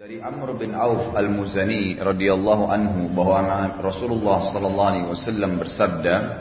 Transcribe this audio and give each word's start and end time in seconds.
Dari 0.00 0.16
Amr 0.16 0.56
bin 0.56 0.72
Auf 0.72 1.12
Al-Muzani 1.12 1.92
radhiyallahu 2.00 2.72
anhu 2.72 3.12
bahwa 3.12 3.68
Rasulullah 3.84 4.48
sallallahu 4.48 4.88
alaihi 4.96 5.08
wasallam 5.12 5.60
bersabda, 5.60 6.40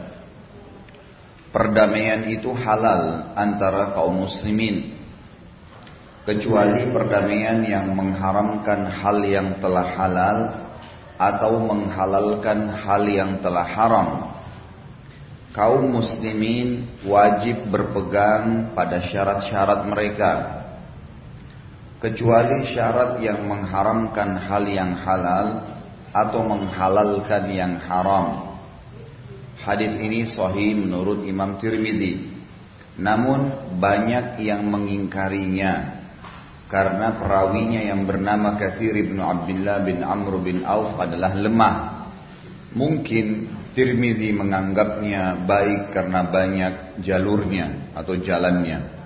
perdamaian 1.52 2.24
itu 2.32 2.56
halal 2.56 3.36
antara 3.36 3.92
kaum 4.00 4.24
muslimin 4.24 4.96
kecuali 6.24 6.88
perdamaian 6.88 7.60
yang 7.68 7.92
mengharamkan 8.00 8.88
hal 8.96 9.28
yang 9.28 9.60
telah 9.60 9.92
halal 9.92 10.40
atau 11.20 11.60
menghalalkan 11.60 12.72
hal 12.80 13.04
yang 13.12 13.44
telah 13.44 13.68
haram. 13.68 14.10
Kaum 15.52 16.00
muslimin 16.00 16.88
wajib 17.04 17.68
berpegang 17.68 18.72
pada 18.72 19.04
syarat-syarat 19.04 19.84
mereka 19.84 20.59
kecuali 22.00 22.64
syarat 22.72 23.20
yang 23.20 23.44
mengharamkan 23.46 24.40
hal 24.40 24.64
yang 24.66 24.96
halal 24.96 25.68
atau 26.16 26.42
menghalalkan 26.48 27.44
yang 27.52 27.76
haram. 27.84 28.56
Hadis 29.60 29.92
ini 30.00 30.24
sahih 30.24 30.80
menurut 30.80 31.28
Imam 31.28 31.60
Tirmidzi. 31.60 32.40
Namun 33.00 33.52
banyak 33.80 34.44
yang 34.44 34.68
mengingkarinya 34.68 36.04
karena 36.68 37.16
perawinya 37.16 37.80
yang 37.80 38.04
bernama 38.04 38.60
Kathir 38.60 38.96
bin 38.96 39.20
Abdullah 39.20 39.84
bin 39.84 40.04
Amr 40.04 40.40
bin 40.40 40.64
Auf 40.68 41.00
adalah 41.00 41.36
lemah. 41.36 41.76
Mungkin 42.76 43.56
Tirmidzi 43.76 44.36
menganggapnya 44.36 45.48
baik 45.48 45.96
karena 45.96 46.28
banyak 46.28 46.74
jalurnya 47.04 47.96
atau 47.96 48.16
jalannya. 48.20 48.99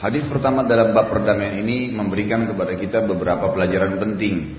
Hadis 0.00 0.24
pertama 0.32 0.64
dalam 0.64 0.96
bab 0.96 1.12
perdamaian 1.12 1.60
ini 1.60 1.92
memberikan 1.92 2.48
kepada 2.48 2.72
kita 2.72 3.04
beberapa 3.04 3.52
pelajaran 3.52 4.00
penting. 4.00 4.56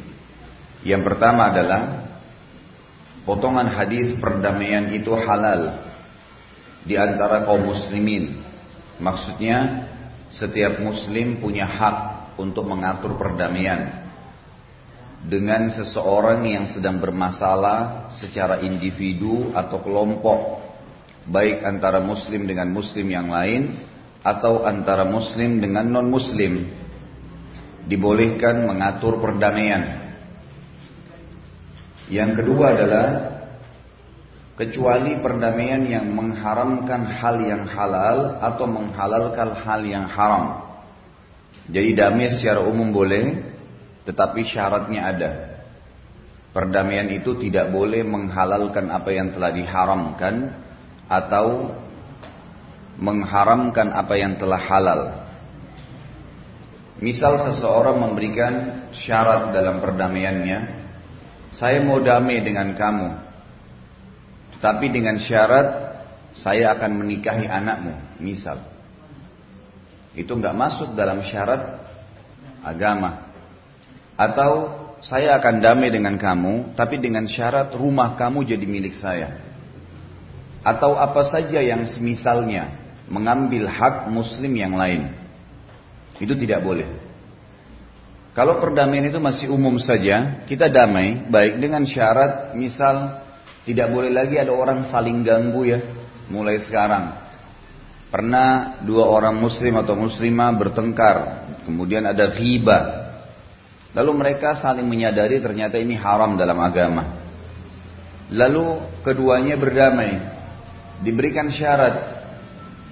Yang 0.85 1.01
pertama 1.01 1.49
adalah 1.49 1.81
potongan 3.25 3.65
hadis 3.73 4.13
perdamaian 4.21 4.93
itu 4.93 5.09
halal 5.17 5.81
di 6.85 6.93
antara 6.93 7.41
kaum 7.41 7.73
muslimin. 7.73 8.37
Maksudnya 9.01 9.89
setiap 10.29 10.77
muslim 10.77 11.41
punya 11.41 11.65
hak 11.65 11.97
untuk 12.37 12.69
mengatur 12.69 13.17
perdamaian 13.17 14.13
dengan 15.25 15.73
seseorang 15.73 16.45
yang 16.45 16.69
sedang 16.69 17.01
bermasalah 17.01 18.13
secara 18.21 18.61
individu 18.61 19.57
atau 19.57 19.81
kelompok, 19.81 20.61
baik 21.25 21.65
antara 21.65 21.97
muslim 21.97 22.45
dengan 22.45 22.69
muslim 22.69 23.09
yang 23.09 23.29
lain 23.29 23.89
atau 24.21 24.63
antara 24.65 25.05
muslim 25.05 25.57
dengan 25.57 25.89
non 25.89 26.07
muslim 26.09 26.69
dibolehkan 27.89 28.69
mengatur 28.69 29.17
perdamaian. 29.17 30.13
Yang 32.11 32.43
kedua 32.43 32.65
adalah 32.77 33.07
kecuali 34.59 35.17
perdamaian 35.17 35.81
yang 35.89 36.11
mengharamkan 36.13 37.07
hal 37.07 37.41
yang 37.41 37.63
halal 37.65 38.37
atau 38.37 38.65
menghalalkan 38.69 39.49
hal 39.57 39.81
yang 39.81 40.05
haram. 40.05 40.69
Jadi 41.71 41.97
damai 41.97 42.29
secara 42.29 42.61
umum 42.67 42.93
boleh 42.93 43.41
tetapi 44.05 44.45
syaratnya 44.45 45.01
ada. 45.01 45.31
Perdamaian 46.51 47.07
itu 47.07 47.39
tidak 47.39 47.71
boleh 47.71 48.03
menghalalkan 48.03 48.91
apa 48.91 49.09
yang 49.15 49.31
telah 49.31 49.55
diharamkan 49.55 50.51
atau 51.07 51.71
mengharamkan 53.01 53.89
apa 53.91 54.13
yang 54.13 54.37
telah 54.37 54.61
halal. 54.61 55.01
Misal 57.01 57.41
seseorang 57.49 57.97
memberikan 57.97 58.85
syarat 58.93 59.49
dalam 59.49 59.81
perdamaiannya, 59.81 60.59
saya 61.49 61.81
mau 61.81 61.97
damai 61.97 62.45
dengan 62.45 62.77
kamu, 62.77 63.09
tapi 64.61 64.93
dengan 64.93 65.17
syarat 65.17 65.97
saya 66.37 66.77
akan 66.77 67.01
menikahi 67.01 67.49
anakmu, 67.49 68.21
misal. 68.21 68.61
Itu 70.13 70.37
nggak 70.37 70.53
masuk 70.53 70.93
dalam 70.93 71.25
syarat 71.25 71.81
agama. 72.61 73.33
Atau 74.13 74.77
saya 75.01 75.41
akan 75.41 75.57
damai 75.57 75.89
dengan 75.89 76.21
kamu, 76.21 76.77
tapi 76.77 77.01
dengan 77.01 77.25
syarat 77.25 77.73
rumah 77.73 78.13
kamu 78.13 78.45
jadi 78.45 78.65
milik 78.69 78.93
saya. 78.93 79.41
Atau 80.61 80.93
apa 80.93 81.25
saja 81.25 81.57
yang 81.57 81.89
semisalnya 81.89 82.80
mengambil 83.11 83.67
hak 83.67 84.07
muslim 84.07 84.55
yang 84.55 84.79
lain. 84.79 85.11
Itu 86.17 86.31
tidak 86.39 86.63
boleh. 86.63 86.87
Kalau 88.31 88.63
perdamaian 88.63 89.11
itu 89.11 89.19
masih 89.19 89.51
umum 89.51 89.75
saja, 89.75 90.47
kita 90.47 90.71
damai, 90.71 91.27
baik 91.27 91.59
dengan 91.59 91.83
syarat, 91.83 92.55
misal 92.55 93.19
tidak 93.67 93.91
boleh 93.91 94.07
lagi 94.07 94.39
ada 94.39 94.55
orang 94.55 94.87
saling 94.87 95.19
ganggu 95.27 95.67
ya, 95.67 95.79
mulai 96.31 96.63
sekarang. 96.63 97.11
Pernah 98.07 98.79
dua 98.87 99.11
orang 99.11 99.35
muslim 99.35 99.75
atau 99.75 99.99
muslimah 99.99 100.55
bertengkar, 100.55 101.17
kemudian 101.67 102.07
ada 102.07 102.31
riba. 102.31 102.79
Lalu 103.91 104.11
mereka 104.15 104.55
saling 104.55 104.87
menyadari 104.87 105.43
ternyata 105.43 105.75
ini 105.75 105.99
haram 105.99 106.39
dalam 106.39 106.55
agama. 106.63 107.19
Lalu 108.31 108.79
keduanya 109.03 109.59
berdamai, 109.59 110.23
diberikan 111.03 111.51
syarat 111.51 112.20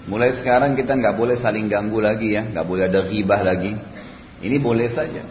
Mulai 0.10 0.42
sekarang 0.42 0.74
kita 0.74 0.98
nggak 0.98 1.14
boleh 1.14 1.38
saling 1.38 1.70
ganggu 1.70 2.02
lagi 2.02 2.34
ya, 2.34 2.50
nggak 2.50 2.66
boleh 2.66 2.90
ada 2.90 3.06
ghibah 3.06 3.46
lagi. 3.46 3.78
Ini 4.42 4.58
boleh 4.58 4.90
saja. 4.90 5.22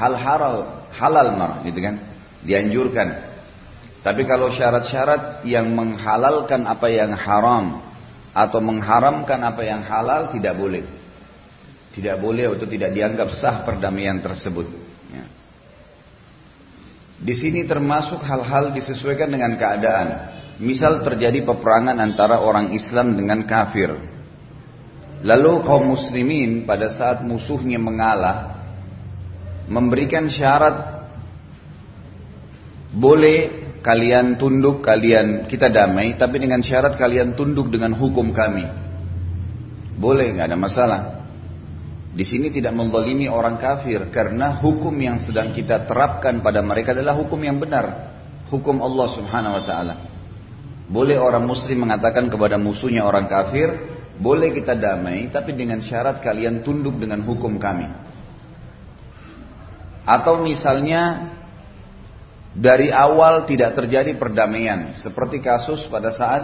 Hal 0.00 0.16
halal, 0.16 0.88
halal 0.96 1.28
mar, 1.36 1.60
gitu 1.68 1.84
kan? 1.84 2.00
Dianjurkan. 2.40 3.08
Tapi 4.00 4.24
kalau 4.24 4.48
syarat-syarat 4.48 5.44
yang 5.44 5.68
menghalalkan 5.76 6.64
apa 6.64 6.88
yang 6.88 7.12
haram 7.12 7.84
atau 8.32 8.60
mengharamkan 8.64 9.40
apa 9.44 9.60
yang 9.60 9.84
halal 9.84 10.32
tidak 10.32 10.56
boleh. 10.56 10.84
Tidak 11.92 12.16
boleh 12.16 12.48
atau 12.48 12.66
tidak 12.66 12.90
dianggap 12.96 13.28
sah 13.36 13.62
perdamaian 13.62 14.18
tersebut. 14.24 14.66
Ya. 15.12 15.24
Di 17.22 17.34
sini 17.36 17.64
termasuk 17.68 18.24
hal-hal 18.24 18.72
disesuaikan 18.72 19.30
dengan 19.30 19.54
keadaan. 19.60 20.08
Misal 20.58 21.00
terjadi 21.06 21.44
peperangan 21.44 21.96
antara 21.96 22.42
orang 22.42 22.72
Islam 22.72 23.14
dengan 23.14 23.46
kafir. 23.46 24.13
Lalu 25.24 25.64
kaum 25.64 25.96
muslimin 25.96 26.68
pada 26.68 26.92
saat 26.92 27.24
musuhnya 27.24 27.80
mengalah 27.80 28.60
memberikan 29.64 30.28
syarat 30.28 31.08
boleh 32.92 33.64
kalian 33.80 34.36
tunduk, 34.36 34.84
kalian 34.84 35.48
kita 35.48 35.72
damai, 35.72 36.16
tapi 36.20 36.40
dengan 36.40 36.60
syarat 36.60 36.96
kalian 37.00 37.32
tunduk 37.32 37.72
dengan 37.72 37.96
hukum 37.96 38.36
kami. 38.36 38.64
Boleh, 39.96 40.36
nggak 40.36 40.48
ada 40.52 40.58
masalah. 40.58 41.00
Di 42.14 42.22
sini 42.22 42.52
tidak 42.52 42.76
mendolimi 42.76 43.26
orang 43.26 43.58
kafir 43.58 44.12
karena 44.14 44.62
hukum 44.62 44.94
yang 44.94 45.18
sedang 45.18 45.50
kita 45.50 45.82
terapkan 45.82 46.38
pada 46.44 46.62
mereka 46.62 46.94
adalah 46.94 47.18
hukum 47.18 47.42
yang 47.42 47.58
benar, 47.58 48.12
hukum 48.54 48.78
Allah 48.78 49.08
Subhanahu 49.10 49.54
wa 49.58 49.64
taala. 49.66 49.94
Boleh 50.86 51.18
orang 51.18 51.42
muslim 51.42 51.82
mengatakan 51.82 52.30
kepada 52.30 52.54
musuhnya 52.54 53.02
orang 53.02 53.26
kafir, 53.26 53.93
boleh 54.18 54.54
kita 54.54 54.78
damai, 54.78 55.26
tapi 55.30 55.58
dengan 55.58 55.82
syarat 55.82 56.22
kalian 56.22 56.62
tunduk 56.62 56.94
dengan 56.98 57.22
hukum 57.26 57.58
kami. 57.58 57.90
Atau 60.04 60.44
misalnya 60.44 61.32
dari 62.54 62.92
awal 62.94 63.48
tidak 63.48 63.74
terjadi 63.74 64.14
perdamaian, 64.14 64.94
seperti 65.02 65.42
kasus 65.42 65.88
pada 65.90 66.14
saat 66.14 66.42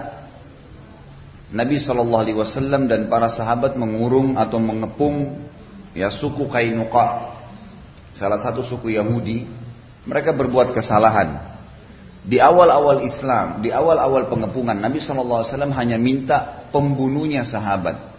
Nabi 1.50 1.78
Shallallahu 1.78 2.22
Alaihi 2.26 2.38
Wasallam 2.38 2.91
dan 2.91 3.06
para 3.06 3.31
sahabat 3.31 3.75
mengurung 3.78 4.38
atau 4.38 4.58
mengepung 4.58 5.47
ya 5.94 6.10
suku 6.10 6.50
Kainuqa, 6.50 7.38
salah 8.19 8.38
satu 8.43 8.62
suku 8.67 8.99
Yahudi, 8.99 9.46
mereka 10.06 10.34
berbuat 10.34 10.75
kesalahan. 10.75 11.50
Di 12.20 12.37
awal-awal 12.37 13.06
Islam, 13.06 13.64
di 13.64 13.72
awal-awal 13.72 14.28
pengepungan, 14.28 14.76
Nabi 14.76 15.00
SAW 15.00 15.72
hanya 15.72 15.96
minta 15.96 16.59
pembunuhnya 16.70 17.46
sahabat. 17.46 18.11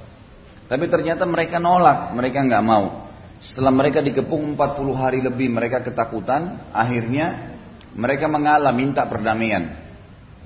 Tapi 0.71 0.88
ternyata 0.88 1.27
mereka 1.27 1.59
nolak, 1.59 2.15
mereka 2.15 2.48
nggak 2.48 2.63
mau. 2.63 3.12
Setelah 3.42 3.74
mereka 3.74 4.00
dikepung 4.00 4.56
40 4.56 4.94
hari 4.95 5.19
lebih, 5.19 5.51
mereka 5.51 5.83
ketakutan. 5.83 6.71
Akhirnya 6.71 7.57
mereka 7.92 8.31
mengalah 8.31 8.71
minta 8.71 9.03
perdamaian. 9.09 9.81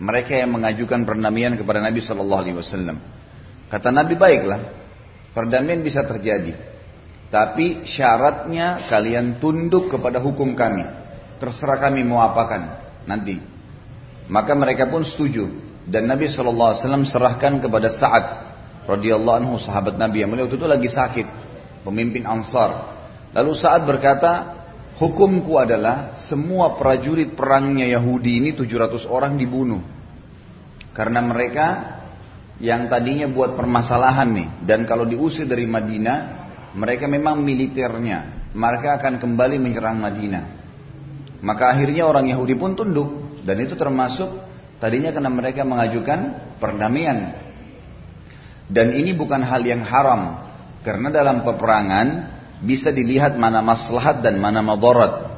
Mereka 0.01 0.33
yang 0.33 0.55
mengajukan 0.55 1.05
perdamaian 1.05 1.53
kepada 1.53 1.83
Nabi 1.83 1.99
SAW. 2.01 2.97
Kata 3.69 3.89
Nabi 3.93 4.13
baiklah, 4.17 4.61
perdamaian 5.35 5.83
bisa 5.83 6.01
terjadi. 6.07 6.55
Tapi 7.29 7.83
syaratnya 7.83 8.87
kalian 8.87 9.37
tunduk 9.43 9.91
kepada 9.91 10.23
hukum 10.23 10.55
kami. 10.55 10.87
Terserah 11.37 11.83
kami 11.83 12.01
mau 12.07 12.23
apakan 12.23 12.79
nanti. 13.03 13.43
Maka 14.25 14.55
mereka 14.57 14.89
pun 14.89 15.03
setuju 15.03 15.64
dan 15.85 16.09
Nabi 16.09 16.25
SAW 16.25 17.05
serahkan 17.05 17.61
kepada 17.61 17.93
Sa'ad 17.93 18.25
radhiyallahu 18.89 19.37
anhu 19.45 19.55
sahabat 19.61 19.97
Nabi 19.97 20.25
yang 20.25 20.33
beliau 20.33 20.49
itu 20.49 20.65
lagi 20.65 20.89
sakit, 20.89 21.27
pemimpin 21.85 22.25
Ansar. 22.25 22.97
Lalu 23.33 23.51
saat 23.53 23.85
berkata, 23.85 24.31
hukumku 24.97 25.61
adalah 25.61 26.17
semua 26.25 26.73
prajurit 26.73 27.37
perangnya 27.37 27.85
Yahudi 27.85 28.41
ini 28.41 28.49
700 28.57 29.05
orang 29.05 29.37
dibunuh. 29.37 29.81
Karena 30.95 31.19
mereka 31.19 31.67
yang 32.63 32.87
tadinya 32.87 33.27
buat 33.27 33.53
permasalahan 33.59 34.29
nih. 34.31 34.49
Dan 34.63 34.87
kalau 34.87 35.03
diusir 35.03 35.43
dari 35.43 35.67
Madinah, 35.67 36.17
mereka 36.79 37.05
memang 37.11 37.43
militernya. 37.43 38.49
Mereka 38.55 39.03
akan 39.03 39.19
kembali 39.19 39.59
menyerang 39.59 39.99
Madinah. 39.99 40.43
Maka 41.43 41.75
akhirnya 41.75 42.07
orang 42.07 42.31
Yahudi 42.31 42.55
pun 42.55 42.79
tunduk. 42.79 43.43
Dan 43.43 43.59
itu 43.59 43.75
termasuk 43.75 44.44
tadinya 44.81 45.11
karena 45.11 45.31
mereka 45.31 45.61
mengajukan 45.63 46.19
perdamaian. 46.59 47.43
Dan 48.65 48.97
ini 48.97 49.13
bukan 49.13 49.45
hal 49.45 49.61
yang 49.61 49.85
haram. 49.85 50.45
Karena 50.81 51.09
dalam 51.09 51.41
peperangan 51.41 52.07
bisa 52.61 52.93
dilihat 52.93 53.37
mana 53.37 53.61
maslahat 53.61 54.21
dan 54.21 54.37
mana 54.37 54.61
madarat. 54.61 55.33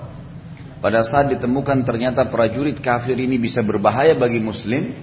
Pada 0.78 1.02
saat 1.02 1.34
ditemukan 1.34 1.88
ternyata 1.88 2.30
prajurit 2.30 2.78
kafir 2.78 3.18
ini 3.18 3.42
bisa 3.42 3.66
berbahaya 3.66 4.14
bagi 4.14 4.38
muslim, 4.38 4.94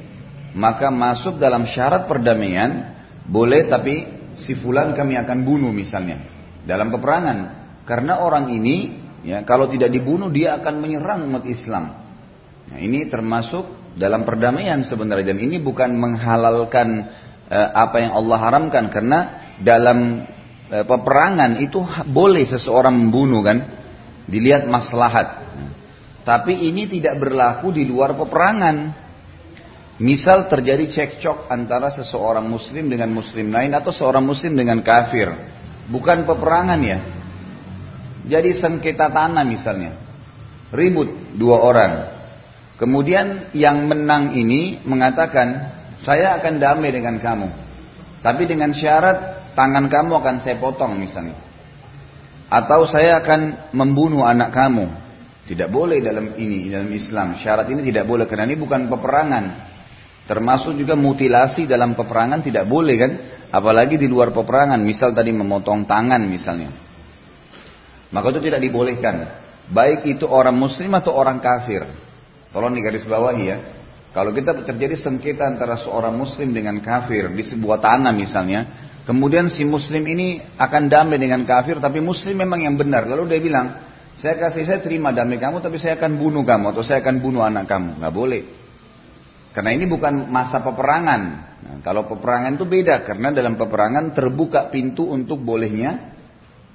maka 0.55 0.93
masuk 0.93 1.43
dalam 1.43 1.67
syarat 1.67 2.07
perdamaian, 2.07 2.95
boleh 3.27 3.67
tapi 3.67 3.95
si 4.39 4.55
fulan 4.55 4.95
kami 4.95 5.19
akan 5.19 5.43
bunuh 5.43 5.75
misalnya 5.75 6.23
dalam 6.63 6.95
peperangan. 6.95 7.67
Karena 7.85 8.23
orang 8.23 8.49
ini 8.55 9.03
ya 9.27 9.43
kalau 9.43 9.67
tidak 9.67 9.91
dibunuh 9.91 10.31
dia 10.31 10.57
akan 10.57 10.75
menyerang 10.79 11.27
umat 11.27 11.45
Islam. 11.45 11.85
Nah, 12.71 12.79
ini 12.81 13.11
termasuk 13.11 13.84
dalam 13.95 14.27
perdamaian 14.27 14.83
sebenarnya. 14.83 15.35
Dan 15.35 15.41
ini 15.41 15.63
bukan 15.63 15.95
menghalalkan 15.95 16.89
eh, 17.49 17.69
apa 17.73 18.03
yang 18.03 18.13
Allah 18.15 18.39
haramkan. 18.39 18.91
Karena 18.91 19.19
dalam 19.63 20.27
Eh, 20.75 20.83
peperangan 20.83 21.61
itu 21.61 21.79
boleh 22.09 22.49
seseorang 22.49 22.97
membunuh 22.97 23.45
kan? 23.45 23.63
Dilihat 24.25 24.65
maslahat. 24.65 25.45
Tapi 26.25 26.57
ini 26.67 26.89
tidak 26.89 27.21
berlaku 27.21 27.69
di 27.71 27.85
luar 27.85 28.17
peperangan. 28.17 29.05
Misal 30.01 30.49
terjadi 30.49 30.89
cekcok 30.89 31.53
antara 31.53 31.93
seseorang 31.93 32.49
muslim 32.49 32.89
dengan 32.89 33.13
muslim 33.13 33.53
lain 33.53 33.71
atau 33.77 33.93
seorang 33.93 34.25
muslim 34.25 34.57
dengan 34.57 34.81
kafir. 34.81 35.31
Bukan 35.87 36.25
peperangan 36.25 36.81
ya? 36.81 36.99
Jadi 38.25 38.57
sengketa 38.57 39.13
tanah 39.13 39.45
misalnya. 39.45 39.95
Ribut 40.73 41.37
dua 41.37 41.61
orang 41.61 41.93
kemudian 42.81 43.53
yang 43.55 43.87
menang 43.87 44.35
ini 44.35 44.83
mengatakan 44.83 45.73
saya 46.03 46.37
akan 46.39 46.61
damai 46.61 46.91
dengan 46.91 47.17
kamu 47.23 47.65
tapi 48.25 48.49
dengan 48.49 48.73
syarat 48.73 49.53
tangan 49.53 49.85
kamu 49.93 50.13
akan 50.17 50.37
saya 50.41 50.57
potong 50.57 50.97
misalnya. 50.97 51.37
Atau 52.49 52.89
saya 52.89 53.21
akan 53.21 53.73
membunuh 53.77 54.25
anak 54.25 54.49
kamu. 54.57 54.89
Tidak 55.45 55.69
boleh 55.69 56.01
dalam 56.01 56.33
ini, 56.41 56.73
dalam 56.73 56.89
Islam. 56.89 57.37
Syarat 57.37 57.69
ini 57.69 57.85
tidak 57.85 58.09
boleh 58.09 58.25
karena 58.25 58.49
ini 58.49 58.57
bukan 58.57 58.89
peperangan. 58.89 59.45
Termasuk 60.25 60.73
juga 60.81 60.97
mutilasi 60.97 61.69
dalam 61.69 61.93
peperangan 61.93 62.41
tidak 62.41 62.65
boleh 62.65 62.97
kan? 62.97 63.13
Apalagi 63.53 64.01
di 64.01 64.09
luar 64.09 64.33
peperangan, 64.33 64.81
misal 64.81 65.13
tadi 65.13 65.37
memotong 65.37 65.85
tangan 65.85 66.25
misalnya. 66.25 66.73
Maka 68.09 68.33
itu 68.33 68.41
tidak 68.41 68.65
dibolehkan. 68.65 69.29
Baik 69.69 70.09
itu 70.09 70.25
orang 70.25 70.57
muslim 70.57 70.97
atau 70.97 71.13
orang 71.13 71.45
kafir. 71.45 71.85
Tolong 72.55 72.71
di 72.71 72.81
garis 72.81 73.03
bawahi 73.03 73.45
ya. 73.45 73.59
Kalau 74.15 74.31
kita 74.31 74.55
terjadi 74.63 74.95
sengketa 74.95 75.43
antara 75.43 75.75
seorang 75.75 76.15
muslim 76.15 76.55
dengan 76.55 76.79
kafir 76.79 77.35
di 77.35 77.43
sebuah 77.43 77.83
tanah 77.83 78.15
misalnya, 78.15 78.85
Kemudian 79.05 79.53
si 79.53 79.69
muslim 79.69 80.01
ini 80.01 80.41
akan 80.57 80.89
damai 80.89 81.21
dengan 81.21 81.45
kafir, 81.45 81.77
tapi 81.77 82.01
muslim 82.01 82.41
memang 82.41 82.65
yang 82.65 82.73
benar. 82.81 83.05
Lalu 83.05 83.37
dia 83.37 83.41
bilang, 83.41 83.67
saya 84.17 84.41
kasih 84.41 84.65
saya 84.65 84.81
terima 84.81 85.13
damai 85.13 85.37
kamu, 85.37 85.61
tapi 85.61 85.77
saya 85.77 86.01
akan 86.01 86.17
bunuh 86.17 86.41
kamu 86.41 86.73
atau 86.73 86.81
saya 86.81 87.05
akan 87.05 87.21
bunuh 87.21 87.45
anak 87.45 87.69
kamu. 87.69 88.01
Nggak 88.01 88.15
boleh. 88.17 88.43
Karena 89.53 89.71
ini 89.77 89.85
bukan 89.85 90.33
masa 90.33 90.65
peperangan. 90.65 91.21
Nah, 91.65 91.79
kalau 91.85 92.09
peperangan 92.09 92.57
itu 92.57 92.65
beda, 92.65 93.05
karena 93.05 93.29
dalam 93.37 93.61
peperangan 93.61 94.17
terbuka 94.17 94.73
pintu 94.73 95.05
untuk 95.13 95.45
bolehnya 95.45 96.17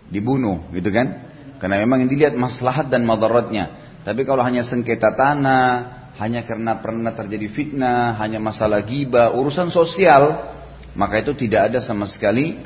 dibunuh, 0.05 0.69
gitu 0.69 0.93
kan? 0.93 1.33
Karena 1.57 1.81
memang 1.81 2.05
yang 2.05 2.13
dilihat 2.13 2.37
maslahat 2.37 2.93
dan 2.93 3.09
madaratnya. 3.09 3.88
Tapi 4.03 4.21
kalau 4.23 4.41
hanya 4.41 4.63
sengketa 4.63 5.11
tanah, 5.11 5.71
hanya 6.19 6.43
karena 6.43 6.79
pernah 6.79 7.15
terjadi 7.15 7.47
fitnah, 7.51 8.19
hanya 8.19 8.39
masalah 8.43 8.83
giba, 8.83 9.31
urusan 9.35 9.71
sosial, 9.71 10.51
maka 10.95 11.23
itu 11.23 11.35
tidak 11.35 11.71
ada 11.71 11.79
sama 11.79 12.07
sekali 12.07 12.59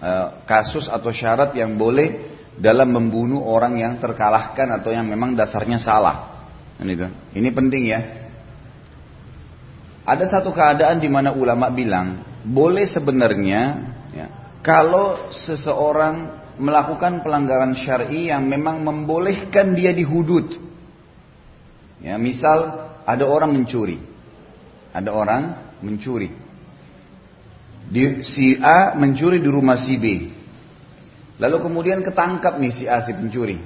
uh, 0.00 0.44
kasus 0.48 0.88
atau 0.88 1.10
syarat 1.12 1.52
yang 1.56 1.76
boleh 1.76 2.32
dalam 2.56 2.94
membunuh 2.94 3.42
orang 3.44 3.76
yang 3.76 3.98
terkalahkan 3.98 4.80
atau 4.80 4.94
yang 4.94 5.04
memang 5.04 5.34
dasarnya 5.34 5.80
salah. 5.82 6.46
Ini, 6.78 6.94
ini 7.34 7.48
penting 7.50 7.82
ya. 7.90 8.00
Ada 10.04 10.38
satu 10.38 10.52
keadaan 10.52 11.00
di 11.00 11.08
mana 11.08 11.32
ulama 11.32 11.72
bilang 11.72 12.20
boleh 12.44 12.84
sebenarnya 12.84 13.62
ya, 14.12 14.26
kalau 14.60 15.32
seseorang 15.32 16.44
melakukan 16.60 17.24
pelanggaran 17.24 17.72
syar'i 17.72 18.28
yang 18.28 18.44
memang 18.46 18.84
membolehkan 18.84 19.72
dia 19.72 19.96
dihudud. 19.96 20.73
Ya, 22.04 22.20
misal 22.20 22.92
ada 23.08 23.24
orang 23.24 23.56
mencuri. 23.56 23.96
Ada 24.92 25.08
orang 25.08 25.42
mencuri. 25.80 26.28
Di, 27.88 28.20
si 28.20 28.60
A 28.60 28.92
mencuri 28.92 29.40
di 29.40 29.48
rumah 29.48 29.80
si 29.80 29.96
B. 29.96 30.28
Lalu 31.40 31.56
kemudian 31.64 32.04
ketangkap 32.04 32.60
nih 32.60 32.72
si 32.76 32.84
A 32.84 33.00
si 33.00 33.16
pencuri. 33.16 33.56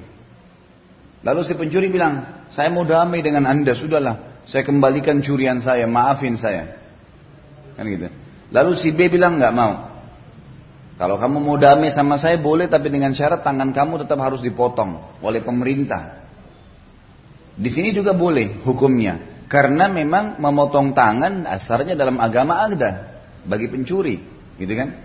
Lalu 1.19 1.43
si 1.43 1.51
pencuri 1.51 1.91
bilang, 1.91 2.47
saya 2.55 2.71
mau 2.71 2.87
damai 2.87 3.19
dengan 3.19 3.43
anda, 3.43 3.75
sudahlah. 3.75 4.47
Saya 4.47 4.63
kembalikan 4.63 5.19
curian 5.19 5.59
saya, 5.59 5.83
maafin 5.83 6.39
saya. 6.39 6.79
Kan 7.75 7.85
gitu. 7.91 8.07
Lalu 8.55 8.71
si 8.79 8.95
B 8.95 9.11
bilang 9.11 9.35
nggak 9.35 9.53
mau. 9.53 9.73
Kalau 10.99 11.15
kamu 11.15 11.37
mau 11.39 11.55
damai 11.55 11.95
sama 11.95 12.19
saya 12.19 12.35
boleh, 12.39 12.67
tapi 12.67 12.91
dengan 12.91 13.15
syarat 13.15 13.39
tangan 13.43 13.71
kamu 13.71 14.03
tetap 14.03 14.19
harus 14.19 14.43
dipotong 14.43 15.19
oleh 15.23 15.39
pemerintah. 15.39 16.18
Di 17.59 17.67
sini 17.67 17.91
juga 17.91 18.15
boleh 18.15 18.63
hukumnya. 18.63 19.43
Karena 19.51 19.91
memang 19.91 20.39
memotong 20.39 20.95
tangan 20.95 21.43
asarnya 21.43 21.97
dalam 21.97 22.21
agama 22.21 22.63
ada 22.63 23.19
bagi 23.43 23.67
pencuri, 23.67 24.21
gitu 24.55 24.73
kan? 24.77 24.95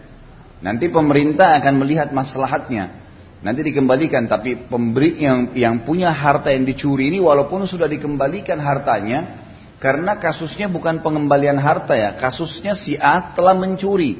Nanti 0.60 0.92
pemerintah 0.92 1.56
akan 1.58 1.74
melihat 1.80 2.12
maslahatnya. 2.12 3.02
Nanti 3.40 3.60
dikembalikan, 3.60 4.28
tapi 4.28 4.68
pemberi 4.68 5.20
yang 5.20 5.52
yang 5.56 5.84
punya 5.84 6.12
harta 6.12 6.52
yang 6.52 6.64
dicuri 6.64 7.12
ini 7.12 7.20
walaupun 7.20 7.64
sudah 7.64 7.88
dikembalikan 7.88 8.60
hartanya, 8.60 9.44
karena 9.80 10.16
kasusnya 10.16 10.68
bukan 10.68 11.04
pengembalian 11.04 11.60
harta 11.60 11.92
ya, 11.92 12.16
kasusnya 12.16 12.72
si 12.76 12.96
A 12.96 13.36
telah 13.36 13.52
mencuri. 13.52 14.16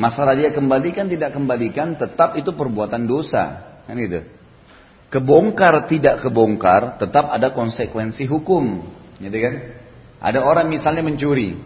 Masalah 0.00 0.32
dia 0.32 0.48
kembalikan 0.48 1.08
tidak 1.08 1.36
kembalikan, 1.36 1.96
tetap 1.96 2.36
itu 2.40 2.52
perbuatan 2.56 3.04
dosa, 3.04 3.76
kan 3.84 3.96
gitu. 3.96 4.24
Kebongkar 5.10 5.90
tidak 5.90 6.22
kebongkar, 6.22 7.02
tetap 7.02 7.34
ada 7.34 7.50
konsekuensi 7.50 8.30
hukum, 8.30 8.86
gitu 9.18 9.38
kan? 9.42 9.54
Ada 10.22 10.46
orang 10.46 10.70
misalnya 10.70 11.02
mencuri, 11.02 11.58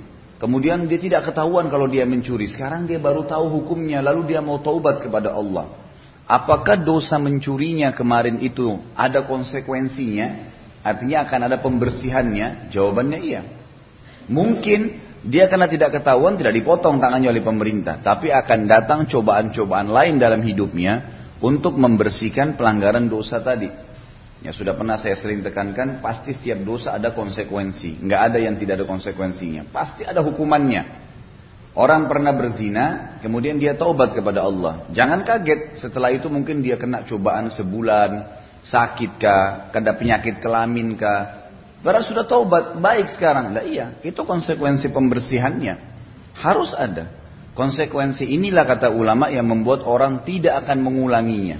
Kemudian 0.44 0.90
dia 0.90 1.00
tidak 1.00 1.32
ketahuan 1.32 1.70
kalau 1.70 1.88
dia 1.88 2.04
mencuri. 2.04 2.50
Sekarang 2.50 2.84
dia 2.84 3.00
baru 3.00 3.24
tahu 3.24 3.48
hukumnya, 3.48 4.04
lalu 4.04 4.34
dia 4.34 4.42
mau 4.42 4.58
taubat 4.60 5.00
kepada 5.00 5.32
Allah. 5.32 5.70
Apakah 6.28 6.84
dosa 6.84 7.16
mencurinya 7.16 7.96
kemarin 7.96 8.36
itu 8.44 8.76
ada 8.92 9.24
konsekuensinya? 9.24 10.52
Artinya 10.84 11.24
akan 11.24 11.40
ada 11.48 11.56
pembersihannya? 11.64 12.68
Jawabannya 12.68 13.18
iya. 13.24 13.42
Mungkin 14.28 15.00
dia 15.24 15.48
karena 15.48 15.64
tidak 15.64 15.96
ketahuan 15.96 16.36
tidak 16.36 16.56
dipotong 16.60 17.00
tangannya 17.00 17.32
oleh 17.32 17.40
pemerintah. 17.40 18.04
Tapi 18.04 18.28
akan 18.28 18.68
datang 18.68 19.08
cobaan-cobaan 19.08 19.88
lain 19.88 20.20
dalam 20.20 20.44
hidupnya 20.44 21.23
untuk 21.44 21.76
membersihkan 21.76 22.56
pelanggaran 22.56 23.04
dosa 23.04 23.44
tadi. 23.44 23.68
Ya 24.40 24.52
sudah 24.52 24.72
pernah 24.72 24.96
saya 24.96 25.16
sering 25.16 25.44
tekankan, 25.44 26.00
pasti 26.00 26.32
setiap 26.32 26.64
dosa 26.64 26.96
ada 26.96 27.12
konsekuensi. 27.12 28.00
Nggak 28.00 28.20
ada 28.32 28.38
yang 28.40 28.56
tidak 28.56 28.80
ada 28.80 28.86
konsekuensinya. 28.88 29.68
Pasti 29.68 30.08
ada 30.08 30.24
hukumannya. 30.24 31.04
Orang 31.74 32.06
pernah 32.06 32.30
berzina, 32.32 33.18
kemudian 33.18 33.58
dia 33.58 33.74
taubat 33.74 34.14
kepada 34.14 34.46
Allah. 34.46 34.88
Jangan 34.94 35.26
kaget, 35.26 35.82
setelah 35.82 36.12
itu 36.14 36.30
mungkin 36.30 36.62
dia 36.62 36.78
kena 36.78 37.02
cobaan 37.02 37.50
sebulan, 37.50 38.10
sakit 38.62 39.18
kah, 39.18 39.74
kena 39.74 39.96
penyakit 39.98 40.38
kelamin 40.38 40.94
kah. 40.94 41.50
Baru 41.82 42.00
sudah 42.00 42.24
taubat, 42.24 42.78
baik 42.78 43.12
sekarang. 43.12 43.52
Nah 43.52 43.64
iya, 43.64 43.96
itu 44.06 44.22
konsekuensi 44.22 44.88
pembersihannya. 44.92 45.74
Harus 46.36 46.72
ada. 46.76 47.23
Konsekuensi 47.54 48.26
inilah 48.34 48.66
kata 48.66 48.90
ulama 48.90 49.30
yang 49.30 49.46
membuat 49.46 49.86
orang 49.86 50.26
tidak 50.26 50.66
akan 50.66 50.82
mengulanginya. 50.82 51.58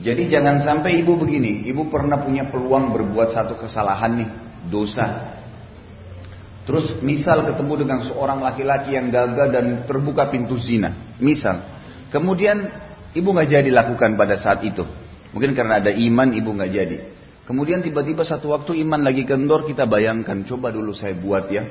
Jadi 0.00 0.26
jangan 0.26 0.64
sampai 0.64 1.04
ibu 1.04 1.14
begini, 1.14 1.68
ibu 1.70 1.86
pernah 1.92 2.18
punya 2.24 2.50
peluang 2.50 2.90
berbuat 2.90 3.30
satu 3.30 3.54
kesalahan 3.60 4.24
nih, 4.24 4.30
dosa. 4.66 5.36
Terus 6.64 6.98
misal 7.04 7.44
ketemu 7.44 7.84
dengan 7.84 7.98
seorang 8.02 8.40
laki-laki 8.40 8.96
yang 8.96 9.12
gagal 9.12 9.48
dan 9.52 9.66
terbuka 9.84 10.32
pintu 10.32 10.56
zina, 10.56 11.14
misal. 11.20 11.60
Kemudian 12.08 12.64
Ibu 13.14 13.30
nggak 13.30 13.48
jadi 13.48 13.70
lakukan 13.70 14.18
pada 14.18 14.34
saat 14.34 14.66
itu. 14.66 14.82
Mungkin 15.30 15.54
karena 15.54 15.78
ada 15.78 15.94
iman 15.94 16.34
ibu 16.34 16.50
nggak 16.50 16.70
jadi. 16.74 16.96
Kemudian 17.46 17.78
tiba-tiba 17.78 18.26
satu 18.26 18.50
waktu 18.50 18.82
iman 18.82 19.06
lagi 19.06 19.22
kendor 19.22 19.62
kita 19.62 19.86
bayangkan 19.86 20.42
coba 20.42 20.74
dulu 20.74 20.90
saya 20.90 21.14
buat 21.14 21.46
ya. 21.46 21.62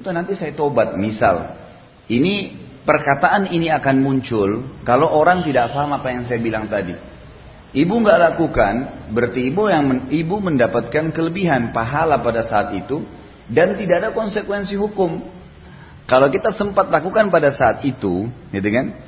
Nanti 0.00 0.36
saya 0.36 0.52
tobat 0.52 1.00
misal. 1.00 1.56
Ini 2.04 2.52
perkataan 2.84 3.52
ini 3.52 3.68
akan 3.68 3.96
muncul 4.00 4.80
kalau 4.86 5.08
orang 5.12 5.44
tidak 5.44 5.72
paham 5.72 5.92
apa 5.96 6.08
yang 6.12 6.22
saya 6.24 6.40
bilang 6.40 6.66
tadi. 6.66 6.96
Ibu 7.70 7.94
nggak 8.02 8.18
lakukan, 8.18 8.74
berarti 9.14 9.46
ibu 9.46 9.70
yang 9.70 9.86
men, 9.86 9.98
ibu 10.10 10.42
mendapatkan 10.42 11.14
kelebihan 11.14 11.70
pahala 11.70 12.18
pada 12.18 12.42
saat 12.42 12.74
itu 12.74 13.06
dan 13.46 13.78
tidak 13.78 14.02
ada 14.02 14.10
konsekuensi 14.10 14.74
hukum. 14.74 15.22
Kalau 16.10 16.26
kita 16.26 16.50
sempat 16.50 16.90
lakukan 16.90 17.30
pada 17.30 17.54
saat 17.54 17.86
itu, 17.86 18.26
gitu 18.26 18.68
kan? 18.74 18.98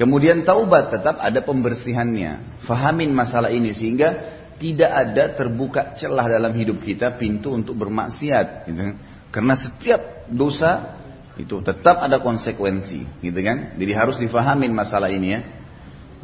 Kemudian 0.00 0.48
taubat 0.48 0.88
tetap 0.88 1.20
ada 1.20 1.44
pembersihannya. 1.44 2.64
Fahamin 2.64 3.12
masalah 3.12 3.52
ini 3.52 3.76
sehingga 3.76 4.16
tidak 4.56 4.88
ada 4.88 5.36
terbuka 5.36 5.92
celah 6.00 6.24
dalam 6.24 6.56
hidup 6.56 6.80
kita 6.80 7.20
pintu 7.20 7.52
untuk 7.52 7.76
bermaksiat, 7.76 8.64
gitu 8.72 8.80
kan? 8.80 8.96
Karena 9.28 9.52
setiap 9.52 10.00
dosa 10.32 10.95
itu 11.36 11.60
tetap 11.60 12.00
ada 12.00 12.16
konsekuensi, 12.24 13.20
gitu 13.20 13.40
kan? 13.44 13.76
Jadi 13.76 13.92
harus 13.92 14.16
difahamin 14.16 14.72
masalah 14.72 15.12
ini 15.12 15.28
ya. 15.36 15.40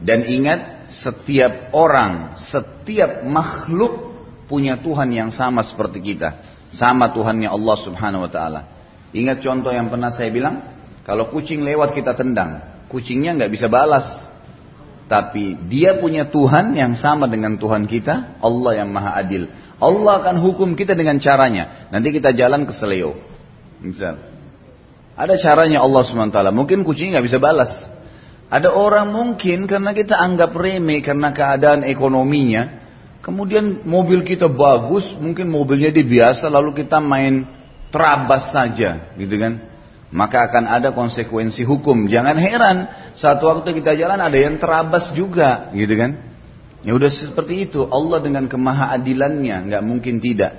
Dan 0.01 0.25
ingat, 0.25 0.89
setiap 0.89 1.71
orang, 1.77 2.41
setiap 2.41 3.23
makhluk 3.23 4.17
punya 4.49 4.81
Tuhan 4.81 5.13
yang 5.13 5.29
sama 5.29 5.61
seperti 5.61 6.01
kita. 6.01 6.41
Sama 6.73 7.13
Tuhannya 7.13 7.53
Allah 7.53 7.77
subhanahu 7.77 8.25
wa 8.25 8.31
ta'ala. 8.33 8.61
Ingat 9.13 9.45
contoh 9.45 9.69
yang 9.69 9.93
pernah 9.93 10.09
saya 10.09 10.33
bilang? 10.33 10.65
Kalau 11.05 11.29
kucing 11.29 11.61
lewat 11.61 11.93
kita 11.93 12.17
tendang. 12.17 12.85
Kucingnya 12.89 13.37
nggak 13.37 13.53
bisa 13.53 13.69
balas. 13.69 14.09
Tapi 15.13 15.61
dia 15.69 16.01
punya 16.01 16.25
Tuhan 16.25 16.73
yang 16.73 16.97
sama 16.97 17.29
dengan 17.29 17.61
Tuhan 17.61 17.85
kita. 17.85 18.41
Allah 18.41 18.73
yang 18.81 18.89
maha 18.89 19.21
adil. 19.21 19.53
Allah 19.77 20.25
akan 20.25 20.41
hukum 20.41 20.73
kita 20.73 20.97
dengan 20.97 21.21
caranya. 21.21 21.93
Nanti 21.93 22.17
kita 22.17 22.33
jalan 22.33 22.65
ke 22.65 22.73
seleo. 22.73 23.13
Misal. 23.85 24.32
Ada 25.13 25.37
caranya 25.37 25.85
Allah 25.85 26.03
SWT. 26.05 26.39
Mungkin 26.53 26.85
kucingnya 26.89 27.21
nggak 27.21 27.27
bisa 27.29 27.41
balas. 27.41 27.73
Ada 28.53 28.69
orang 28.69 29.13
mungkin 29.13 29.65
karena 29.65 29.97
kita 29.97 30.17
anggap 30.17 30.53
remeh 30.53 31.01
karena 31.01 31.33
keadaan 31.33 31.89
ekonominya. 31.89 32.85
Kemudian 33.23 33.87
mobil 33.87 34.27
kita 34.27 34.51
bagus, 34.51 35.07
mungkin 35.17 35.47
mobilnya 35.49 35.95
dia 35.95 36.03
biasa 36.03 36.51
lalu 36.51 36.75
kita 36.75 36.99
main 36.99 37.47
terabas 37.95 38.51
saja, 38.51 39.15
gitu 39.15 39.39
kan? 39.39 39.63
Maka 40.11 40.51
akan 40.51 40.69
ada 40.69 40.91
konsekuensi 40.91 41.63
hukum. 41.63 42.11
Jangan 42.11 42.37
heran, 42.37 42.77
satu 43.15 43.47
waktu 43.49 43.79
kita 43.79 43.95
jalan 43.95 44.19
ada 44.19 44.35
yang 44.35 44.59
terabas 44.59 45.15
juga, 45.15 45.71
gitu 45.73 45.95
kan? 45.97 46.19
Ya 46.83 46.99
udah 46.99 47.09
seperti 47.09 47.71
itu. 47.71 47.87
Allah 47.87 48.19
dengan 48.21 48.51
kemahaadilannya 48.51 49.71
nggak 49.71 49.83
mungkin 49.87 50.19
tidak. 50.19 50.53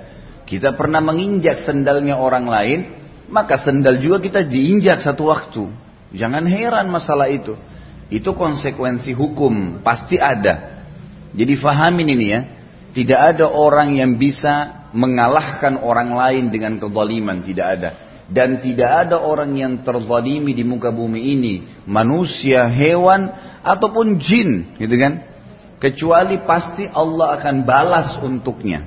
Kita 0.48 0.72
pernah 0.72 1.04
menginjak 1.04 1.68
sendalnya 1.68 2.16
orang 2.16 2.48
lain, 2.48 3.03
maka 3.28 3.56
sendal 3.60 3.96
juga 4.00 4.20
kita 4.20 4.44
diinjak 4.44 5.00
satu 5.00 5.28
waktu. 5.32 5.64
Jangan 6.14 6.44
heran 6.46 6.88
masalah 6.92 7.28
itu. 7.32 7.56
Itu 8.12 8.36
konsekuensi 8.36 9.16
hukum, 9.16 9.80
pasti 9.80 10.20
ada. 10.20 10.84
Jadi 11.34 11.54
fahamin 11.58 12.08
ini 12.14 12.26
ya. 12.30 12.40
Tidak 12.94 13.20
ada 13.34 13.50
orang 13.50 13.98
yang 13.98 14.14
bisa 14.14 14.86
mengalahkan 14.94 15.82
orang 15.82 16.14
lain 16.14 16.44
dengan 16.54 16.78
kezaliman, 16.78 17.42
tidak 17.42 17.66
ada. 17.66 17.90
Dan 18.30 18.62
tidak 18.62 18.88
ada 19.04 19.18
orang 19.18 19.52
yang 19.58 19.82
terzalimi 19.82 20.54
di 20.54 20.62
muka 20.62 20.94
bumi 20.94 21.34
ini, 21.34 21.54
manusia, 21.90 22.70
hewan, 22.70 23.34
ataupun 23.66 24.22
jin, 24.22 24.78
gitu 24.78 24.94
kan? 24.94 25.26
Kecuali 25.82 26.40
pasti 26.46 26.86
Allah 26.86 27.36
akan 27.36 27.66
balas 27.66 28.16
untuknya. 28.22 28.86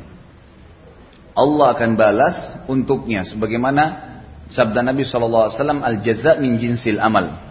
Allah 1.37 1.77
akan 1.77 1.91
balas 1.93 2.35
untuknya 2.65 3.21
sebagaimana 3.21 4.16
sabda 4.47 4.83
Nabi 4.83 5.03
SAW 5.03 5.51
al-jaza 5.83 6.39
min 6.39 6.55
jinsil 6.55 6.99
amal 6.99 7.47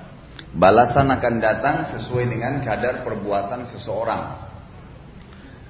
Balasan 0.57 1.13
akan 1.13 1.35
datang 1.37 1.85
sesuai 1.85 2.33
dengan 2.33 2.65
kadar 2.65 3.05
perbuatan 3.05 3.69
seseorang. 3.69 4.41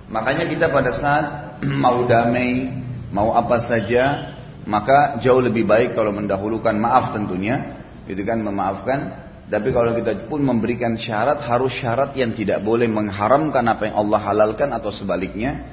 Makanya 0.06 0.47
kita 0.47 0.71
pada 0.71 0.95
saat 0.95 1.26
mau 1.85 2.06
damai, 2.06 2.71
mau 3.11 3.35
apa 3.35 3.66
saja, 3.66 4.30
maka 4.62 5.18
jauh 5.18 5.42
lebih 5.42 5.66
baik 5.66 5.99
kalau 5.99 6.14
mendahulukan 6.14 6.78
maaf 6.78 7.11
tentunya, 7.11 7.83
gitu 8.06 8.23
kan 8.23 8.38
memaafkan. 8.38 9.26
Tapi 9.50 9.75
kalau 9.75 9.95
kita 9.99 10.30
pun 10.30 10.42
memberikan 10.47 10.95
syarat, 10.95 11.42
harus 11.42 11.75
syarat 11.75 12.14
yang 12.14 12.30
tidak 12.35 12.62
boleh 12.62 12.87
mengharamkan 12.87 13.66
apa 13.66 13.90
yang 13.90 13.99
Allah 14.06 14.23
halalkan 14.23 14.71
atau 14.71 14.90
sebaliknya 14.95 15.66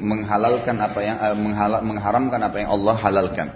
menghalalkan 0.00 0.80
apa 0.80 1.00
yang 1.04 1.16
eh, 1.20 1.36
mengharamkan 1.84 2.40
apa 2.40 2.56
yang 2.60 2.72
Allah 2.72 2.96
halalkan. 2.96 3.48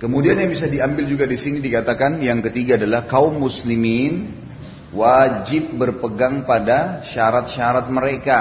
Kemudian 0.00 0.40
yang 0.40 0.48
bisa 0.48 0.64
diambil 0.64 1.04
juga 1.04 1.28
di 1.28 1.36
sini 1.36 1.60
dikatakan 1.60 2.24
yang 2.24 2.40
ketiga 2.40 2.80
adalah 2.80 3.04
kaum 3.04 3.36
muslimin 3.36 4.32
wajib 4.96 5.76
berpegang 5.76 6.48
pada 6.48 7.04
syarat-syarat 7.04 7.84
mereka. 7.92 8.40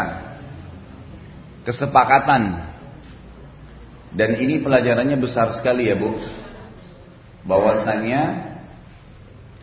Kesepakatan. 1.68 2.64
Dan 4.16 4.40
ini 4.40 4.64
pelajarannya 4.64 5.20
besar 5.20 5.52
sekali 5.52 5.92
ya 5.92 6.00
Bu. 6.00 6.16
Bahwasanya 7.44 8.56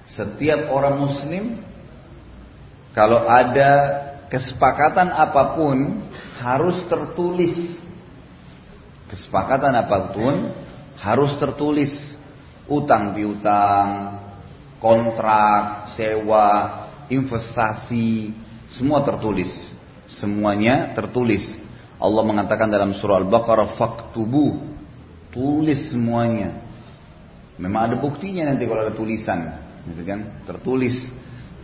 setiap 0.04 0.68
orang 0.68 1.00
muslim 1.00 1.64
kalau 2.92 3.24
ada 3.24 3.72
kesepakatan 4.28 5.16
apa 5.16 5.56
pun 5.56 6.04
harus 6.44 6.76
tertulis. 6.92 7.56
Kesepakatan 9.08 9.72
apa 9.80 10.12
pun 10.12 10.65
harus 10.96 11.36
tertulis 11.36 11.92
utang 12.66 13.14
piutang, 13.14 14.18
kontrak, 14.82 15.94
sewa, 15.94 16.48
investasi, 17.08 18.34
semua 18.74 19.02
tertulis. 19.06 19.50
Semuanya 20.06 20.94
tertulis. 20.94 21.42
Allah 21.96 22.22
mengatakan 22.22 22.70
dalam 22.70 22.94
surah 22.94 23.24
Al-Baqarah 23.24 23.74
faktubu, 23.74 24.76
tulis 25.32 25.90
semuanya. 25.90 26.62
Memang 27.56 27.90
ada 27.90 27.96
buktinya 27.96 28.52
nanti 28.52 28.68
kalau 28.68 28.84
ada 28.84 28.92
tulisan, 28.92 29.56
gitu 29.88 30.04
kan? 30.04 30.44
Tertulis. 30.44 30.94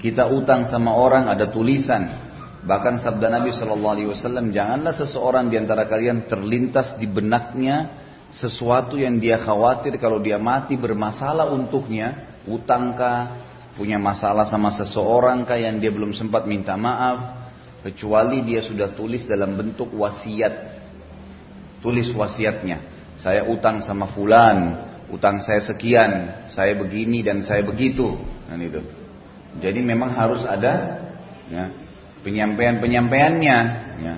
Kita 0.00 0.26
utang 0.32 0.66
sama 0.66 0.96
orang 0.96 1.28
ada 1.30 1.46
tulisan. 1.52 2.32
Bahkan 2.64 3.02
sabda 3.02 3.28
Nabi 3.28 3.52
Shallallahu 3.52 3.92
Alaihi 3.92 4.08
Wasallam, 4.10 4.50
janganlah 4.50 4.94
seseorang 4.96 5.52
di 5.52 5.60
antara 5.60 5.84
kalian 5.84 6.26
terlintas 6.26 6.96
di 6.96 7.06
benaknya 7.06 8.01
sesuatu 8.32 8.96
yang 8.96 9.20
dia 9.20 9.36
khawatir 9.36 10.00
kalau 10.00 10.16
dia 10.16 10.40
mati 10.40 10.80
bermasalah 10.80 11.52
untuknya, 11.52 12.32
utangkah, 12.48 13.36
punya 13.76 14.00
masalah 14.00 14.48
sama 14.48 14.72
seseorang 14.72 15.44
kah 15.44 15.60
yang 15.60 15.76
dia 15.76 15.92
belum 15.92 16.16
sempat 16.16 16.48
minta 16.48 16.72
maaf, 16.72 17.44
kecuali 17.84 18.40
dia 18.40 18.64
sudah 18.64 18.96
tulis 18.96 19.28
dalam 19.28 19.52
bentuk 19.52 19.92
wasiat. 19.92 20.80
Tulis 21.84 22.08
wasiatnya. 22.16 22.80
Saya 23.20 23.44
utang 23.44 23.84
sama 23.84 24.08
fulan, 24.08 24.80
utang 25.12 25.44
saya 25.44 25.60
sekian, 25.60 26.46
saya 26.48 26.72
begini 26.72 27.20
dan 27.20 27.44
saya 27.44 27.60
begitu. 27.60 28.16
Dan 28.48 28.58
itu. 28.64 28.80
Jadi 29.60 29.84
memang 29.84 30.16
harus 30.16 30.40
ada 30.48 31.04
ya, 31.52 31.68
penyampaian-penyampaiannya 32.24 33.58
ya. 34.00 34.14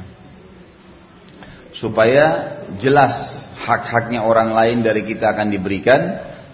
Supaya 1.74 2.53
jelas 2.78 3.12
hak-haknya 3.58 4.22
orang 4.22 4.52
lain 4.52 4.84
dari 4.84 5.06
kita 5.06 5.32
akan 5.32 5.48
diberikan, 5.48 6.00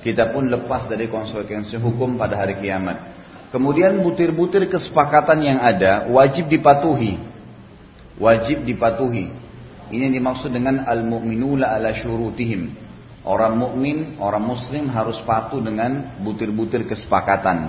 kita 0.00 0.31
pun 0.33 0.49
lepas 0.49 0.88
dari 0.88 1.11
konsekuensi 1.11 1.76
hukum 1.76 2.17
pada 2.17 2.40
hari 2.40 2.57
kiamat. 2.61 3.21
Kemudian 3.50 3.99
butir-butir 3.99 4.71
kesepakatan 4.71 5.43
yang 5.43 5.59
ada 5.59 6.07
wajib 6.07 6.47
dipatuhi. 6.47 7.19
Wajib 8.21 8.62
dipatuhi. 8.62 9.26
Ini 9.90 10.07
yang 10.07 10.14
dimaksud 10.23 10.55
dengan 10.55 10.87
al-mu'minula 10.87 11.75
ala 11.75 11.90
syurutihim. 11.90 12.71
Orang 13.26 13.61
mukmin, 13.61 14.17
orang 14.23 14.40
muslim 14.40 14.88
harus 14.88 15.21
patuh 15.26 15.61
dengan 15.61 16.17
butir-butir 16.25 16.88
kesepakatan. 16.88 17.69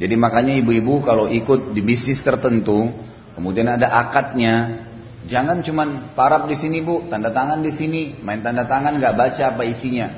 Jadi 0.00 0.14
makanya 0.18 0.56
ibu-ibu 0.58 1.04
kalau 1.04 1.30
ikut 1.30 1.76
di 1.76 1.82
bisnis 1.84 2.18
tertentu, 2.24 2.90
kemudian 3.38 3.70
ada 3.70 3.92
akadnya, 4.02 4.87
Jangan 5.28 5.60
cuman 5.60 6.16
parap 6.16 6.48
di 6.48 6.56
sini 6.56 6.80
bu, 6.80 7.04
tanda 7.12 7.28
tangan 7.28 7.60
di 7.60 7.76
sini, 7.76 8.16
main 8.24 8.40
tanda 8.40 8.64
tangan 8.64 8.96
nggak 8.96 9.12
baca 9.12 9.42
apa 9.52 9.62
isinya. 9.68 10.08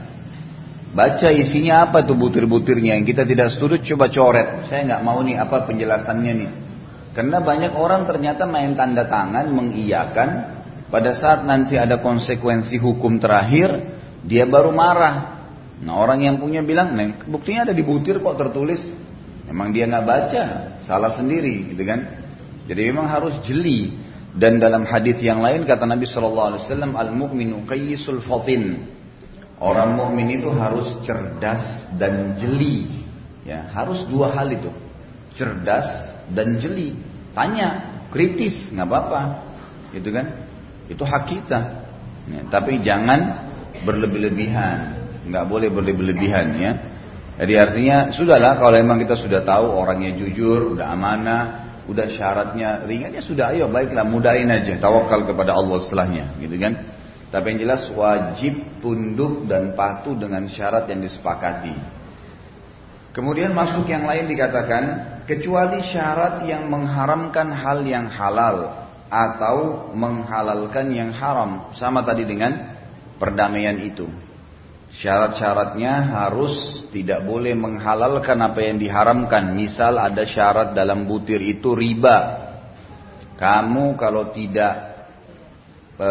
Baca 0.94 1.28
isinya 1.34 1.86
apa 1.86 2.06
tuh 2.06 2.14
butir-butirnya 2.14 2.98
yang 2.98 3.06
kita 3.06 3.26
tidak 3.26 3.50
setuju 3.50 3.82
coba 3.94 4.06
coret. 4.10 4.48
Saya 4.70 4.86
nggak 4.86 5.02
mau 5.02 5.18
nih 5.22 5.38
apa 5.38 5.66
penjelasannya 5.66 6.32
nih. 6.34 6.50
Karena 7.10 7.42
banyak 7.42 7.74
orang 7.74 8.06
ternyata 8.06 8.46
main 8.46 8.78
tanda 8.78 9.10
tangan 9.10 9.50
mengiyakan 9.50 10.28
pada 10.90 11.10
saat 11.14 11.42
nanti 11.42 11.74
ada 11.74 11.98
konsekuensi 11.98 12.78
hukum 12.78 13.18
terakhir 13.18 13.98
dia 14.26 14.46
baru 14.46 14.70
marah. 14.70 15.42
Nah 15.80 15.94
orang 15.96 16.22
yang 16.22 16.36
punya 16.38 16.60
bilang, 16.60 16.92
nah, 16.92 17.24
buktinya 17.24 17.70
ada 17.70 17.74
di 17.74 17.82
butir 17.82 18.20
kok 18.20 18.36
tertulis. 18.36 18.82
Memang 19.50 19.74
dia 19.74 19.90
nggak 19.90 20.06
baca, 20.06 20.42
salah 20.86 21.10
sendiri, 21.18 21.74
gitu 21.74 21.82
kan? 21.82 21.98
Jadi 22.70 22.80
memang 22.86 23.10
harus 23.10 23.34
jeli. 23.42 24.09
Dan 24.30 24.62
dalam 24.62 24.86
hadis 24.86 25.18
yang 25.18 25.42
lain 25.42 25.66
kata 25.66 25.90
Nabi 25.90 26.06
Shallallahu 26.06 26.48
Alaihi 26.54 26.62
Wasallam, 26.66 26.92
al 26.94 27.10
mukminu 27.10 27.66
kayyisul 27.66 28.22
fatin. 28.22 28.86
Orang 29.60 29.98
mukmin 29.98 30.40
itu 30.40 30.48
harus 30.54 30.88
cerdas 31.04 31.90
dan 32.00 32.38
jeli. 32.40 33.04
Ya, 33.44 33.68
harus 33.68 34.08
dua 34.08 34.32
hal 34.32 34.48
itu, 34.48 34.72
cerdas 35.36 35.84
dan 36.32 36.56
jeli. 36.56 36.96
Tanya, 37.36 38.00
kritis, 38.08 38.70
nggak 38.72 38.86
apa-apa, 38.88 39.20
gitu 39.92 40.08
kan? 40.14 40.26
Itu 40.88 41.04
hak 41.04 41.22
kita. 41.28 41.60
Ya, 42.30 42.40
tapi 42.48 42.80
jangan 42.80 43.50
berlebih-lebihan, 43.84 44.78
nggak 45.28 45.44
boleh 45.44 45.68
berlebih-lebihan 45.68 46.46
ya. 46.56 46.72
Jadi 47.40 47.54
artinya 47.56 47.96
sudahlah 48.12 48.60
kalau 48.60 48.76
memang 48.76 49.00
kita 49.00 49.16
sudah 49.16 49.40
tahu 49.44 49.72
orangnya 49.72 50.12
jujur, 50.16 50.76
udah 50.76 50.92
amanah, 50.92 51.69
udah 51.90 52.06
syaratnya 52.06 52.86
ringan 52.86 53.10
ya 53.10 53.22
sudah 53.22 53.50
ayo 53.50 53.66
baiklah 53.66 54.06
mudahin 54.06 54.46
aja 54.46 54.78
tawakal 54.78 55.26
kepada 55.26 55.58
Allah 55.58 55.78
setelahnya 55.82 56.38
gitu 56.38 56.54
kan. 56.56 56.74
Tapi 57.30 57.54
yang 57.54 57.58
jelas 57.62 57.86
wajib 57.94 58.82
tunduk 58.82 59.46
dan 59.46 59.78
patuh 59.78 60.18
dengan 60.18 60.50
syarat 60.50 60.90
yang 60.90 60.98
disepakati. 61.02 61.74
Kemudian 63.10 63.54
masuk 63.54 63.86
yang 63.86 64.06
lain 64.06 64.26
dikatakan 64.30 64.82
kecuali 65.30 65.82
syarat 65.82 66.46
yang 66.46 66.66
mengharamkan 66.70 67.50
hal 67.54 67.82
yang 67.86 68.10
halal 68.10 68.86
atau 69.10 69.90
menghalalkan 69.94 70.90
yang 70.94 71.10
haram 71.10 71.74
sama 71.74 72.06
tadi 72.06 72.22
dengan 72.26 72.78
perdamaian 73.18 73.78
itu. 73.82 74.06
Syarat-syaratnya 74.90 76.18
harus 76.18 76.82
tidak 76.90 77.22
boleh 77.22 77.54
menghalalkan 77.54 78.34
apa 78.42 78.58
yang 78.58 78.76
diharamkan. 78.82 79.54
Misal 79.54 79.94
ada 79.94 80.26
syarat 80.26 80.74
dalam 80.74 81.06
butir 81.06 81.38
itu 81.38 81.78
riba. 81.78 82.50
Kamu 83.38 83.94
kalau 83.94 84.34
tidak 84.34 84.74
e, 85.94 86.10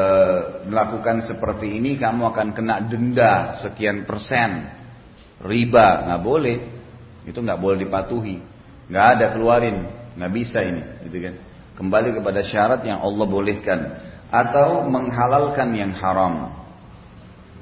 melakukan 0.72 1.28
seperti 1.28 1.76
ini, 1.76 2.00
kamu 2.00 2.32
akan 2.32 2.48
kena 2.56 2.80
denda 2.88 3.60
sekian 3.60 4.08
persen. 4.08 4.72
Riba 5.44 6.08
nggak 6.08 6.22
boleh, 6.24 6.58
itu 7.28 7.36
nggak 7.36 7.60
boleh 7.60 7.84
dipatuhi. 7.84 8.38
Nggak 8.88 9.08
ada 9.20 9.26
keluarin, 9.36 9.78
nggak 10.16 10.32
bisa 10.34 10.64
ini, 10.64 11.04
gitu 11.04 11.20
kan? 11.20 11.36
Kembali 11.76 12.16
kepada 12.16 12.42
syarat 12.48 12.82
yang 12.88 13.04
Allah 13.04 13.28
bolehkan 13.28 13.80
atau 14.32 14.88
menghalalkan 14.88 15.70
yang 15.76 15.92
haram 15.94 16.60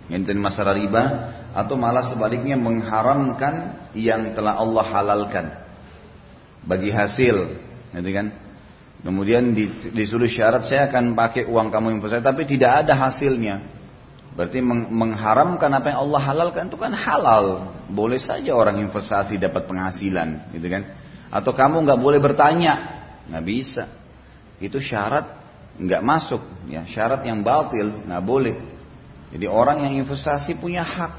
ngenten 0.07 0.39
masalah 0.39 0.75
riba 0.75 1.03
atau 1.51 1.75
malah 1.75 2.07
sebaliknya 2.07 2.55
mengharamkan 2.55 3.87
yang 3.91 4.31
telah 4.31 4.55
Allah 4.59 4.85
halalkan. 4.87 5.45
Bagi 6.67 6.91
hasil 6.91 7.35
gitu 7.95 8.09
kan? 8.11 8.27
Kemudian 9.03 9.55
disuruh 9.93 10.27
syarat 10.27 10.67
saya 10.67 10.89
akan 10.89 11.15
pakai 11.15 11.47
uang 11.47 11.71
kamu 11.71 11.99
investasi 11.99 12.23
tapi 12.23 12.43
tidak 12.43 12.87
ada 12.87 12.93
hasilnya. 12.97 13.77
Berarti 14.37 14.61
mengharamkan 14.61 15.71
apa 15.73 15.89
yang 15.89 15.99
Allah 16.09 16.21
halalkan 16.21 16.69
itu 16.69 16.77
kan 16.77 16.93
halal. 16.93 17.73
Boleh 17.89 18.21
saja 18.21 18.53
orang 18.53 18.77
investasi 18.83 19.41
dapat 19.41 19.65
penghasilan 19.65 20.53
gitu 20.53 20.67
kan? 20.69 20.83
Atau 21.33 21.57
kamu 21.57 21.83
nggak 21.87 21.99
boleh 21.99 22.19
bertanya? 22.21 23.01
Nggak 23.27 23.45
bisa. 23.47 23.83
Itu 24.61 24.77
syarat 24.77 25.25
nggak 25.81 26.01
masuk 26.05 26.41
ya. 26.69 26.85
Syarat 26.85 27.25
yang 27.25 27.41
batil 27.41 28.05
nggak 28.05 28.23
boleh 28.23 28.76
jadi 29.33 29.45
orang 29.51 29.83
yang 29.83 29.93
investasi 30.03 30.55
punya 30.57 30.83
hak. 30.83 31.13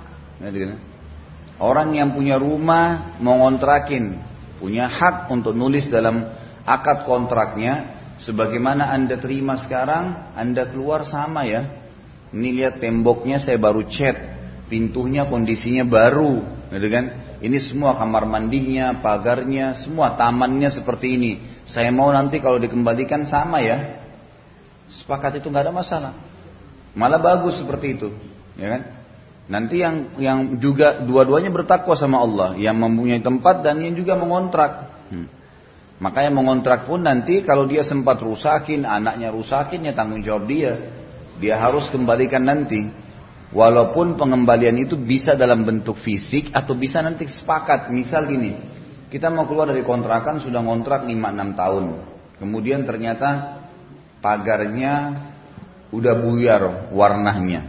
Orang 1.59 1.93
yang 1.93 2.15
punya 2.15 2.39
rumah 2.39 3.19
mau 3.19 3.35
ngontrakin 3.43 4.29
punya 4.59 4.91
hak 4.91 5.31
untuk 5.31 5.55
nulis 5.55 5.87
dalam 5.87 6.27
akad 6.67 7.07
kontraknya 7.07 7.99
sebagaimana 8.19 8.91
Anda 8.91 9.17
terima 9.17 9.57
sekarang, 9.59 10.35
Anda 10.35 10.67
keluar 10.69 11.07
sama 11.07 11.47
ya. 11.47 11.87
Ini 12.29 12.49
lihat 12.61 12.75
temboknya 12.83 13.41
saya 13.41 13.57
baru 13.57 13.89
cat, 13.89 14.19
pintunya 14.69 15.25
kondisinya 15.25 15.87
baru, 15.89 16.45
gitu 16.69 16.89
kan? 16.93 17.05
Ini 17.39 17.57
semua 17.63 17.95
kamar 17.97 18.27
mandinya, 18.29 18.99
pagarnya, 18.99 19.79
semua 19.79 20.19
tamannya 20.19 20.69
seperti 20.69 21.17
ini. 21.17 21.33
Saya 21.65 21.89
mau 21.95 22.11
nanti 22.11 22.43
kalau 22.43 22.59
dikembalikan 22.61 23.25
sama 23.25 23.63
ya. 23.63 24.03
Sepakat 24.91 25.41
itu 25.41 25.49
nggak 25.49 25.71
ada 25.71 25.73
masalah. 25.73 26.13
Malah 26.97 27.21
bagus 27.21 27.61
seperti 27.61 27.99
itu, 27.99 28.09
ya 28.57 28.69
kan? 28.79 28.83
Nanti 29.49 29.81
yang 29.81 30.13
yang 30.21 30.39
juga 30.61 31.01
dua-duanya 31.01 31.49
bertakwa 31.49 31.97
sama 31.97 32.21
Allah, 32.21 32.53
yang 32.61 32.77
mempunyai 32.77 33.25
tempat 33.25 33.65
dan 33.65 33.81
yang 33.81 33.97
juga 33.97 34.17
mengontrak. 34.21 34.93
Hmm. 35.09 35.29
Maka 35.99 36.31
mengontrak 36.31 36.87
pun 36.87 37.03
nanti 37.03 37.43
kalau 37.43 37.65
dia 37.65 37.83
sempat 37.83 38.21
rusakin, 38.23 38.85
anaknya 38.85 39.33
rusakin 39.33 39.89
ya 39.89 39.97
tanggung 39.97 40.23
jawab 40.23 40.47
dia. 40.47 40.95
Dia 41.41 41.59
harus 41.59 41.89
kembalikan 41.91 42.45
nanti. 42.45 42.87
Walaupun 43.49 44.21
pengembalian 44.21 44.77
itu 44.77 45.01
bisa 45.01 45.33
dalam 45.33 45.65
bentuk 45.65 45.97
fisik 45.97 46.53
atau 46.53 46.77
bisa 46.77 47.01
nanti 47.01 47.25
sepakat. 47.25 47.89
Misal 47.89 48.29
gini, 48.29 48.53
kita 49.09 49.33
mau 49.33 49.49
keluar 49.49 49.73
dari 49.73 49.81
kontrakan 49.81 50.45
sudah 50.45 50.61
ngontrak 50.61 51.09
5-6 51.09 51.57
tahun. 51.57 51.85
Kemudian 52.37 52.85
ternyata 52.85 53.59
pagarnya 54.21 55.25
udah 55.93 56.15
buyar 56.21 56.93
warnanya. 56.93 57.69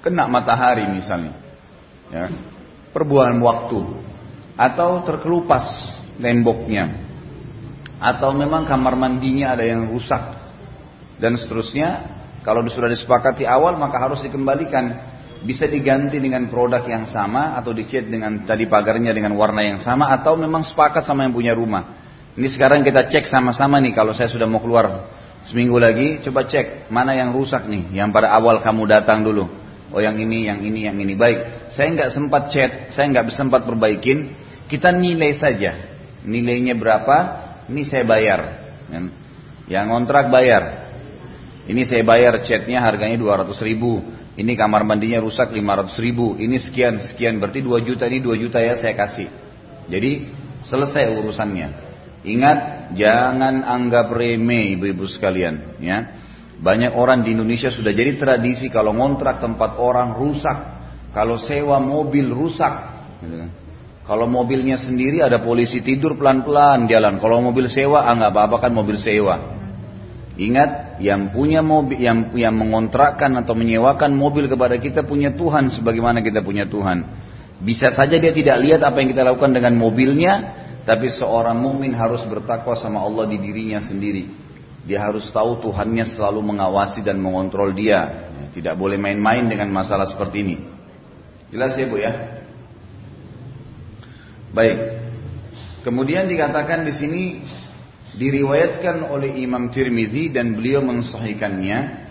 Kena 0.00 0.28
matahari 0.28 0.84
misalnya. 0.88 1.32
Ya. 2.12 2.28
Perbuahan 2.92 3.40
waktu. 3.40 3.80
Atau 4.54 5.02
terkelupas 5.08 5.64
temboknya. 6.20 6.92
Atau 7.98 8.36
memang 8.36 8.68
kamar 8.68 8.96
mandinya 9.00 9.56
ada 9.56 9.64
yang 9.64 9.88
rusak. 9.88 10.20
Dan 11.16 11.40
seterusnya. 11.40 12.12
Kalau 12.44 12.60
sudah 12.68 12.92
disepakati 12.92 13.48
awal 13.48 13.80
maka 13.80 13.96
harus 13.96 14.20
dikembalikan. 14.20 15.16
Bisa 15.44 15.68
diganti 15.68 16.20
dengan 16.20 16.48
produk 16.52 16.84
yang 16.84 17.08
sama. 17.08 17.56
Atau 17.56 17.72
dicat 17.72 18.04
dengan 18.04 18.44
tadi 18.44 18.68
pagarnya 18.68 19.16
dengan 19.16 19.32
warna 19.40 19.64
yang 19.64 19.80
sama. 19.80 20.12
Atau 20.12 20.36
memang 20.36 20.60
sepakat 20.60 21.08
sama 21.08 21.24
yang 21.24 21.32
punya 21.32 21.56
rumah. 21.56 22.04
Ini 22.34 22.48
sekarang 22.50 22.82
kita 22.84 23.08
cek 23.08 23.30
sama-sama 23.30 23.78
nih 23.78 23.94
kalau 23.94 24.10
saya 24.10 24.26
sudah 24.26 24.44
mau 24.50 24.58
keluar 24.58 25.06
Seminggu 25.44 25.76
lagi 25.76 26.24
coba 26.24 26.48
cek 26.48 26.88
mana 26.88 27.12
yang 27.12 27.36
rusak 27.36 27.68
nih, 27.68 27.92
yang 27.92 28.08
pada 28.08 28.32
awal 28.32 28.64
kamu 28.64 28.88
datang 28.88 29.20
dulu. 29.20 29.44
Oh 29.92 30.00
yang 30.00 30.16
ini, 30.16 30.48
yang 30.48 30.64
ini, 30.64 30.88
yang 30.88 30.96
ini. 30.96 31.12
Baik, 31.12 31.68
saya 31.68 31.92
nggak 31.92 32.10
sempat 32.10 32.48
chat, 32.48 32.90
saya 32.96 33.12
nggak 33.12 33.28
sempat 33.30 33.68
perbaikin. 33.68 34.32
Kita 34.64 34.88
nilai 34.88 35.36
saja, 35.36 35.76
nilainya 36.24 36.72
berapa? 36.74 37.44
Ini 37.68 37.82
saya 37.84 38.08
bayar. 38.08 38.40
Yang 39.68 39.86
kontrak 39.92 40.32
bayar. 40.32 40.88
Ini 41.64 41.84
saya 41.84 42.04
bayar 42.04 42.40
chatnya 42.44 42.80
harganya 42.80 43.16
200 43.20 43.56
ribu. 43.64 44.00
Ini 44.34 44.52
kamar 44.58 44.82
mandinya 44.82 45.20
rusak 45.22 45.52
500 45.52 45.94
ribu. 46.00 46.34
Ini 46.40 46.56
sekian 46.60 47.00
sekian 47.00 47.36
berarti 47.38 47.60
2 47.60 47.84
juta 47.84 48.08
ini 48.08 48.20
2 48.20 48.36
juta 48.40 48.58
ya 48.64 48.74
saya 48.76 48.96
kasih. 48.96 49.28
Jadi 49.88 50.28
selesai 50.64 51.12
urusannya. 51.20 51.93
Ingat, 52.24 52.90
jangan 52.96 53.60
anggap 53.60 54.08
remeh 54.08 54.80
ibu-ibu 54.80 55.04
sekalian. 55.04 55.76
Ya, 55.84 56.16
banyak 56.56 56.96
orang 56.96 57.20
di 57.20 57.36
Indonesia 57.36 57.68
sudah 57.68 57.92
jadi 57.92 58.16
tradisi 58.16 58.72
kalau 58.72 58.96
ngontrak 58.96 59.44
tempat 59.44 59.76
orang 59.76 60.16
rusak, 60.16 60.58
kalau 61.12 61.36
sewa 61.36 61.76
mobil 61.84 62.32
rusak. 62.32 62.72
Gitu 63.20 63.36
kan. 63.44 63.50
Kalau 64.04 64.28
mobilnya 64.28 64.76
sendiri 64.76 65.24
ada 65.24 65.40
polisi 65.40 65.80
tidur 65.80 66.20
pelan-pelan 66.20 66.84
jalan. 66.84 67.16
Kalau 67.20 67.40
mobil 67.40 67.72
sewa, 67.72 68.04
ah 68.04 68.12
nggak 68.12 68.32
apa-apa 68.36 68.56
kan 68.68 68.72
mobil 68.76 69.00
sewa. 69.00 69.56
Ingat, 70.36 71.00
yang 71.00 71.32
punya 71.32 71.64
mobil, 71.64 71.96
yang 71.96 72.32
yang 72.36 72.52
mengontrakkan 72.52 73.32
atau 73.40 73.56
menyewakan 73.56 74.12
mobil 74.12 74.48
kepada 74.48 74.76
kita 74.76 75.08
punya 75.08 75.32
Tuhan 75.32 75.72
sebagaimana 75.72 76.20
kita 76.20 76.44
punya 76.44 76.68
Tuhan. 76.68 77.00
Bisa 77.64 77.88
saja 77.88 78.20
dia 78.20 78.34
tidak 78.34 78.60
lihat 78.60 78.80
apa 78.84 79.00
yang 79.00 79.08
kita 79.08 79.24
lakukan 79.24 79.56
dengan 79.56 79.72
mobilnya, 79.80 80.63
tapi 80.84 81.08
seorang 81.08 81.56
mukmin 81.56 81.96
harus 81.96 82.20
bertakwa 82.28 82.76
sama 82.76 83.00
Allah 83.00 83.24
di 83.24 83.40
dirinya 83.40 83.80
sendiri. 83.80 84.28
Dia 84.84 85.00
harus 85.00 85.24
tahu 85.32 85.64
Tuhannya 85.64 86.04
selalu 86.04 86.44
mengawasi 86.44 87.00
dan 87.00 87.16
mengontrol 87.16 87.72
dia. 87.72 88.28
Tidak 88.52 88.76
boleh 88.76 89.00
main-main 89.00 89.48
dengan 89.48 89.72
masalah 89.72 90.04
seperti 90.04 90.44
ini. 90.44 90.56
Jelas 91.48 91.72
ya 91.80 91.88
Bu 91.88 91.96
ya? 91.96 92.12
Baik. 94.52 94.78
Kemudian 95.88 96.28
dikatakan 96.28 96.84
di 96.84 96.92
sini 96.92 97.22
diriwayatkan 98.12 99.08
oleh 99.08 99.40
Imam 99.40 99.72
Tirmizi 99.72 100.28
dan 100.28 100.52
beliau 100.52 100.84
mensahihkannya. 100.84 102.04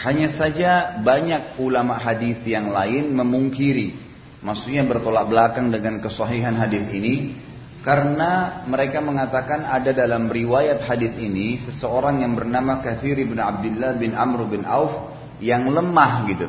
Hanya 0.00 0.28
saja 0.34 0.98
banyak 0.98 1.60
ulama 1.60 2.00
hadis 2.00 2.40
yang 2.48 2.72
lain 2.72 3.12
memungkiri, 3.12 3.92
maksudnya 4.40 4.80
bertolak 4.80 5.28
belakang 5.28 5.68
dengan 5.68 6.00
kesahihan 6.00 6.56
hadis 6.56 6.88
ini 6.88 7.36
karena 7.80 8.60
mereka 8.68 9.00
mengatakan 9.00 9.64
ada 9.64 9.88
dalam 9.96 10.28
riwayat 10.28 10.84
hadis 10.84 11.16
ini 11.16 11.56
seseorang 11.64 12.20
yang 12.20 12.36
bernama 12.36 12.84
Kathir 12.84 13.16
bin 13.16 13.40
Abdullah 13.40 13.96
bin 13.96 14.12
Amr 14.12 14.44
bin 14.52 14.68
Auf 14.68 15.16
yang 15.40 15.64
lemah 15.64 16.28
gitu. 16.28 16.48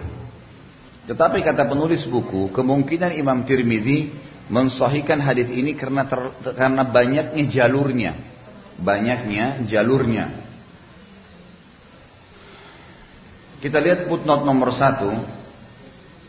Tetapi 1.08 1.40
kata 1.40 1.72
penulis 1.72 2.04
buku, 2.04 2.52
kemungkinan 2.52 3.16
Imam 3.16 3.48
Tirmidzi 3.48 4.12
mensahihkan 4.52 5.24
hadis 5.24 5.48
ini 5.50 5.74
karena 5.80 6.04
ter, 6.06 6.20
karena 6.52 6.84
banyaknya 6.84 7.44
jalurnya. 7.48 8.12
Banyaknya 8.76 9.64
jalurnya. 9.72 10.26
Kita 13.64 13.78
lihat 13.80 14.10
footnote 14.10 14.44
nomor 14.44 14.74
satu. 14.74 15.10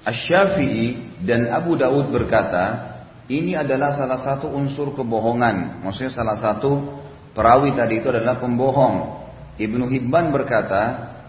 Asy-Syafi'i 0.03 1.19
dan 1.23 1.49
Abu 1.49 1.79
Daud 1.79 2.11
berkata, 2.11 2.92
ini 3.31 3.55
adalah 3.55 3.95
salah 3.95 4.19
satu 4.19 4.51
unsur 4.51 4.95
kebohongan. 4.97 5.85
Maksudnya 5.87 6.11
salah 6.11 6.39
satu 6.39 7.03
perawi 7.37 7.75
tadi 7.75 8.03
itu 8.03 8.09
adalah 8.11 8.43
pembohong. 8.43 9.23
Ibnu 9.61 9.87
Hibban 9.87 10.35
berkata, 10.35 10.83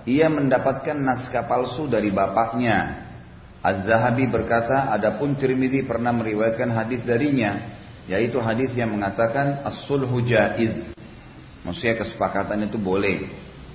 ia 0.09 0.31
mendapatkan 0.31 0.97
naskah 0.97 1.45
palsu 1.45 1.85
dari 1.85 2.09
bapaknya. 2.09 3.05
Az-Zahabi 3.63 4.27
berkata, 4.27 4.91
adapun 4.91 5.39
Tirmidzi 5.39 5.87
pernah 5.87 6.11
meriwayatkan 6.11 6.73
hadis 6.75 6.99
darinya, 7.07 7.79
yaitu 8.09 8.41
hadis 8.43 8.75
yang 8.75 8.91
mengatakan 8.91 9.63
as-sulhu 9.63 10.19
jaiz. 10.25 10.91
Maksudnya 11.63 11.95
kesepakatan 12.03 12.67
itu 12.67 12.75
boleh 12.75 13.23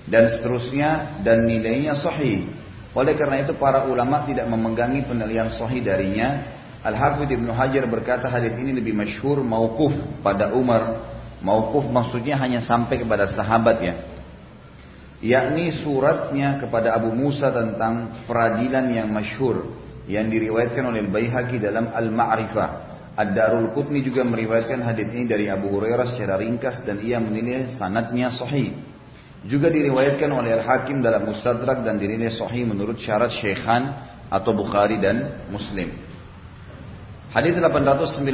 dan 0.09 0.29
seterusnya 0.29 1.21
dan 1.25 1.45
nilainya 1.45 1.97
sahih. 1.97 2.49
Oleh 2.97 3.15
karena 3.15 3.45
itu 3.45 3.55
para 3.57 3.85
ulama 3.85 4.25
tidak 4.25 4.49
memegangi 4.49 5.05
penilaian 5.05 5.53
sahih 5.53 5.85
darinya. 5.85 6.58
Al-Hafidh 6.85 7.35
Ibnu 7.35 7.51
Hajar 7.51 7.85
berkata 7.91 8.31
hadis 8.31 8.55
ini 8.55 8.71
lebih 8.77 8.95
masyhur 8.95 9.43
mauquf 9.43 9.93
pada 10.23 10.55
Umar. 10.55 11.11
Mauquf 11.43 11.87
maksudnya 11.91 12.39
hanya 12.39 12.63
sampai 12.63 12.99
kepada 13.03 13.31
sahabat 13.31 13.79
ya 13.83 13.95
yakni 15.19 15.75
suratnya 15.83 16.63
kepada 16.63 16.95
Abu 16.95 17.11
Musa 17.11 17.51
tentang 17.51 18.23
peradilan 18.27 18.87
yang 18.91 19.09
masyhur 19.11 19.75
yang 20.07 20.31
diriwayatkan 20.31 20.83
oleh 20.89 21.05
Al-Baihaqi 21.05 21.59
dalam 21.61 21.91
Al-Ma'rifah. 21.93 22.71
Ad-Darul 23.19 23.75
Qutni 23.75 24.07
juga 24.07 24.23
meriwayatkan 24.23 24.79
hadis 24.79 25.11
ini 25.11 25.27
dari 25.27 25.51
Abu 25.51 25.75
Hurairah 25.75 26.15
secara 26.15 26.39
ringkas 26.39 26.87
dan 26.87 27.03
ia 27.03 27.19
menilai 27.19 27.75
sanadnya 27.75 28.31
sahih. 28.31 28.79
Juga 29.43 29.69
diriwayatkan 29.75 30.31
oleh 30.31 30.55
Al-Hakim 30.63 31.03
dalam 31.03 31.27
Mustadrak 31.27 31.83
dan 31.83 31.99
dinilai 31.99 32.31
sahih 32.31 32.63
menurut 32.63 32.97
syarat 33.03 33.35
Syekhan 33.35 33.91
atau 34.31 34.55
Bukhari 34.55 35.03
dan 35.03 35.45
Muslim. 35.51 36.08
Hadis 37.29 37.61
896 37.61 38.25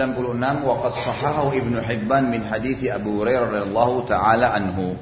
waqad 0.62 0.94
sahahu 1.02 1.50
Ibnu 1.50 1.82
Hibban 1.82 2.30
min 2.30 2.46
hadis 2.46 2.78
Abu 2.94 3.18
Hurairah 3.18 3.50
radhiyallahu 3.50 4.06
taala 4.06 4.54
anhu. 4.54 4.94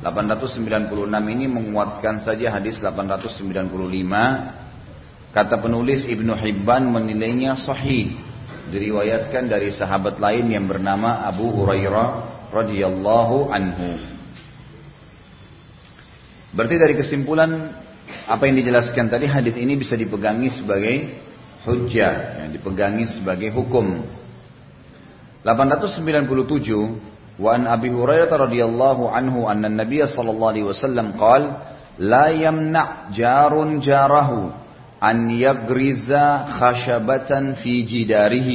896 0.00 0.88
ini 1.28 1.44
menguatkan 1.44 2.24
saja 2.24 2.56
hadis 2.56 2.80
895. 2.80 3.36
Kata 5.36 5.60
penulis 5.60 6.08
Ibnu 6.08 6.32
Hibban 6.40 6.88
menilainya 6.88 7.52
sahih. 7.52 8.16
Diriwayatkan 8.72 9.44
dari 9.44 9.76
sahabat 9.76 10.16
lain 10.16 10.48
yang 10.48 10.64
bernama 10.64 11.28
Abu 11.28 11.52
Hurairah 11.52 12.08
radhiyallahu 12.48 13.52
anhu. 13.52 14.00
Berarti 16.56 16.76
dari 16.80 16.96
kesimpulan 16.96 17.76
apa 18.24 18.48
yang 18.48 18.56
dijelaskan 18.56 19.12
tadi 19.12 19.28
hadis 19.28 19.52
ini 19.60 19.76
bisa 19.76 19.92
dipegangi 20.00 20.48
sebagai 20.48 21.27
hujjah, 21.67 22.43
yang 22.43 22.49
dipegangi 22.51 23.07
sebagai 23.07 23.51
hukum. 23.55 24.03
897 25.43 27.13
وعن 27.39 27.67
أبي 27.67 27.89
هريرة 27.89 28.29
رضي 28.29 28.61
الله 28.63 29.11
عنه 29.11 29.51
أن 29.51 29.65
النبي 29.65 30.05
صلى 30.05 30.31
الله 30.31 30.47
عليه 30.47 30.63
وسلم 30.63 31.11
قال 31.17 31.57
لا 31.99 32.27
يمنع 32.29 33.09
جار 33.09 33.53
جاره 33.77 34.29
أن 35.03 35.17
يغرز 35.29 36.13
خشبة 36.61 37.31
في 37.63 37.73
جداره 37.81 38.49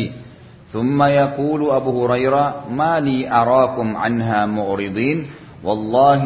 ثم 0.72 1.02
يقول 1.02 1.70
أبو 1.70 1.90
هريرة 2.07 2.64
ما 2.70 3.00
لي 3.00 3.31
أراكم 3.31 3.96
عنها 3.96 4.46
معرضين 4.46 5.26
والله 5.64 6.22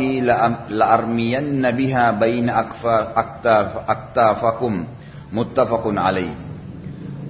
لأرمين 0.69 1.71
بها 1.71 2.11
بين 2.11 2.47
أكتاف 2.51 3.71
أكتافكم 3.89 4.87
متفق 5.33 5.85
عليه 5.87 6.46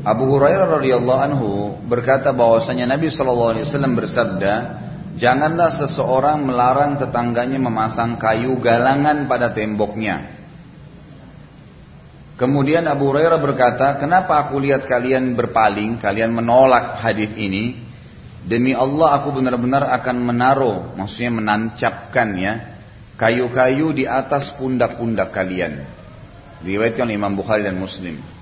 Abu 0.07 0.23
Hurairah 0.31 0.79
radhiyallahu 0.79 1.19
anhu 1.19 1.49
berkata 1.83 2.31
bahwasanya 2.31 2.87
Nabi 2.87 3.11
sallallahu 3.11 3.51
alaihi 3.59 3.65
wasallam 3.67 3.93
bersabda 3.99 4.53
Janganlah 5.17 5.73
seseorang 5.81 6.45
melarang 6.45 7.01
tetangganya 7.01 7.57
memasang 7.57 8.21
kayu 8.21 8.61
galangan 8.61 9.25
pada 9.25 9.49
temboknya. 9.49 10.29
Kemudian 12.37 12.85
Abu 12.85 13.09
Hurairah 13.09 13.41
berkata, 13.41 13.97
kenapa 13.97 14.45
aku 14.45 14.61
lihat 14.61 14.85
kalian 14.85 15.33
berpaling, 15.33 15.97
kalian 15.97 16.37
menolak 16.37 17.01
hadis 17.01 17.33
ini? 17.33 17.81
Demi 18.45 18.77
Allah 18.77 19.17
aku 19.17 19.33
benar-benar 19.33 19.89
akan 19.89 20.21
menaruh, 20.21 20.93
maksudnya 20.93 21.33
menancapkan 21.33 22.29
ya, 22.37 22.53
kayu-kayu 23.17 23.97
di 23.97 24.05
atas 24.05 24.53
pundak-pundak 24.53 25.33
kalian. 25.33 25.81
Diriwayatkan 26.61 27.09
Imam 27.09 27.33
Bukhari 27.33 27.65
dan 27.65 27.81
Muslim. 27.81 28.36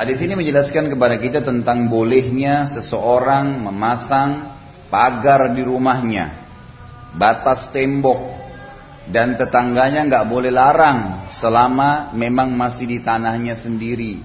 Hadis 0.00 0.16
ini 0.24 0.32
menjelaskan 0.32 0.88
kepada 0.96 1.20
kita 1.20 1.44
tentang 1.44 1.92
bolehnya 1.92 2.64
seseorang 2.72 3.60
memasang 3.60 4.48
pagar 4.88 5.52
di 5.52 5.60
rumahnya, 5.60 6.40
batas 7.20 7.68
tembok, 7.68 8.16
dan 9.12 9.36
tetangganya 9.36 10.08
nggak 10.08 10.24
boleh 10.24 10.48
larang 10.48 11.28
selama 11.36 12.16
memang 12.16 12.48
masih 12.48 12.88
di 12.88 13.04
tanahnya 13.04 13.60
sendiri, 13.60 14.24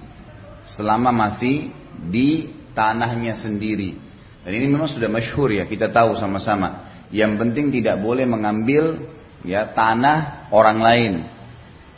selama 0.79 1.11
masih 1.11 1.75
di 2.07 2.55
tanahnya 2.71 3.35
sendiri. 3.35 3.99
Dan 4.47 4.55
ini 4.55 4.71
memang 4.71 4.87
sudah 4.87 5.11
masyhur 5.11 5.51
ya, 5.59 5.67
kita 5.67 5.91
tahu 5.91 6.15
sama-sama. 6.15 6.87
Yang 7.11 7.35
penting 7.35 7.75
tidak 7.75 7.99
boleh 7.99 8.23
mengambil 8.23 8.95
ya 9.43 9.67
tanah 9.75 10.47
orang 10.55 10.79
lain. 10.79 11.13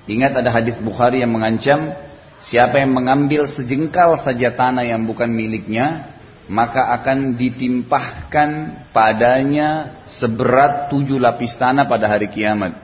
Ingat 0.10 0.34
ada 0.34 0.50
hadis 0.50 0.82
Bukhari 0.82 1.22
yang 1.22 1.30
mengancam 1.30 2.07
siapa 2.42 2.82
yang 2.82 2.94
mengambil 2.94 3.50
sejengkal 3.50 4.18
saja 4.22 4.54
tanah 4.54 4.86
yang 4.86 5.06
bukan 5.06 5.30
miliknya, 5.30 6.18
maka 6.48 6.96
akan 6.96 7.36
ditimpahkan 7.36 8.50
padanya 8.96 10.00
seberat 10.08 10.88
tujuh 10.94 11.20
lapis 11.20 11.58
tanah 11.60 11.90
pada 11.90 12.08
hari 12.08 12.32
kiamat. 12.32 12.78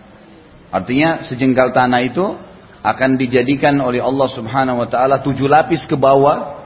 Artinya 0.73 1.23
sejengkal 1.23 1.71
tanah 1.71 2.01
itu 2.03 2.35
akan 2.83 3.15
dijadikan 3.15 3.79
oleh 3.79 4.03
Allah 4.03 4.27
Subhanahu 4.27 4.83
wa 4.83 4.87
taala 4.89 5.23
tujuh 5.23 5.47
lapis 5.47 5.87
ke 5.87 5.95
bawah 5.95 6.59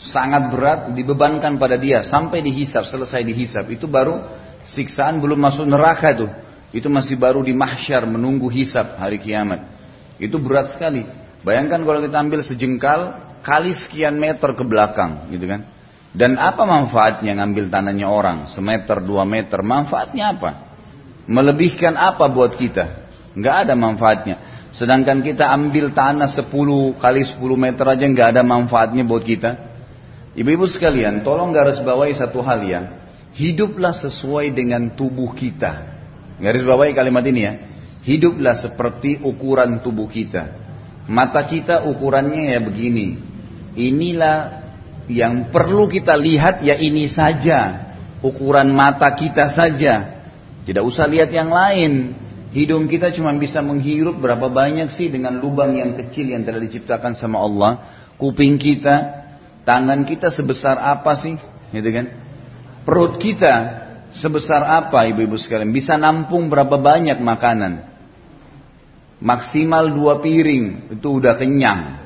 sangat 0.00 0.50
berat 0.50 0.80
dibebankan 0.96 1.60
pada 1.60 1.78
dia 1.78 2.02
sampai 2.02 2.42
dihisap 2.42 2.88
selesai 2.88 3.22
dihisap. 3.22 3.68
Itu 3.70 3.86
baru 3.86 4.18
siksaan 4.66 5.22
belum 5.22 5.38
masuk 5.38 5.68
neraka 5.68 6.10
tuh. 6.16 6.30
Itu 6.74 6.90
masih 6.90 7.14
baru 7.14 7.46
di 7.46 7.54
mahsyar 7.54 8.08
menunggu 8.10 8.50
hisap 8.50 8.98
hari 8.98 9.22
kiamat. 9.22 9.70
Itu 10.18 10.42
berat 10.42 10.74
sekali 10.74 11.06
bayangkan 11.46 11.82
kalau 11.84 12.00
kita 12.04 12.16
ambil 12.20 12.40
sejengkal 12.44 13.00
kali 13.40 13.72
sekian 13.72 14.20
meter 14.20 14.52
ke 14.52 14.64
belakang 14.64 15.32
gitu 15.32 15.48
kan 15.48 15.66
dan 16.10 16.34
apa 16.42 16.66
manfaatnya 16.66 17.38
ngambil 17.38 17.70
tanahnya 17.70 18.10
orang 18.10 18.50
semeter 18.50 18.98
dua 18.98 19.22
meter? 19.22 19.62
Manfaatnya 19.62 20.34
apa? 20.34 20.50
Melebihkan 21.30 21.94
apa 21.94 22.26
buat 22.26 22.58
kita? 22.58 23.06
Nggak 23.38 23.56
ada 23.66 23.74
manfaatnya. 23.78 24.36
Sedangkan 24.74 25.22
kita 25.22 25.46
ambil 25.50 25.94
tanah 25.94 26.30
10 26.30 26.50
kali 26.98 27.22
10 27.26 27.38
meter 27.54 27.84
aja 27.86 28.04
nggak 28.06 28.28
ada 28.34 28.42
manfaatnya 28.42 29.06
buat 29.06 29.22
kita. 29.22 29.70
Ibu-ibu 30.34 30.66
sekalian, 30.66 31.22
tolong 31.26 31.54
garis 31.54 31.78
bawahi 31.82 32.14
satu 32.14 32.42
hal 32.42 32.62
ya. 32.66 32.80
Hiduplah 33.34 33.94
sesuai 33.94 34.50
dengan 34.50 34.94
tubuh 34.94 35.30
kita. 35.34 35.94
Garis 36.42 36.66
bawahi 36.66 36.90
kalimat 36.94 37.22
ini 37.26 37.40
ya. 37.46 37.52
Hiduplah 38.02 38.58
seperti 38.58 39.22
ukuran 39.22 39.78
tubuh 39.82 40.10
kita. 40.10 40.69
Mata 41.10 41.42
kita 41.42 41.90
ukurannya 41.90 42.54
ya 42.54 42.62
begini. 42.62 43.18
Inilah 43.74 44.62
yang 45.10 45.50
perlu 45.50 45.90
kita 45.90 46.14
lihat 46.14 46.62
ya 46.62 46.78
ini 46.78 47.10
saja. 47.10 47.90
Ukuran 48.22 48.70
mata 48.70 49.10
kita 49.18 49.50
saja. 49.50 50.22
Tidak 50.62 50.86
usah 50.86 51.10
lihat 51.10 51.34
yang 51.34 51.50
lain. 51.50 52.14
Hidung 52.54 52.86
kita 52.86 53.10
cuma 53.10 53.34
bisa 53.34 53.58
menghirup 53.58 54.22
berapa 54.22 54.46
banyak 54.46 54.94
sih 54.94 55.10
dengan 55.10 55.42
lubang 55.42 55.74
yang 55.74 55.98
kecil 55.98 56.30
yang 56.30 56.46
telah 56.46 56.62
diciptakan 56.62 57.18
sama 57.18 57.42
Allah. 57.42 57.72
Kuping 58.14 58.54
kita, 58.62 59.26
tangan 59.66 60.06
kita 60.06 60.30
sebesar 60.30 60.78
apa 60.78 61.18
sih? 61.18 61.34
Gitu 61.74 61.90
kan? 61.90 62.06
Perut 62.86 63.18
kita 63.18 63.54
sebesar 64.14 64.62
apa 64.62 65.10
ibu-ibu 65.10 65.34
sekalian? 65.34 65.74
Bisa 65.74 65.98
nampung 65.98 66.46
berapa 66.46 66.78
banyak 66.78 67.18
makanan? 67.18 67.89
Maksimal 69.20 69.92
dua 69.92 70.16
piring, 70.24 70.96
itu 70.96 71.08
udah 71.20 71.36
kenyang. 71.36 72.00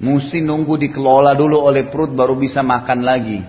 Mesti 0.00 0.40
nunggu 0.40 0.80
dikelola 0.80 1.36
dulu 1.36 1.60
oleh 1.60 1.92
perut 1.92 2.16
baru 2.16 2.34
bisa 2.40 2.64
makan 2.64 3.04
lagi. 3.04 3.40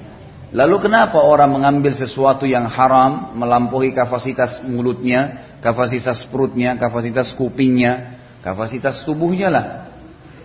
Lalu 0.55 0.87
kenapa 0.87 1.19
orang 1.19 1.51
mengambil 1.51 1.91
sesuatu 1.95 2.47
yang 2.47 2.67
haram 2.67 3.35
melampaui 3.35 3.91
kapasitas 3.91 4.63
mulutnya, 4.63 5.51
kapasitas 5.59 6.23
perutnya, 6.27 6.79
kapasitas 6.79 7.31
kupingnya, 7.35 8.19
kapasitas 8.39 9.03
tubuhnya 9.03 9.47
lah. 9.51 9.65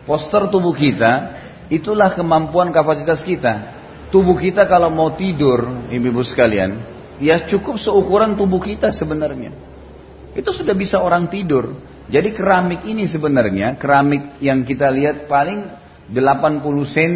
Poster 0.08 0.50
tubuh 0.50 0.74
kita 0.74 1.36
itulah 1.70 2.14
kemampuan 2.14 2.74
kapasitas 2.74 3.22
kita. 3.22 3.78
tubuh 4.10 4.34
kita 4.34 4.66
kalau 4.66 4.90
mau 4.90 5.14
tidur, 5.14 5.86
ibu-ibu 5.86 6.26
sekalian, 6.26 6.82
ya 7.22 7.46
cukup 7.46 7.78
seukuran 7.78 8.34
tubuh 8.34 8.58
kita 8.58 8.90
sebenarnya. 8.90 9.54
Itu 10.34 10.50
sudah 10.50 10.74
bisa 10.74 10.98
orang 10.98 11.30
tidur. 11.30 11.78
Jadi 12.10 12.34
keramik 12.34 12.82
ini 12.90 13.06
sebenarnya, 13.06 13.78
keramik 13.78 14.42
yang 14.42 14.66
kita 14.66 14.90
lihat 14.90 15.30
paling 15.30 15.62
80 16.10 16.58
cm 16.90 17.14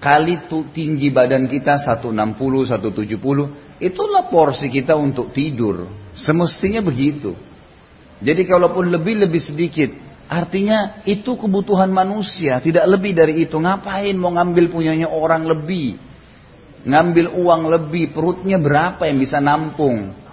kali 0.00 0.40
tinggi 0.72 1.12
badan 1.12 1.44
kita 1.44 1.76
160, 1.76 2.16
170, 2.16 3.76
itulah 3.76 4.24
porsi 4.32 4.72
kita 4.72 4.96
untuk 4.96 5.36
tidur. 5.36 5.84
Semestinya 6.16 6.80
begitu. 6.80 7.36
Jadi 8.16 8.48
kalaupun 8.48 8.88
lebih-lebih 8.88 9.42
sedikit, 9.44 9.92
artinya 10.32 11.04
itu 11.04 11.36
kebutuhan 11.36 11.92
manusia, 11.92 12.56
tidak 12.64 12.88
lebih 12.88 13.12
dari 13.12 13.44
itu. 13.44 13.60
Ngapain 13.60 14.16
mau 14.16 14.32
ngambil 14.32 14.72
punyanya 14.72 15.12
orang 15.12 15.44
lebih? 15.44 16.00
Ngambil 16.88 17.36
uang 17.36 17.62
lebih, 17.68 18.16
perutnya 18.16 18.56
berapa 18.56 19.04
yang 19.04 19.20
bisa 19.20 19.44
nampung? 19.44 20.24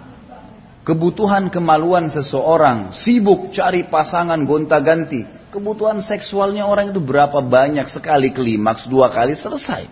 Kebutuhan 0.84 1.48
kemaluan 1.48 2.12
seseorang, 2.12 2.92
sibuk 2.92 3.56
cari 3.56 3.88
pasangan 3.88 4.36
gonta-ganti. 4.44 5.24
Kebutuhan 5.48 6.04
seksualnya 6.04 6.68
orang 6.68 6.92
itu 6.92 7.00
berapa 7.00 7.40
banyak 7.40 7.88
sekali 7.88 8.36
klimaks, 8.36 8.84
dua 8.84 9.08
kali 9.08 9.32
selesai. 9.32 9.88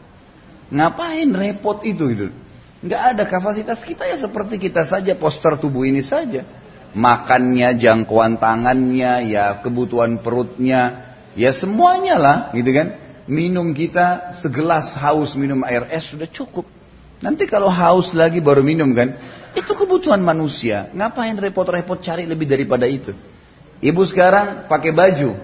Ngapain 0.68 1.32
repot 1.32 1.80
itu 1.82 2.04
gitu? 2.12 2.28
Nggak 2.84 3.02
ada 3.16 3.22
kapasitas 3.24 3.80
kita 3.80 4.04
ya 4.04 4.20
seperti 4.20 4.60
kita 4.60 4.84
saja 4.84 5.16
poster 5.16 5.56
tubuh 5.56 5.86
ini 5.86 6.04
saja 6.04 6.44
makannya, 6.92 7.76
jangkauan 7.80 8.36
tangannya, 8.36 9.32
ya 9.32 9.60
kebutuhan 9.64 10.20
perutnya, 10.20 11.12
ya 11.32 11.50
semuanya 11.52 12.16
lah, 12.20 12.38
gitu 12.52 12.70
kan. 12.72 12.88
Minum 13.22 13.70
kita 13.72 14.36
segelas 14.42 14.92
haus 14.98 15.32
minum 15.38 15.62
air 15.62 15.86
es 15.88 16.10
sudah 16.10 16.26
cukup. 16.28 16.66
Nanti 17.22 17.46
kalau 17.46 17.70
haus 17.70 18.10
lagi 18.12 18.42
baru 18.42 18.66
minum 18.66 18.90
kan, 18.92 19.14
itu 19.52 19.72
kebutuhan 19.76 20.20
manusia. 20.24 20.88
Ngapain 20.96 21.36
repot-repot 21.36 22.00
cari 22.00 22.24
lebih 22.24 22.48
daripada 22.48 22.88
itu? 22.88 23.12
Ibu 23.82 24.02
sekarang 24.08 24.70
pakai 24.70 24.94
baju. 24.94 25.36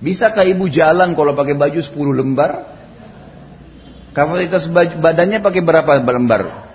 Bisakah 0.00 0.48
ibu 0.48 0.66
jalan 0.66 1.12
kalau 1.12 1.36
pakai 1.36 1.54
baju 1.54 1.78
10 1.78 1.92
lembar? 2.16 2.80
Kapasitas 4.10 4.66
badannya 4.98 5.38
pakai 5.38 5.62
berapa 5.62 6.00
lembar? 6.02 6.66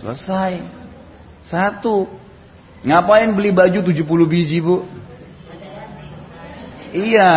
Selesai. 0.00 0.64
Satu. 1.44 2.08
Ngapain 2.80 3.36
beli 3.36 3.52
baju 3.52 3.84
70 3.84 4.06
biji 4.24 4.64
bu? 4.64 4.88
Iya, 6.90 7.32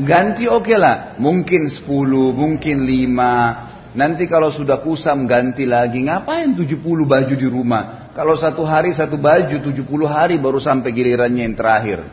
ganti 0.00 0.48
oke 0.48 0.64
okay 0.64 0.78
lah. 0.80 1.20
Mungkin 1.20 1.68
10, 1.68 1.84
mungkin 2.32 2.76
5. 2.88 3.67
Nanti 3.98 4.30
kalau 4.30 4.54
sudah 4.54 4.78
kusam 4.78 5.26
ganti 5.26 5.66
lagi. 5.66 6.06
Ngapain 6.06 6.54
70 6.54 6.78
baju 7.02 7.34
di 7.34 7.48
rumah? 7.50 8.14
Kalau 8.14 8.38
satu 8.38 8.62
hari 8.62 8.94
satu 8.94 9.18
baju, 9.18 9.58
70 9.58 9.74
hari 10.06 10.38
baru 10.38 10.62
sampai 10.62 10.94
gilirannya 10.94 11.42
yang 11.42 11.58
terakhir. 11.58 12.06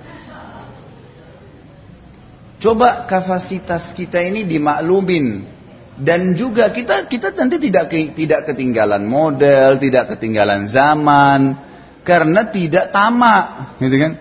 Coba 2.57 3.05
kapasitas 3.05 3.93
kita 3.93 4.17
ini 4.17 4.49
dimaklumin 4.49 5.45
dan 6.01 6.33
juga 6.33 6.73
kita 6.73 7.05
kita 7.05 7.37
nanti 7.37 7.61
tidak 7.61 7.93
tidak 8.17 8.49
ketinggalan 8.49 9.05
model, 9.05 9.77
tidak 9.77 10.17
ketinggalan 10.17 10.65
zaman, 10.65 11.53
karena 12.01 12.49
tidak 12.49 12.89
tamak, 12.89 13.77
gitu 13.77 13.93
kan? 14.01 14.11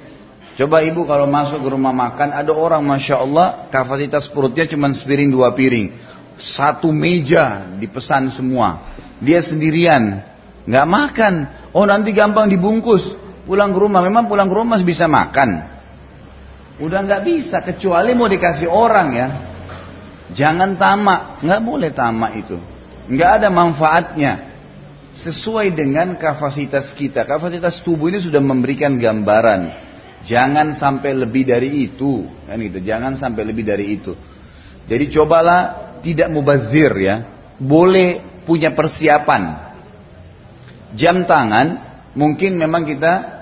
Coba 0.54 0.84
ibu 0.84 1.08
kalau 1.08 1.24
masuk 1.26 1.64
ke 1.64 1.68
rumah 1.72 1.96
makan, 1.96 2.30
ada 2.30 2.52
orang 2.52 2.84
masya 2.84 3.24
Allah 3.24 3.72
kapasitas 3.72 4.28
perutnya 4.28 4.68
cuma 4.68 4.92
sepiring 4.92 5.32
dua 5.32 5.56
piring, 5.56 6.13
satu 6.38 6.90
meja 6.90 7.66
dipesan 7.78 8.34
semua, 8.34 8.94
dia 9.22 9.40
sendirian, 9.40 10.22
nggak 10.66 10.86
makan. 10.88 11.34
Oh 11.74 11.86
nanti 11.86 12.10
gampang 12.14 12.50
dibungkus, 12.50 13.14
pulang 13.46 13.70
ke 13.74 13.78
rumah. 13.78 14.02
Memang 14.02 14.26
pulang 14.26 14.50
ke 14.50 14.54
rumah 14.54 14.78
bisa 14.82 15.06
makan. 15.06 15.74
Udah 16.82 17.06
nggak 17.06 17.22
bisa 17.22 17.62
kecuali 17.62 18.18
mau 18.18 18.26
dikasih 18.26 18.66
orang 18.66 19.08
ya. 19.14 19.28
Jangan 20.34 20.74
tamak, 20.74 21.44
nggak 21.44 21.60
boleh 21.62 21.90
tamak 21.94 22.32
itu, 22.34 22.58
nggak 23.06 23.30
ada 23.38 23.48
manfaatnya 23.52 24.32
sesuai 25.22 25.70
dengan 25.70 26.18
kapasitas 26.18 26.90
kita. 26.98 27.22
Kapasitas 27.22 27.78
tubuh 27.86 28.10
ini 28.10 28.18
sudah 28.18 28.42
memberikan 28.42 28.98
gambaran. 28.98 29.86
Jangan 30.24 30.74
sampai 30.74 31.12
lebih 31.14 31.44
dari 31.46 31.84
itu, 31.84 32.24
kan 32.48 32.56
gitu. 32.56 32.80
Jangan 32.80 33.20
sampai 33.20 33.44
lebih 33.44 33.62
dari 33.62 33.94
itu. 33.94 34.16
Jadi 34.88 35.12
cobalah 35.12 35.93
tidak 36.04 36.28
mubazir 36.28 36.92
ya. 37.00 37.24
Boleh 37.56 38.20
punya 38.44 38.76
persiapan. 38.76 39.72
Jam 40.94 41.24
tangan 41.24 41.80
mungkin 42.14 42.60
memang 42.60 42.86
kita 42.86 43.34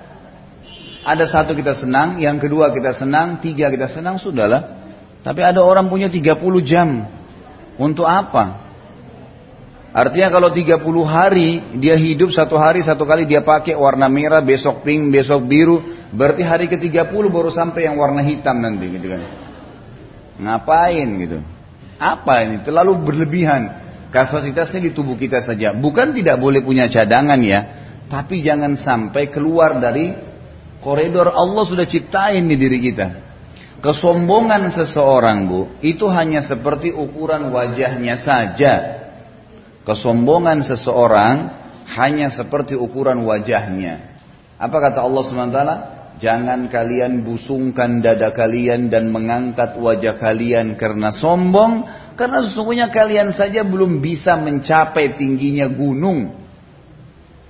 ada 1.02 1.24
satu 1.26 1.52
kita 1.58 1.74
senang, 1.74 2.22
yang 2.22 2.38
kedua 2.38 2.70
kita 2.70 2.94
senang, 2.94 3.42
tiga 3.42 3.68
kita 3.68 3.90
senang 3.90 4.22
sudahlah. 4.22 4.80
Tapi 5.26 5.42
ada 5.42 5.62
orang 5.62 5.90
punya 5.90 6.06
30 6.06 6.38
jam. 6.62 7.02
Untuk 7.78 8.06
apa? 8.06 8.62
Artinya 9.92 10.32
kalau 10.32 10.48
30 10.48 10.80
hari 11.04 11.60
dia 11.76 12.00
hidup 12.00 12.32
satu 12.32 12.56
hari 12.56 12.80
satu 12.80 13.04
kali 13.04 13.28
dia 13.28 13.44
pakai 13.44 13.76
warna 13.76 14.08
merah, 14.08 14.40
besok 14.40 14.86
pink, 14.86 15.12
besok 15.12 15.44
biru, 15.44 15.84
berarti 16.16 16.40
hari 16.40 16.64
ke-30 16.70 17.12
baru 17.28 17.52
sampai 17.52 17.84
yang 17.84 18.00
warna 18.00 18.24
hitam 18.24 18.56
nanti 18.56 18.88
gitu 18.88 19.06
kan. 19.12 19.20
Ngapain 20.40 21.08
gitu? 21.20 21.38
Apa 22.02 22.42
ini? 22.42 22.66
Terlalu 22.66 22.98
berlebihan. 23.06 23.78
Kapasitasnya 24.10 24.90
di 24.90 24.92
tubuh 24.92 25.14
kita 25.14 25.40
saja. 25.40 25.70
Bukan 25.72 26.12
tidak 26.12 26.42
boleh 26.42 26.60
punya 26.60 26.90
cadangan 26.90 27.38
ya, 27.40 27.60
tapi 28.10 28.44
jangan 28.44 28.76
sampai 28.76 29.32
keluar 29.32 29.80
dari 29.80 30.12
koridor 30.82 31.32
Allah 31.32 31.64
sudah 31.64 31.86
ciptain 31.88 32.44
di 32.44 32.58
diri 32.58 32.76
kita. 32.82 33.06
Kesombongan 33.80 34.68
seseorang 34.68 35.48
bu, 35.48 35.60
itu 35.80 36.06
hanya 36.12 36.44
seperti 36.44 36.92
ukuran 36.92 37.50
wajahnya 37.50 38.14
saja. 38.20 38.74
Kesombongan 39.82 40.62
seseorang 40.62 41.50
hanya 41.96 42.30
seperti 42.30 42.78
ukuran 42.78 43.24
wajahnya. 43.26 44.12
Apa 44.60 44.76
kata 44.78 45.02
Allah 45.02 45.22
SWT? 45.26 45.60
Jangan 46.22 46.70
kalian 46.70 47.26
busungkan 47.26 47.98
dada 47.98 48.30
kalian 48.30 48.94
dan 48.94 49.10
mengangkat 49.10 49.74
wajah 49.74 50.22
kalian 50.22 50.78
karena 50.78 51.10
sombong. 51.10 51.82
Karena 52.14 52.46
sesungguhnya 52.46 52.94
kalian 52.94 53.34
saja 53.34 53.66
belum 53.66 53.98
bisa 53.98 54.38
mencapai 54.38 55.18
tingginya 55.18 55.66
gunung. 55.66 56.30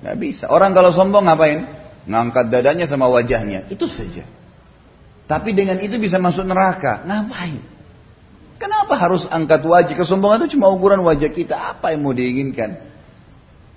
Gak 0.01 0.17
bisa. 0.17 0.49
Orang 0.49 0.73
kalau 0.73 0.89
sombong 0.89 1.29
ngapain? 1.29 1.69
Ngangkat 2.09 2.49
dadanya 2.49 2.89
sama 2.89 3.05
wajahnya. 3.13 3.69
Itu 3.69 3.85
saja. 3.85 4.25
Tapi 5.29 5.53
dengan 5.53 5.77
itu 5.77 6.01
bisa 6.01 6.17
masuk 6.17 6.41
neraka. 6.41 7.05
Ngapain? 7.05 7.61
Kenapa 8.57 8.97
harus 8.97 9.29
angkat 9.29 9.61
wajah? 9.69 9.93
Kesombongan 9.93 10.49
itu 10.49 10.57
cuma 10.57 10.73
ukuran 10.73 11.05
wajah 11.05 11.29
kita. 11.29 11.77
Apa 11.77 11.93
yang 11.93 12.01
mau 12.01 12.11
diinginkan? 12.17 12.89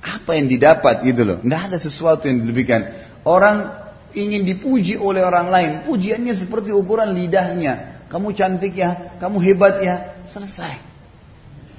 Apa 0.00 0.40
yang 0.40 0.48
didapat 0.48 1.04
gitu 1.04 1.20
loh. 1.20 1.44
Tidak 1.44 1.62
ada 1.68 1.76
sesuatu 1.76 2.32
yang 2.32 2.40
dilebihkan. 2.40 2.96
Orang 3.28 3.85
ingin 4.16 4.48
dipuji 4.48 4.96
oleh 4.96 5.20
orang 5.20 5.52
lain. 5.52 5.70
Pujiannya 5.84 6.32
seperti 6.32 6.72
ukuran 6.72 7.12
lidahnya. 7.12 8.02
Kamu 8.08 8.32
cantik 8.32 8.72
ya, 8.72 9.20
kamu 9.20 9.36
hebat 9.44 9.84
ya. 9.84 9.96
Selesai. 10.32 10.96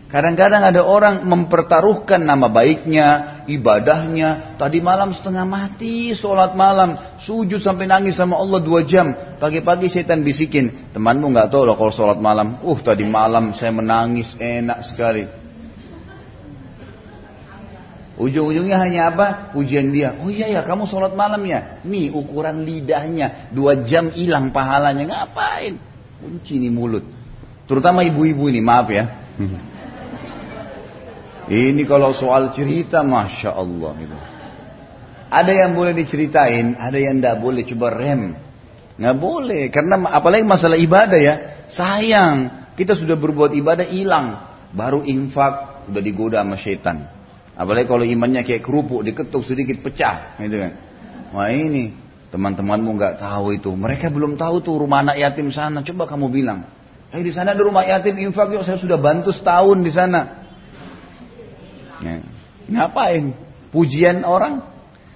Kadang-kadang 0.07 0.63
ada 0.63 0.87
orang 0.87 1.27
mempertaruhkan 1.27 2.23
nama 2.23 2.47
baiknya, 2.47 3.43
ibadahnya. 3.43 4.55
Tadi 4.55 4.79
malam 4.79 5.11
setengah 5.11 5.43
mati, 5.43 6.15
sholat 6.15 6.55
malam, 6.55 6.95
sujud 7.19 7.59
sampai 7.59 7.91
nangis 7.91 8.15
sama 8.15 8.39
Allah 8.39 8.63
dua 8.63 8.87
jam. 8.87 9.11
Pagi-pagi 9.35 9.91
setan 9.91 10.23
bisikin, 10.23 10.95
temanmu 10.95 11.27
nggak 11.35 11.51
tahu 11.51 11.67
loh 11.67 11.75
kalau 11.75 11.91
sholat 11.91 12.23
malam. 12.23 12.63
Uh, 12.63 12.79
tadi 12.79 13.03
malam 13.03 13.51
saya 13.51 13.75
menangis, 13.75 14.31
enak 14.39 14.87
sekali. 14.87 15.46
Ujung-ujungnya 18.17 18.81
hanya 18.81 19.13
apa? 19.13 19.53
Pujian 19.53 19.93
dia. 19.93 20.17
Oh 20.17 20.33
iya 20.33 20.49
ya, 20.49 20.65
kamu 20.65 20.89
sholat 20.89 21.13
malam 21.13 21.45
ya. 21.45 21.85
Nih 21.85 22.09
ukuran 22.09 22.65
lidahnya, 22.65 23.53
dua 23.53 23.85
jam 23.85 24.09
hilang 24.09 24.49
pahalanya. 24.49 25.05
Ngapain? 25.05 25.77
Kunci 26.17 26.57
nih 26.57 26.73
mulut. 26.73 27.05
Terutama 27.69 28.01
ibu-ibu 28.01 28.49
ini, 28.49 28.57
maaf 28.57 28.89
ya. 28.89 29.05
Ini 31.47 31.79
kalau 31.87 32.11
soal 32.11 32.51
cerita, 32.51 33.05
masya 33.07 33.55
Allah 33.55 33.95
gitu. 33.95 34.17
Ada 35.31 35.51
yang 35.63 35.79
boleh 35.79 35.95
diceritain, 35.95 36.75
ada 36.75 36.99
yang 36.99 37.23
tidak 37.23 37.39
boleh. 37.39 37.63
Coba 37.63 37.87
rem, 37.95 38.35
nggak 38.99 39.15
boleh. 39.15 39.71
Karena 39.71 40.11
apalagi 40.11 40.43
masalah 40.43 40.75
ibadah 40.75 41.19
ya, 41.19 41.35
sayang 41.71 42.67
kita 42.75 42.99
sudah 42.99 43.15
berbuat 43.15 43.55
ibadah 43.55 43.87
hilang, 43.87 44.43
baru 44.75 45.07
infak 45.07 45.87
udah 45.87 46.01
digoda 46.03 46.43
sama 46.43 46.59
syaitan. 46.59 47.16
Apalagi 47.57 47.89
kalau 47.89 48.05
imannya 48.05 48.45
kayak 48.45 48.61
kerupuk 48.61 49.01
diketuk 49.01 49.41
sedikit 49.41 49.81
pecah, 49.81 50.37
gitu 50.37 50.61
kan. 50.61 50.73
Wah 51.33 51.49
ini 51.49 51.89
teman-temanmu 52.29 52.93
nggak 52.93 53.17
tahu 53.17 53.57
itu. 53.57 53.73
Mereka 53.73 54.13
belum 54.13 54.37
tahu 54.37 54.61
tuh 54.61 54.77
rumah 54.77 55.01
anak 55.01 55.17
yatim 55.17 55.49
sana. 55.49 55.81
Coba 55.81 56.05
kamu 56.05 56.29
bilang, 56.29 56.69
eh 57.09 57.21
di 57.25 57.33
sana 57.33 57.57
ada 57.57 57.61
rumah 57.65 57.81
yatim 57.81 58.13
infak 58.21 58.53
yuk 58.53 58.61
saya 58.61 58.77
sudah 58.77 59.01
bantu 59.01 59.33
setahun 59.33 59.81
di 59.81 59.89
sana. 59.89 60.45
Ya. 61.97 62.21
Ngapain? 62.69 63.33
Pujian 63.73 64.21
orang 64.21 64.61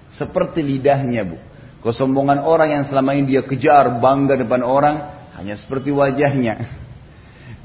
seperti 0.10 0.66
lidahnya 0.66 1.24
bu. 1.30 1.38
Kesombongan 1.86 2.42
orang 2.42 2.82
yang 2.82 2.84
selama 2.90 3.14
ini 3.14 3.38
dia 3.38 3.46
kejar 3.46 4.02
bangga 4.02 4.38
depan 4.38 4.66
orang 4.66 4.96
hanya 5.38 5.54
seperti 5.58 5.94
wajahnya. 5.94 6.58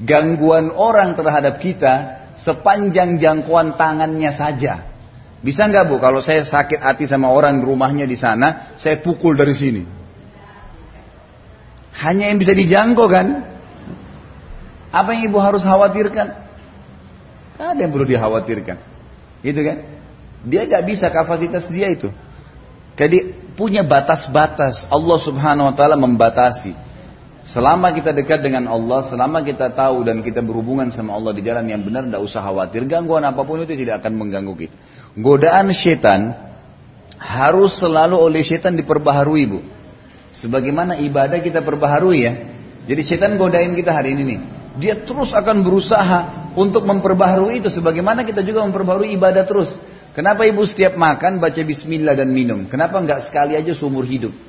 Gangguan 0.01 0.69
orang 0.69 1.17
terhadap 1.17 1.57
kita 1.57 2.26
sepanjang 2.41 3.17
jangkauan 3.17 3.75
tangannya 3.75 4.31
saja. 4.33 4.87
Bisa 5.41 5.69
nggak 5.69 5.85
bu 5.89 6.01
kalau 6.01 6.19
saya 6.21 6.41
sakit 6.41 6.81
hati 6.81 7.05
sama 7.05 7.29
orang 7.29 7.61
rumahnya 7.61 8.09
di 8.09 8.17
sana, 8.17 8.73
saya 8.77 8.97
pukul 9.01 9.37
dari 9.37 9.53
sini. 9.53 9.83
Hanya 11.97 12.29
yang 12.29 12.37
bisa 12.37 12.53
dijangkau 12.53 13.09
kan? 13.09 13.27
Apa 14.93 15.17
yang 15.17 15.29
ibu 15.29 15.37
harus 15.41 15.65
khawatirkan? 15.65 16.27
Ada 17.57 17.79
yang 17.81 17.91
perlu 17.93 18.05
dikhawatirkan. 18.05 18.77
Gitu 19.41 19.61
kan? 19.65 19.77
Dia 20.45 20.69
nggak 20.69 20.83
bisa 20.85 21.09
kapasitas 21.09 21.65
dia 21.69 21.89
itu. 21.89 22.13
Jadi 22.97 23.49
punya 23.57 23.81
batas-batas. 23.81 24.85
Allah 24.89 25.17
Subhanahu 25.21 25.69
wa 25.69 25.75
taala 25.77 25.97
membatasi. 25.97 26.73
Selama 27.47 27.95
kita 27.95 28.11
dekat 28.11 28.43
dengan 28.43 28.67
Allah, 28.67 29.07
selama 29.07 29.39
kita 29.39 29.71
tahu 29.71 30.03
dan 30.03 30.19
kita 30.19 30.43
berhubungan 30.43 30.91
sama 30.91 31.15
Allah 31.15 31.31
di 31.31 31.39
jalan 31.39 31.63
yang 31.63 31.79
benar, 31.79 32.03
tidak 32.03 32.19
usah 32.19 32.43
khawatir. 32.43 32.83
Gangguan 32.91 33.23
apa 33.23 33.39
pun 33.47 33.63
itu 33.63 33.71
tidak 33.71 34.03
akan 34.03 34.19
mengganggu 34.19 34.67
kita. 34.67 34.75
Godaan 35.15 35.71
setan 35.71 36.35
harus 37.15 37.79
selalu 37.79 38.19
oleh 38.19 38.43
setan 38.43 38.75
diperbaharui, 38.75 39.43
Bu. 39.47 39.59
Sebagaimana 40.35 40.99
ibadah 40.99 41.39
kita 41.39 41.63
perbaharui 41.63 42.19
ya. 42.19 42.33
Jadi 42.83 43.01
setan 43.07 43.39
godain 43.39 43.71
kita 43.71 43.95
hari 43.95 44.11
ini 44.11 44.23
nih. 44.27 44.39
Dia 44.77 44.93
terus 45.07 45.31
akan 45.31 45.63
berusaha 45.63 46.51
untuk 46.53 46.83
memperbaharui 46.83 47.63
itu. 47.63 47.71
Sebagaimana 47.71 48.27
kita 48.27 48.43
juga 48.43 48.61
memperbaharui 48.67 49.15
ibadah 49.15 49.47
terus. 49.47 49.71
Kenapa 50.13 50.43
ibu 50.43 50.67
setiap 50.67 50.99
makan 50.99 51.39
baca 51.39 51.61
bismillah 51.63 52.13
dan 52.13 52.27
minum? 52.27 52.67
Kenapa 52.67 52.99
enggak 52.99 53.23
sekali 53.25 53.55
aja 53.55 53.71
seumur 53.71 54.03
hidup? 54.03 54.46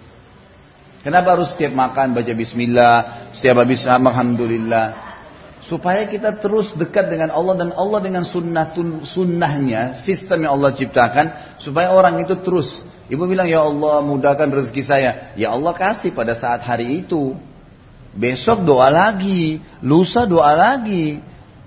Kenapa 0.99 1.39
harus 1.39 1.55
setiap 1.55 1.71
makan 1.79 2.11
baca 2.11 2.33
bismillah, 2.35 2.95
setiap 3.31 3.63
habis 3.63 3.87
alhamdulillah? 3.87 5.07
Supaya 5.69 6.09
kita 6.11 6.41
terus 6.43 6.75
dekat 6.75 7.13
dengan 7.13 7.31
Allah 7.31 7.55
dan 7.55 7.71
Allah 7.77 8.01
dengan 8.03 8.25
sunnah 8.25 8.73
sunnahnya, 9.05 10.03
sistem 10.03 10.49
yang 10.49 10.59
Allah 10.59 10.75
ciptakan, 10.75 11.27
supaya 11.63 11.93
orang 11.93 12.19
itu 12.25 12.35
terus. 12.43 12.67
Ibu 13.07 13.25
bilang, 13.31 13.47
ya 13.47 13.63
Allah 13.63 14.01
mudahkan 14.03 14.49
rezeki 14.49 14.83
saya. 14.83 15.11
Ya 15.39 15.55
Allah 15.55 15.73
kasih 15.77 16.11
pada 16.13 16.35
saat 16.35 16.65
hari 16.65 17.05
itu. 17.05 17.37
Besok 18.17 18.65
doa 18.67 18.91
lagi, 18.91 19.63
lusa 19.85 20.27
doa 20.27 20.51
lagi. 20.57 21.21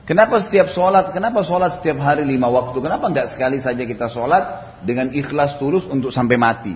Kenapa 0.03 0.41
setiap 0.43 0.73
sholat? 0.73 1.13
Kenapa 1.15 1.39
sholat 1.45 1.79
setiap 1.79 2.01
hari 2.01 2.27
lima 2.27 2.51
waktu? 2.51 2.77
Kenapa 2.83 3.07
nggak 3.07 3.31
sekali 3.31 3.63
saja 3.63 3.85
kita 3.85 4.11
sholat 4.11 4.43
dengan 4.83 5.13
ikhlas 5.13 5.55
tulus 5.55 5.87
untuk 5.87 6.11
sampai 6.11 6.35
mati? 6.35 6.75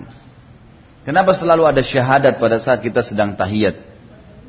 Kenapa 1.06 1.38
selalu 1.38 1.70
ada 1.70 1.86
syahadat 1.86 2.42
pada 2.42 2.58
saat 2.58 2.82
kita 2.82 2.98
sedang 3.06 3.38
tahiyat? 3.38 3.78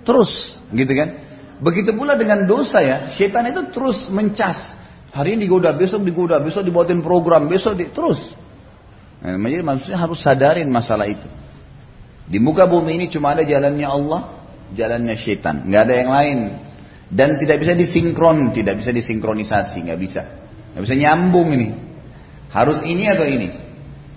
Terus, 0.01 0.57
gitu 0.73 0.89
kan? 0.89 1.21
Begitu 1.61 1.93
pula 1.93 2.17
dengan 2.17 2.49
dosa 2.49 2.81
ya, 2.81 3.13
setan 3.13 3.45
itu 3.53 3.69
terus 3.69 4.09
mencas. 4.09 4.57
Hari 5.13 5.37
ini 5.37 5.45
digoda, 5.45 5.69
besok 5.77 6.01
digoda, 6.01 6.41
besok 6.41 6.65
dibuatin 6.65 7.05
program, 7.05 7.45
besok 7.45 7.77
di, 7.77 7.93
terus. 7.93 8.17
Nah, 9.21 9.37
jadi 9.37 9.61
maksudnya 9.61 10.01
harus 10.01 10.17
sadarin 10.17 10.65
masalah 10.73 11.05
itu. 11.05 11.29
Di 12.25 12.41
muka 12.41 12.65
bumi 12.65 12.97
ini 12.97 13.05
cuma 13.13 13.37
ada 13.37 13.45
jalannya 13.45 13.85
Allah, 13.85 14.21
jalannya 14.73 15.13
setan, 15.13 15.69
nggak 15.69 15.81
ada 15.85 15.93
yang 15.93 16.09
lain. 16.09 16.39
Dan 17.07 17.37
tidak 17.37 17.61
bisa 17.61 17.77
disinkron, 17.77 18.49
tidak 18.57 18.81
bisa 18.81 18.89
disinkronisasi, 18.89 19.77
nggak 19.85 19.99
bisa. 20.01 20.21
Nggak 20.73 20.83
bisa 20.89 20.95
nyambung 20.97 21.53
ini. 21.53 21.69
Harus 22.49 22.81
ini 22.81 23.05
atau 23.13 23.29
ini. 23.29 23.53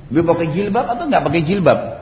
Gue 0.09 0.24
pakai 0.24 0.48
jilbab 0.50 0.88
atau 0.88 1.05
nggak 1.05 1.22
pakai 1.22 1.42
jilbab? 1.44 2.00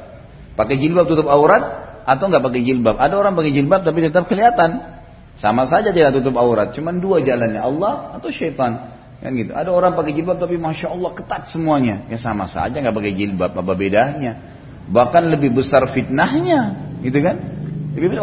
Pakai 0.59 0.75
jilbab 0.75 1.07
tutup 1.07 1.31
aurat 1.31 1.63
atau 2.03 2.27
nggak 2.27 2.43
pakai 2.43 2.67
jilbab? 2.67 2.99
Ada 2.99 3.15
orang 3.15 3.39
pakai 3.39 3.55
jilbab 3.55 3.87
tapi 3.87 4.03
tetap 4.03 4.27
kelihatan. 4.27 4.99
Sama 5.39 5.71
saja 5.71 5.95
tidak 5.95 6.19
tutup 6.19 6.35
aurat. 6.35 6.75
Cuman 6.75 6.99
dua 6.99 7.23
jalannya 7.23 7.63
Allah 7.63 8.19
atau 8.19 8.27
syaitan. 8.35 8.99
Kan 9.23 9.39
gitu. 9.39 9.55
Ada 9.55 9.71
orang 9.71 9.95
pakai 9.95 10.19
jilbab 10.19 10.43
tapi 10.43 10.59
masya 10.59 10.91
Allah 10.91 11.15
ketat 11.15 11.47
semuanya. 11.55 12.11
Ya 12.11 12.19
sama 12.19 12.51
saja 12.51 12.75
nggak 12.75 12.91
pakai 12.91 13.13
jilbab. 13.15 13.55
Apa 13.55 13.73
bedanya? 13.79 14.59
Bahkan 14.89 15.23
lebih 15.31 15.53
besar 15.53 15.85
fitnahnya, 15.93 16.97
gitu 17.05 17.21
kan? 17.21 17.37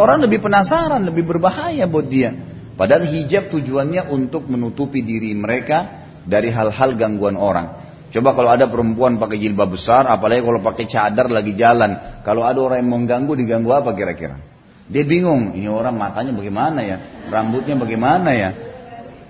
Orang 0.01 0.25
lebih 0.25 0.41
penasaran, 0.41 1.05
lebih 1.05 1.29
berbahaya 1.29 1.85
buat 1.85 2.09
dia. 2.09 2.33
Padahal 2.73 3.05
hijab 3.05 3.53
tujuannya 3.53 4.09
untuk 4.09 4.49
menutupi 4.49 5.05
diri 5.05 5.31
mereka 5.37 6.03
dari 6.25 6.49
hal-hal 6.49 6.97
gangguan 6.97 7.37
orang. 7.37 7.84
Coba 8.15 8.31
kalau 8.31 8.47
ada 8.47 8.71
perempuan 8.71 9.19
pakai 9.19 9.35
jilbab 9.43 9.75
besar, 9.75 10.07
apalagi 10.07 10.39
kalau 10.39 10.63
pakai 10.63 10.87
cadar 10.87 11.27
lagi 11.27 11.51
jalan. 11.51 12.23
Kalau 12.23 12.47
ada 12.47 12.63
orang 12.63 12.79
yang 12.79 12.91
mengganggu, 12.95 13.35
diganggu 13.35 13.75
apa 13.75 13.91
kira-kira? 13.91 14.39
Dia 14.87 15.03
bingung, 15.03 15.51
ini 15.51 15.67
orang 15.67 15.99
matanya 15.99 16.31
bagaimana 16.31 16.79
ya, 16.79 17.27
rambutnya 17.27 17.75
bagaimana 17.75 18.29
ya. 18.31 18.49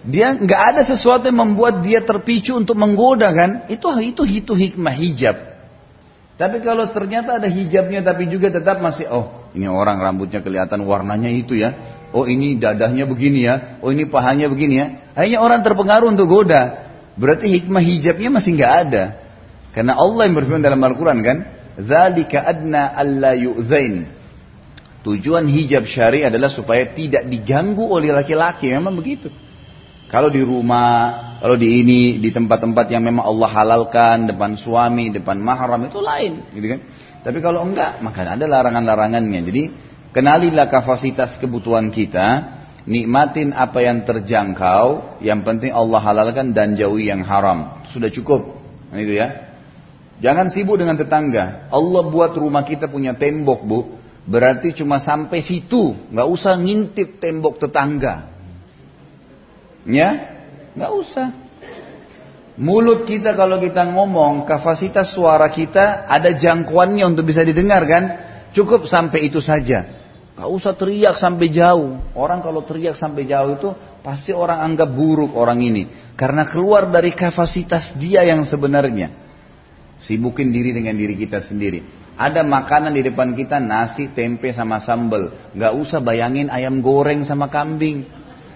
Dia 0.05 0.37
nggak 0.37 0.61
ada 0.77 0.81
sesuatu 0.85 1.25
yang 1.25 1.41
membuat 1.41 1.81
dia 1.81 2.05
terpicu 2.05 2.53
untuk 2.53 2.77
menggoda 2.77 3.33
kan? 3.33 3.65
Itu 3.73 3.89
itu 3.97 4.21
itu 4.21 4.53
hikmah 4.53 4.93
hijab. 4.93 5.37
Tapi 6.37 6.61
kalau 6.61 6.85
ternyata 6.93 7.41
ada 7.41 7.49
hijabnya 7.49 8.05
tapi 8.05 8.29
juga 8.29 8.53
tetap 8.53 8.85
masih 8.85 9.09
oh 9.09 9.49
ini 9.57 9.65
orang 9.65 9.97
rambutnya 9.97 10.45
kelihatan 10.45 10.83
warnanya 10.83 11.31
itu 11.31 11.57
ya 11.57 11.95
Oh 12.15 12.23
ini 12.23 12.55
dadahnya 12.55 13.03
begini 13.11 13.43
ya. 13.43 13.75
Oh 13.83 13.91
ini 13.91 14.07
pahanya 14.07 14.47
begini 14.47 14.75
ya. 14.79 14.87
Akhirnya 15.19 15.43
orang 15.43 15.67
terpengaruh 15.67 16.15
untuk 16.15 16.31
goda. 16.31 16.84
Berarti 17.15 17.47
hikmah 17.47 17.83
hijabnya 17.83 18.29
masih 18.31 18.51
nggak 18.59 18.73
ada. 18.87 19.03
Karena 19.71 19.95
Allah 19.95 20.27
yang 20.27 20.35
berfirman 20.35 20.63
dalam 20.63 20.81
Al-Quran 20.83 21.19
kan. 21.23 21.37
Zalika 21.75 22.43
adna 22.43 22.95
alla 22.95 23.35
yu'zain. 23.35 24.07
Tujuan 25.03 25.45
hijab 25.45 25.85
syari 25.85 26.25
adalah 26.25 26.49
supaya 26.49 26.87
tidak 26.95 27.27
diganggu 27.27 27.83
oleh 27.83 28.15
laki-laki. 28.15 28.71
Memang 28.71 28.95
begitu. 28.95 29.29
Kalau 30.07 30.31
di 30.31 30.39
rumah, 30.39 31.37
kalau 31.41 31.59
di 31.59 31.81
ini, 31.81 32.21
di 32.21 32.29
tempat-tempat 32.31 32.87
yang 32.93 33.03
memang 33.03 33.25
Allah 33.25 33.49
halalkan, 33.51 34.31
depan 34.31 34.55
suami, 34.55 35.11
depan 35.11 35.37
mahram, 35.41 35.81
itu 35.85 35.99
lain. 35.99 36.45
Gitu 36.55 36.67
kan. 36.71 36.79
Tapi 37.25 37.37
kalau 37.41 37.65
enggak, 37.65 37.99
maka 38.05 38.23
ada 38.23 38.45
larangan-larangannya. 38.45 39.41
Jadi 39.43 39.63
Kenalilah 40.15 40.71
kapasitas 40.71 41.35
kebutuhan 41.43 41.91
kita, 41.91 42.54
nikmatin 42.85 43.51
apa 43.51 43.81
yang 43.81 44.05
terjangkau, 44.05 45.19
yang 45.21 45.41
penting 45.41 45.73
Allah 45.73 45.99
halalkan 46.01 46.53
dan 46.53 46.77
jauhi 46.77 47.09
yang 47.09 47.25
haram. 47.25 47.85
Sudah 47.89 48.09
cukup. 48.13 48.61
Nah, 48.93 49.01
itu 49.01 49.17
ya. 49.17 49.57
Jangan 50.23 50.47
sibuk 50.53 50.79
dengan 50.79 50.95
tetangga. 50.95 51.67
Allah 51.67 52.03
buat 52.07 52.31
rumah 52.37 52.63
kita 52.63 52.87
punya 52.87 53.17
tembok, 53.17 53.61
Bu. 53.67 53.79
Berarti 54.25 54.73
cuma 54.73 54.97
sampai 54.97 55.43
situ, 55.43 55.93
nggak 56.09 56.27
usah 56.29 56.57
ngintip 56.57 57.21
tembok 57.21 57.61
tetangga. 57.61 58.31
Ya? 59.85 60.33
Nggak 60.73 60.91
usah. 60.97 61.27
Mulut 62.55 63.03
kita 63.03 63.35
kalau 63.35 63.59
kita 63.59 63.83
ngomong, 63.91 64.47
kapasitas 64.47 65.11
suara 65.11 65.51
kita 65.51 66.07
ada 66.07 66.31
jangkauannya 66.31 67.03
untuk 67.03 67.27
bisa 67.27 67.43
didengar 67.43 67.83
kan? 67.83 68.03
Cukup 68.55 68.87
sampai 68.87 69.27
itu 69.27 69.43
saja. 69.43 69.94
Gak 70.35 70.51
usah 70.51 70.75
teriak 70.75 71.15
sampai 71.15 71.47
jauh. 71.47 71.95
Orang 72.11 72.43
kalau 72.43 72.67
teriak 72.67 72.99
sampai 72.99 73.23
jauh 73.23 73.55
itu 73.55 73.71
pasti 74.03 74.35
orang 74.35 74.67
anggap 74.67 74.91
buruk 74.91 75.31
orang 75.31 75.63
ini. 75.63 75.87
Karena 76.19 76.43
keluar 76.43 76.91
dari 76.91 77.15
kapasitas 77.15 77.95
dia 77.95 78.19
yang 78.27 78.43
sebenarnya. 78.43 79.15
Sibukin 79.95 80.51
diri 80.51 80.75
dengan 80.75 80.99
diri 80.99 81.15
kita 81.15 81.39
sendiri. 81.39 81.87
Ada 82.19 82.43
makanan 82.43 82.91
di 82.95 83.03
depan 83.07 83.31
kita 83.31 83.63
nasi, 83.63 84.11
tempe 84.11 84.51
sama 84.51 84.83
sambal. 84.83 85.55
Gak 85.55 85.71
usah 85.71 86.03
bayangin 86.03 86.51
ayam 86.51 86.83
goreng 86.83 87.23
sama 87.23 87.47
kambing. 87.47 88.03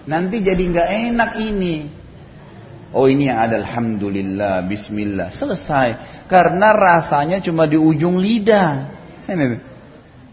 Nanti 0.04 0.44
jadi 0.44 0.60
gak 0.60 0.88
enak 1.08 1.32
ini. 1.40 1.76
Oh 2.92 3.08
ini 3.08 3.32
yang 3.32 3.40
ada 3.40 3.56
Alhamdulillah, 3.56 4.68
Bismillah. 4.68 5.32
Selesai. 5.32 5.88
Karena 6.28 6.76
rasanya 6.76 7.40
cuma 7.40 7.64
di 7.64 7.80
ujung 7.80 8.20
lidah. 8.20 9.00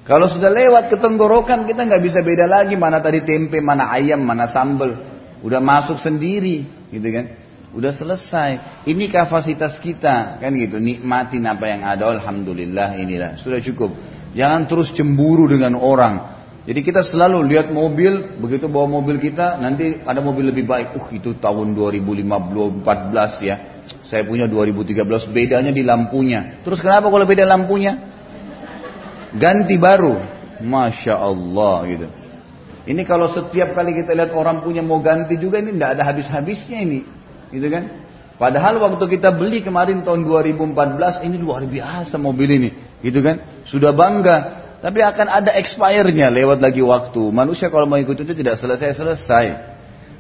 Kalau 0.08 0.32
sudah 0.32 0.48
lewat 0.48 0.88
ke 0.88 0.96
tenggorokan 1.04 1.68
kita 1.68 1.84
nggak 1.84 2.00
bisa 2.00 2.24
beda 2.24 2.48
lagi 2.48 2.80
mana 2.80 3.04
tadi 3.04 3.28
tempe, 3.28 3.60
mana 3.60 3.92
ayam, 3.92 4.24
mana 4.24 4.48
sambal. 4.48 4.96
Udah 5.44 5.60
masuk 5.60 6.00
sendiri, 6.00 6.64
gitu 6.96 7.08
kan? 7.12 7.36
Udah 7.76 7.92
selesai. 7.92 8.84
Ini 8.88 9.12
kapasitas 9.12 9.76
kita, 9.84 10.40
kan 10.40 10.52
gitu. 10.56 10.80
Nikmatin 10.80 11.44
apa 11.44 11.66
yang 11.68 11.84
ada. 11.84 12.08
Alhamdulillah 12.08 12.96
inilah 12.96 13.36
sudah 13.44 13.60
cukup. 13.60 13.92
Jangan 14.32 14.72
terus 14.72 14.96
cemburu 14.96 15.52
dengan 15.52 15.76
orang. 15.76 16.40
Jadi 16.64 16.80
kita 16.84 17.04
selalu 17.04 17.44
lihat 17.48 17.72
mobil, 17.76 18.40
begitu 18.40 18.72
bawa 18.72 18.88
mobil 18.88 19.20
kita, 19.20 19.60
nanti 19.60 20.04
ada 20.08 20.24
mobil 20.24 20.56
lebih 20.56 20.64
baik. 20.64 20.96
Uh 20.96 21.08
itu 21.12 21.36
tahun 21.36 21.76
2015 21.76 22.24
ya. 23.44 23.56
Saya 24.08 24.24
punya 24.24 24.48
2013, 24.48 25.04
bedanya 25.36 25.76
di 25.76 25.84
lampunya. 25.84 26.64
Terus 26.64 26.80
kenapa 26.80 27.12
kalau 27.12 27.28
beda 27.28 27.44
lampunya? 27.44 28.17
Ganti 29.36 29.76
baru. 29.76 30.16
Masya 30.58 31.14
Allah 31.14 31.86
gitu. 31.86 32.08
Ini 32.88 33.04
kalau 33.04 33.28
setiap 33.28 33.76
kali 33.76 33.92
kita 34.00 34.16
lihat 34.16 34.32
orang 34.32 34.64
punya 34.64 34.80
mau 34.80 35.04
ganti 35.04 35.36
juga 35.36 35.60
ini 35.60 35.76
tidak 35.76 36.00
ada 36.00 36.04
habis-habisnya 36.08 36.80
ini. 36.88 37.00
Gitu 37.52 37.68
kan? 37.68 38.08
Padahal 38.38 38.78
waktu 38.80 39.18
kita 39.18 39.34
beli 39.34 39.66
kemarin 39.66 40.06
tahun 40.06 40.24
2014 40.24 41.26
ini 41.26 41.36
luar 41.42 41.66
biasa 41.66 42.22
mobil 42.22 42.50
ini, 42.54 42.70
gitu 43.02 43.26
kan? 43.26 43.66
Sudah 43.66 43.92
bangga. 43.98 44.70
Tapi 44.78 45.02
akan 45.02 45.28
ada 45.42 45.58
expire-nya 45.58 46.30
lewat 46.30 46.62
lagi 46.62 46.86
waktu. 46.86 47.34
Manusia 47.34 47.74
kalau 47.74 47.90
mau 47.90 47.98
ikut 47.98 48.14
itu 48.14 48.34
tidak 48.38 48.62
selesai-selesai. 48.62 49.46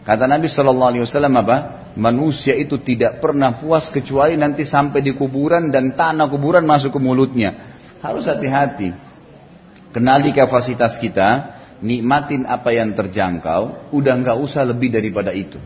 Kata 0.02 0.26
Nabi 0.26 0.50
Shallallahu 0.50 0.90
Alaihi 0.98 1.04
Wasallam 1.06 1.36
apa? 1.38 1.58
Manusia 1.94 2.58
itu 2.58 2.82
tidak 2.82 3.22
pernah 3.22 3.62
puas 3.62 3.86
kecuali 3.94 4.34
nanti 4.34 4.66
sampai 4.66 5.06
di 5.06 5.14
kuburan 5.14 5.70
dan 5.70 5.94
tanah 5.94 6.26
kuburan 6.26 6.66
masuk 6.66 6.90
ke 6.90 7.00
mulutnya. 7.00 7.77
Harus 8.04 8.30
hati-hati. 8.30 8.94
Kenali 9.94 10.30
kapasitas 10.36 11.02
kita, 11.02 11.58
nikmatin 11.82 12.46
apa 12.46 12.70
yang 12.74 12.94
terjangkau, 12.94 13.94
udah 13.94 14.14
nggak 14.22 14.38
usah 14.38 14.66
lebih 14.66 14.94
daripada 14.94 15.34
itu. 15.34 15.58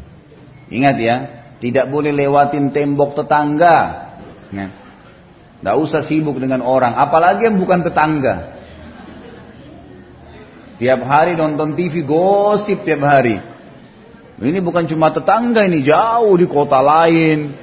Ingat 0.71 0.95
ya, 0.99 1.15
tidak 1.59 1.91
boleh 1.91 2.15
lewatin 2.15 2.71
tembok 2.71 3.17
tetangga. 3.19 3.77
Nah, 4.51 4.69
tidak 5.59 5.75
usah 5.77 6.01
sibuk 6.07 6.39
dengan 6.39 6.63
orang, 6.63 6.95
apalagi 6.95 7.47
yang 7.47 7.59
bukan 7.59 7.83
tetangga. 7.83 8.59
Tiap 10.81 11.01
hari 11.05 11.37
nonton 11.37 11.77
TV 11.77 12.01
gosip 12.01 12.81
tiap 12.81 13.05
hari. 13.05 13.37
Ini 14.41 14.57
bukan 14.65 14.89
cuma 14.89 15.13
tetangga 15.13 15.61
ini 15.69 15.85
jauh 15.85 16.33
di 16.33 16.49
kota 16.49 16.81
lain, 16.81 17.53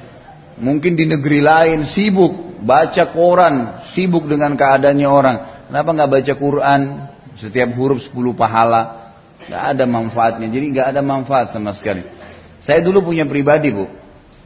mungkin 0.55 0.95
di 0.95 1.03
negeri 1.03 1.43
lain 1.43 1.83
sibuk 1.83 2.48
baca 2.63 3.03
koran, 3.11 3.85
sibuk 3.95 4.27
dengan 4.27 4.55
keadaannya 4.55 5.07
orang. 5.09 5.37
Kenapa 5.67 5.89
nggak 5.95 6.09
baca 6.09 6.33
Quran? 6.35 6.81
Setiap 7.39 7.69
huruf 7.77 8.03
10 8.03 8.35
pahala. 8.35 9.13
Nggak 9.47 9.63
ada 9.75 9.83
manfaatnya. 9.87 10.47
Jadi 10.51 10.65
nggak 10.75 10.87
ada 10.95 11.01
manfaat 11.01 11.55
sama 11.55 11.71
sekali. 11.71 12.03
Saya 12.59 12.83
dulu 12.83 13.11
punya 13.11 13.23
pribadi 13.23 13.71
bu. 13.71 13.87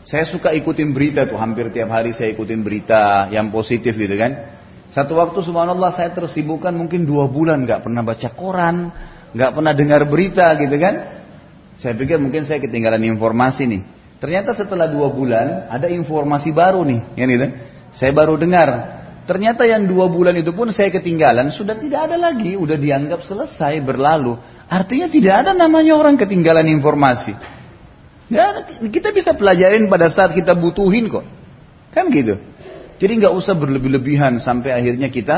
Saya 0.04 0.28
suka 0.28 0.52
ikutin 0.52 0.92
berita 0.92 1.24
tuh, 1.24 1.40
hampir 1.40 1.72
tiap 1.72 1.88
hari 1.90 2.12
saya 2.12 2.36
ikutin 2.36 2.60
berita 2.60 3.32
yang 3.32 3.50
positif 3.50 3.96
gitu 3.96 4.14
kan. 4.20 4.52
Satu 4.92 5.18
waktu 5.18 5.42
subhanallah 5.42 5.90
saya 5.96 6.12
tersibukkan 6.14 6.76
mungkin 6.76 7.08
dua 7.08 7.26
bulan 7.32 7.64
nggak 7.66 7.82
pernah 7.82 8.04
baca 8.06 8.30
koran, 8.36 8.92
nggak 9.34 9.52
pernah 9.56 9.74
dengar 9.74 10.06
berita 10.06 10.54
gitu 10.60 10.76
kan. 10.78 11.24
Saya 11.80 11.98
pikir 11.98 12.22
mungkin 12.22 12.46
saya 12.46 12.62
ketinggalan 12.62 13.02
informasi 13.02 13.66
nih. 13.66 13.82
Ternyata 14.22 14.54
setelah 14.54 14.88
dua 14.92 15.10
bulan 15.10 15.72
ada 15.72 15.90
informasi 15.90 16.54
baru 16.54 16.86
nih, 16.86 17.00
ya 17.18 17.26
gitu. 17.26 17.48
Saya 17.94 18.12
baru 18.12 18.36
dengar. 18.42 19.02
Ternyata 19.24 19.64
yang 19.64 19.88
dua 19.88 20.12
bulan 20.12 20.36
itu 20.36 20.52
pun 20.52 20.68
saya 20.76 20.92
ketinggalan, 20.92 21.48
sudah 21.48 21.80
tidak 21.80 22.12
ada 22.12 22.20
lagi, 22.20 22.60
udah 22.60 22.76
dianggap 22.76 23.24
selesai 23.24 23.80
berlalu. 23.80 24.36
Artinya 24.68 25.08
tidak 25.08 25.48
ada 25.48 25.52
namanya 25.56 25.96
orang 25.96 26.20
ketinggalan 26.20 26.68
informasi. 26.68 27.32
Ya, 28.28 28.68
kita 28.68 29.16
bisa 29.16 29.32
pelajarin 29.32 29.88
pada 29.88 30.12
saat 30.12 30.36
kita 30.36 30.52
butuhin 30.60 31.08
kok. 31.08 31.24
Kan 31.96 32.12
gitu. 32.12 32.36
Jadi 33.00 33.12
nggak 33.24 33.32
usah 33.32 33.56
berlebih-lebihan 33.56 34.44
sampai 34.44 34.76
akhirnya 34.76 35.08
kita 35.08 35.36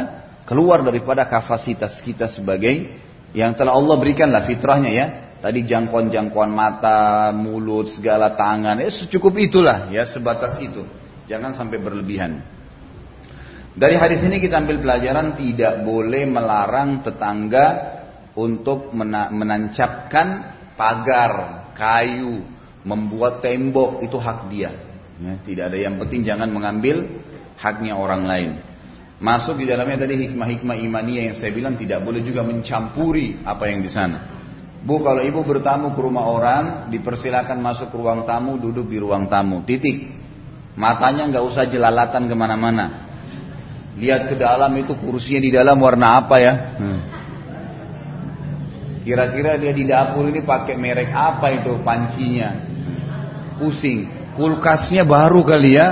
keluar 0.50 0.82
daripada 0.82 1.26
kapasitas 1.30 2.02
kita 2.02 2.26
sebagai 2.26 2.90
yang 3.38 3.54
telah 3.54 3.76
Allah 3.76 4.00
berikan 4.02 4.34
lah 4.34 4.50
fitrahnya 4.50 4.92
ya. 4.94 5.06
Tadi 5.46 5.62
jangkauan-jangkauan 5.62 6.50
mata, 6.50 7.30
mulut, 7.30 7.94
segala 7.94 8.34
tangan, 8.34 8.82
ya 8.82 8.90
secukup 8.90 9.38
itulah 9.38 9.94
ya 9.94 10.02
sebatas 10.10 10.58
itu. 10.58 11.05
Jangan 11.26 11.58
sampai 11.58 11.78
berlebihan. 11.82 12.42
Dari 13.76 14.00
hadis 14.00 14.24
ini 14.24 14.40
kita 14.40 14.64
ambil 14.64 14.80
pelajaran 14.80 15.36
tidak 15.36 15.84
boleh 15.84 16.24
melarang 16.24 17.04
tetangga 17.04 17.66
untuk 18.40 18.96
menancapkan 19.32 20.28
pagar, 20.80 21.34
kayu, 21.76 22.44
membuat 22.88 23.44
tembok 23.44 24.00
itu 24.00 24.16
hak 24.16 24.40
dia. 24.48 24.72
Ya, 25.16 25.34
tidak 25.44 25.72
ada 25.72 25.78
yang 25.80 25.96
penting 26.00 26.24
jangan 26.28 26.52
mengambil 26.52 27.24
haknya 27.60 27.96
orang 27.96 28.24
lain. 28.28 28.52
Masuk 29.16 29.56
di 29.60 29.66
dalamnya 29.68 30.04
tadi 30.04 30.28
hikmah-hikmah 30.28 30.76
imania 30.76 31.32
yang 31.32 31.36
saya 31.40 31.56
bilang 31.56 31.80
tidak 31.80 32.04
boleh 32.04 32.20
juga 32.20 32.44
mencampuri 32.44 33.44
apa 33.48 33.72
yang 33.72 33.80
di 33.80 33.88
sana. 33.88 34.44
Bu, 34.86 35.02
kalau 35.02 35.24
ibu 35.24 35.42
bertamu 35.42 35.96
ke 35.96 36.00
rumah 36.04 36.30
orang, 36.30 36.64
dipersilakan 36.94 37.58
masuk 37.58 37.90
ke 37.90 37.98
ruang 37.98 38.28
tamu, 38.28 38.60
duduk 38.60 38.86
di 38.86 39.02
ruang 39.02 39.26
tamu. 39.32 39.66
Titik. 39.66 40.25
Matanya 40.76 41.32
nggak 41.32 41.46
usah 41.48 41.66
jelalatan 41.68 42.28
ke 42.28 42.36
mana-mana. 42.36 43.08
Lihat 43.96 44.28
ke 44.28 44.36
dalam 44.36 44.76
itu 44.76 44.92
kursinya 45.00 45.40
di 45.40 45.52
dalam 45.56 45.80
warna 45.80 46.20
apa 46.20 46.36
ya? 46.40 46.54
Hmm. 46.76 47.02
Kira-kira 49.08 49.56
dia 49.56 49.72
di 49.72 49.88
dapur 49.88 50.28
ini 50.28 50.44
pakai 50.44 50.76
merek 50.76 51.14
apa 51.16 51.48
itu 51.56 51.80
pancinya? 51.80 52.76
pusing. 53.58 54.08
Kulkasnya 54.36 55.08
baru 55.08 55.48
kali 55.48 55.80
ya. 55.80 55.90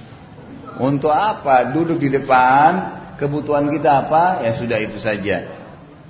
Untuk 0.88 1.12
apa? 1.12 1.76
Duduk 1.76 2.00
di 2.00 2.08
depan, 2.08 2.72
kebutuhan 3.20 3.68
kita 3.68 4.08
apa? 4.08 4.40
Ya 4.40 4.56
sudah 4.56 4.80
itu 4.80 4.96
saja. 4.96 5.60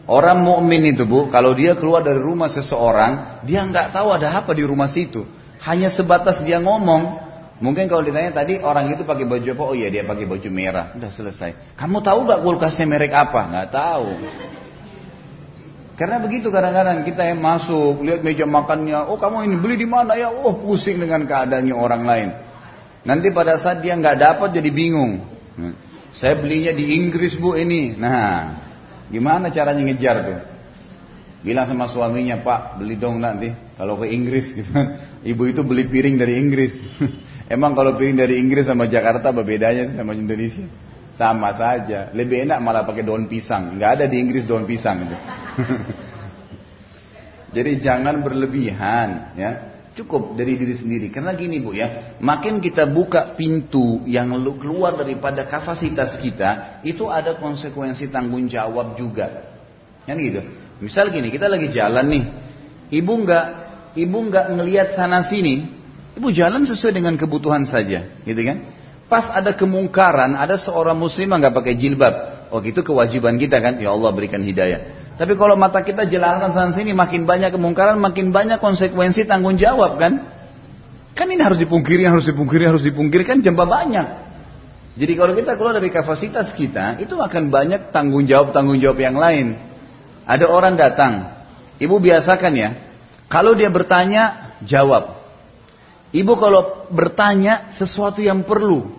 Orang 0.07 0.43
mukmin 0.43 0.95
itu 0.95 1.07
bu, 1.07 1.31
kalau 1.31 1.55
dia 1.55 1.75
keluar 1.79 2.03
dari 2.03 2.19
rumah 2.19 2.51
seseorang, 2.51 3.43
dia 3.47 3.63
nggak 3.67 3.95
tahu 3.95 4.11
ada 4.15 4.43
apa 4.43 4.55
di 4.55 4.63
rumah 4.63 4.91
situ. 4.91 5.27
Hanya 5.63 5.91
sebatas 5.91 6.43
dia 6.47 6.63
ngomong. 6.63 7.30
Mungkin 7.61 7.93
kalau 7.93 8.01
ditanya 8.01 8.33
tadi 8.33 8.57
orang 8.57 8.89
itu 8.97 9.05
pakai 9.05 9.29
baju 9.29 9.49
apa? 9.53 9.65
Oh 9.69 9.77
iya 9.77 9.93
dia 9.93 10.01
pakai 10.09 10.25
baju 10.25 10.49
merah. 10.49 10.97
Udah 10.97 11.13
selesai. 11.13 11.77
Kamu 11.77 12.01
tahu 12.01 12.25
nggak 12.25 12.41
kulkasnya 12.41 12.89
merek 12.89 13.13
apa? 13.13 13.41
Nggak 13.53 13.69
tahu. 13.69 14.09
Karena 16.01 16.17
begitu 16.17 16.49
kadang-kadang 16.49 17.05
kita 17.05 17.29
yang 17.29 17.45
masuk, 17.45 18.01
lihat 18.01 18.25
meja 18.25 18.49
makannya, 18.49 19.05
oh 19.13 19.21
kamu 19.21 19.53
ini 19.53 19.57
beli 19.61 19.77
di 19.85 19.85
mana 19.85 20.17
ya? 20.17 20.33
Oh 20.33 20.57
pusing 20.57 20.97
dengan 20.97 21.29
keadaannya 21.29 21.77
orang 21.77 22.03
lain. 22.09 22.29
Nanti 23.05 23.29
pada 23.37 23.61
saat 23.61 23.85
dia 23.85 23.93
nggak 23.93 24.17
dapat 24.17 24.57
jadi 24.57 24.73
bingung. 24.73 25.21
Hmm. 25.61 25.77
Saya 26.17 26.41
belinya 26.41 26.73
di 26.73 26.97
Inggris 26.97 27.37
bu 27.37 27.53
ini. 27.61 27.93
Nah, 28.01 28.57
gimana 29.13 29.53
caranya 29.53 29.85
ngejar 29.85 30.17
tuh? 30.25 30.41
Bilang 31.45 31.69
sama 31.69 31.93
suaminya, 31.93 32.41
Pak 32.41 32.81
beli 32.81 32.97
dong 32.97 33.21
nanti 33.21 33.53
kalau 33.77 34.01
ke 34.01 34.09
Inggris. 34.09 34.49
Gitu. 34.57 34.73
Ibu 35.37 35.43
itu 35.53 35.61
beli 35.61 35.85
piring 35.85 36.17
dari 36.17 36.41
Inggris. 36.41 36.73
Emang 37.51 37.75
kalau 37.75 37.99
piring 37.99 38.15
dari 38.15 38.39
Inggris 38.39 38.63
sama 38.63 38.87
Jakarta 38.87 39.35
berbedanya 39.35 39.99
sama 39.99 40.15
Indonesia? 40.15 40.71
Sama 41.19 41.51
saja. 41.59 42.15
Lebih 42.15 42.47
enak 42.47 42.63
malah 42.63 42.87
pakai 42.87 43.03
daun 43.03 43.27
pisang. 43.27 43.75
Nggak 43.75 43.91
ada 43.99 44.05
di 44.07 44.23
Inggris 44.23 44.47
daun 44.47 44.71
pisang. 44.71 45.03
Gitu. 45.03 45.17
Jadi 47.59 47.83
jangan 47.83 48.23
berlebihan, 48.23 49.35
ya. 49.35 49.51
Cukup 49.99 50.39
dari 50.39 50.55
diri 50.55 50.79
sendiri. 50.79 51.11
Karena 51.11 51.35
gini 51.35 51.59
bu 51.59 51.75
ya, 51.75 52.15
makin 52.23 52.63
kita 52.63 52.87
buka 52.87 53.35
pintu 53.35 54.07
yang 54.07 54.31
keluar 54.63 54.95
daripada 54.95 55.43
kapasitas 55.51 56.23
kita, 56.23 56.79
itu 56.87 57.11
ada 57.11 57.35
konsekuensi 57.43 58.15
tanggung 58.15 58.47
jawab 58.47 58.95
juga. 58.95 59.51
Kan 60.07 60.23
gitu. 60.23 60.47
Misal 60.79 61.11
gini, 61.11 61.35
kita 61.35 61.51
lagi 61.51 61.67
jalan 61.75 62.07
nih, 62.07 62.25
ibu 63.03 63.13
nggak, 63.27 63.47
ibu 63.99 64.19
nggak 64.31 64.47
ngelihat 64.55 64.89
sana 64.95 65.27
sini, 65.27 65.80
ibu 66.17 66.29
jalan 66.35 66.67
sesuai 66.67 66.97
dengan 66.97 67.15
kebutuhan 67.15 67.67
saja, 67.69 68.09
gitu 68.27 68.41
kan? 68.43 68.59
Pas 69.11 69.27
ada 69.27 69.55
kemungkaran, 69.55 70.39
ada 70.39 70.55
seorang 70.55 70.95
muslimah 70.95 71.43
nggak 71.43 71.55
pakai 71.55 71.75
jilbab. 71.75 72.15
Oh 72.55 72.63
itu 72.63 72.83
kewajiban 72.83 73.39
kita 73.39 73.59
kan, 73.59 73.79
ya 73.79 73.91
Allah 73.91 74.11
berikan 74.15 74.43
hidayah. 74.43 75.15
Tapi 75.19 75.37
kalau 75.37 75.53
mata 75.53 75.85
kita 75.85 76.09
jalankan 76.09 76.57
sana 76.57 76.73
sini 76.73 76.97
makin 76.97 77.29
banyak 77.29 77.53
kemungkaran, 77.53 78.01
makin 78.01 78.33
banyak 78.33 78.57
konsekuensi 78.57 79.29
tanggung 79.29 79.61
jawab 79.61 80.01
kan? 80.01 80.25
Kan 81.13 81.29
ini 81.29 81.45
harus 81.45 81.61
dipungkiri, 81.61 82.09
harus 82.09 82.25
dipungkiri, 82.25 82.65
harus 82.65 82.81
dipungkiri 82.81 83.29
kan 83.29 83.45
jambah 83.45 83.69
banyak. 83.69 84.07
Jadi 84.97 85.13
kalau 85.21 85.37
kita 85.37 85.61
keluar 85.61 85.77
dari 85.77 85.93
kapasitas 85.93 86.51
kita, 86.57 86.97
itu 86.99 87.21
akan 87.21 87.53
banyak 87.53 87.93
tanggung 87.93 88.25
jawab 88.25 88.57
tanggung 88.57 88.81
jawab 88.81 88.99
yang 88.99 89.21
lain. 89.21 89.61
Ada 90.25 90.49
orang 90.49 90.81
datang, 90.81 91.29
ibu 91.77 92.01
biasakan 92.01 92.53
ya, 92.57 92.71
kalau 93.29 93.53
dia 93.53 93.69
bertanya 93.69 94.57
jawab. 94.65 95.20
Ibu 96.11 96.33
kalau 96.35 96.91
bertanya 96.91 97.71
sesuatu 97.79 98.19
yang 98.19 98.43
perlu, 98.43 98.91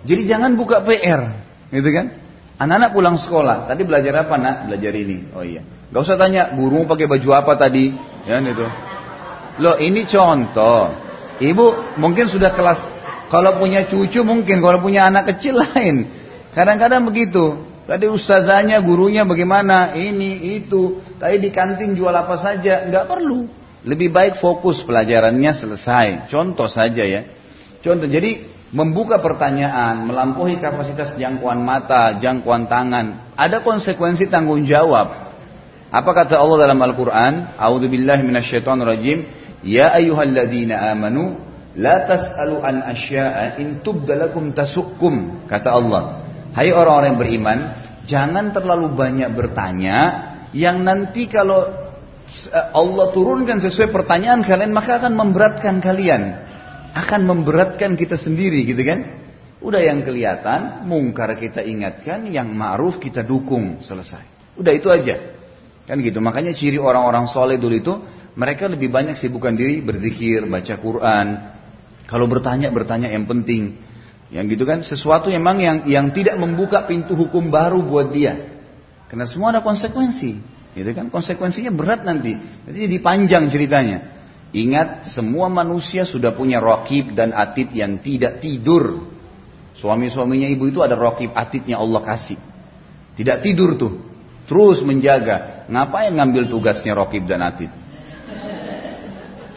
jadi 0.00 0.24
jangan 0.24 0.56
buka 0.56 0.80
PR, 0.80 1.36
gitu 1.68 1.90
kan? 1.92 2.06
Anak-anak 2.60 2.90
pulang 2.92 3.16
sekolah, 3.20 3.68
tadi 3.68 3.84
belajar 3.84 4.24
apa 4.24 4.36
nak? 4.36 4.56
Belajar 4.68 4.92
ini. 4.96 5.28
Oh 5.32 5.44
iya. 5.44 5.64
Gak 5.92 6.00
usah 6.04 6.16
tanya, 6.16 6.52
guru 6.56 6.84
pakai 6.88 7.08
baju 7.08 7.28
apa 7.36 7.52
tadi? 7.56 7.92
Ya 8.24 8.40
itu. 8.40 8.66
Loh 9.60 9.76
ini 9.76 10.08
contoh. 10.08 10.92
Ibu 11.40 11.96
mungkin 12.00 12.28
sudah 12.28 12.52
kelas, 12.52 12.80
kalau 13.28 13.60
punya 13.60 13.84
cucu 13.88 14.24
mungkin, 14.24 14.60
kalau 14.60 14.80
punya 14.80 15.08
anak 15.08 15.36
kecil 15.36 15.56
lain. 15.56 16.08
Kadang-kadang 16.56 17.04
begitu. 17.06 17.68
Tadi 17.84 18.06
ustazanya, 18.06 18.78
gurunya 18.82 19.26
bagaimana? 19.26 19.96
Ini, 19.98 20.60
itu. 20.62 21.02
Tadi 21.18 21.42
di 21.42 21.50
kantin 21.50 21.94
jual 21.94 22.12
apa 22.14 22.38
saja? 22.38 22.86
Nggak 22.86 23.04
perlu. 23.06 23.59
Lebih 23.80 24.12
baik 24.12 24.34
fokus 24.40 24.84
pelajarannya 24.84 25.52
selesai. 25.56 26.28
Contoh 26.28 26.68
saja 26.68 27.00
ya. 27.00 27.24
Contoh. 27.80 28.04
Jadi 28.04 28.44
membuka 28.76 29.18
pertanyaan, 29.18 30.04
melampaui 30.04 30.60
kapasitas 30.60 31.16
jangkauan 31.16 31.64
mata, 31.64 32.20
jangkauan 32.20 32.68
tangan, 32.68 33.34
ada 33.34 33.64
konsekuensi 33.64 34.28
tanggung 34.28 34.68
jawab. 34.68 35.32
Apa 35.90 36.10
kata 36.14 36.38
Allah 36.38 36.70
dalam 36.70 36.78
Al-Quran? 36.78 37.58
A'udhu 37.58 37.90
billahi 37.90 38.22
minasyaitonir 38.22 38.86
rajim. 38.86 39.18
Ya 39.66 39.90
ayyuhalladzina 39.96 40.92
amanu 40.94 41.50
La 41.78 42.02
tas'alu 42.02 42.58
an 42.66 42.82
asya'a 42.82 43.62
in 43.62 43.78
tubdalakum 43.86 44.50
tasukkum 44.50 45.46
kata 45.46 45.70
Allah. 45.70 46.26
Hai 46.50 46.74
orang-orang 46.74 47.14
yang 47.14 47.20
beriman, 47.22 47.58
jangan 48.10 48.50
terlalu 48.50 48.90
banyak 48.90 49.30
bertanya 49.30 49.98
yang 50.50 50.82
nanti 50.82 51.30
kalau 51.30 51.79
Allah 52.52 53.10
turunkan 53.10 53.58
sesuai 53.58 53.90
pertanyaan 53.90 54.46
kalian 54.46 54.70
maka 54.70 55.02
akan 55.02 55.12
memberatkan 55.18 55.82
kalian. 55.82 56.22
Akan 56.94 57.26
memberatkan 57.26 57.94
kita 57.94 58.18
sendiri 58.18 58.66
gitu 58.66 58.82
kan? 58.82 59.20
Udah 59.60 59.78
yang 59.78 60.00
kelihatan, 60.00 60.88
mungkar 60.88 61.36
kita 61.36 61.60
ingatkan, 61.60 62.24
yang 62.32 62.48
ma'ruf 62.56 62.96
kita 62.96 63.20
dukung, 63.20 63.84
selesai. 63.84 64.56
Udah 64.56 64.72
itu 64.72 64.88
aja. 64.88 65.36
Kan 65.84 66.00
gitu. 66.00 66.16
Makanya 66.24 66.56
ciri 66.56 66.80
orang-orang 66.80 67.28
soleh 67.28 67.60
dulu 67.60 67.76
itu, 67.76 67.94
mereka 68.40 68.72
lebih 68.72 68.88
banyak 68.88 69.20
sibukkan 69.20 69.52
diri 69.52 69.84
berzikir, 69.84 70.48
baca 70.48 70.74
Quran. 70.80 71.26
Kalau 72.08 72.24
bertanya, 72.24 72.72
bertanya 72.72 73.12
yang 73.12 73.28
penting. 73.28 73.76
Yang 74.32 74.56
gitu 74.56 74.64
kan, 74.64 74.80
sesuatu 74.80 75.28
memang 75.28 75.60
yang 75.60 75.76
yang 75.84 76.06
tidak 76.16 76.40
membuka 76.40 76.88
pintu 76.88 77.12
hukum 77.12 77.52
baru 77.52 77.84
buat 77.84 78.08
dia. 78.16 78.64
Karena 79.12 79.28
semua 79.28 79.52
ada 79.52 79.60
konsekuensi. 79.60 80.59
Gitu 80.70 80.90
kan, 80.94 81.10
konsekuensinya 81.10 81.74
berat 81.74 82.06
nanti. 82.06 82.38
Jadi 82.38 82.86
dipanjang 82.86 83.50
ceritanya. 83.50 84.22
Ingat, 84.50 85.10
semua 85.10 85.46
manusia 85.50 86.06
sudah 86.06 86.34
punya 86.34 86.58
rokib 86.62 87.14
dan 87.14 87.34
atid 87.34 87.70
yang 87.74 87.98
tidak 88.02 88.42
tidur. 88.42 89.10
Suami-suaminya 89.78 90.46
ibu 90.50 90.70
itu 90.70 90.82
ada 90.82 90.94
rokib 90.94 91.34
atitnya 91.34 91.78
Allah 91.78 92.02
kasih. 92.02 92.38
Tidak 93.18 93.42
tidur 93.42 93.74
tuh. 93.78 93.92
Terus 94.46 94.82
menjaga. 94.82 95.66
Ngapain 95.70 96.10
ngambil 96.10 96.50
tugasnya 96.50 96.94
rokib 96.94 97.26
dan 97.26 97.42
atid? 97.46 97.70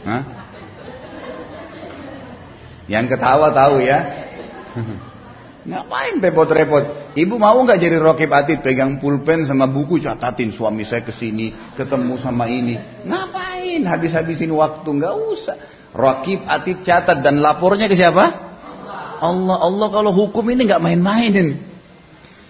Hah? 0.05 0.23
Yang 2.85 3.05
ketawa 3.17 3.49
tahu 3.53 3.81
ya. 3.81 3.99
Ngapain 5.63 6.19
repot-repot? 6.19 7.15
Ibu 7.15 7.39
mau 7.39 7.55
nggak 7.63 7.79
jadi 7.79 7.95
rokib 7.95 8.27
atid 8.35 8.59
pegang 8.59 8.99
pulpen 8.99 9.47
sama 9.47 9.71
buku 9.71 10.03
catatin 10.03 10.51
suami 10.51 10.83
saya 10.83 11.07
ke 11.07 11.15
sini 11.15 11.55
ketemu 11.79 12.19
sama 12.19 12.51
ini. 12.51 12.75
Ngapain 13.07 13.87
habis-habisin 13.87 14.51
waktu 14.51 14.89
nggak 14.91 15.15
usah. 15.15 15.57
Rokib 15.95 16.43
atid 16.43 16.83
catat 16.83 17.23
dan 17.23 17.39
lapornya 17.39 17.87
ke 17.87 17.95
siapa? 17.95 18.51
Allah, 19.23 19.57
Allah 19.63 19.87
kalau 19.87 20.11
hukum 20.11 20.43
ini 20.51 20.67
nggak 20.67 20.83
main-mainin. 20.83 21.55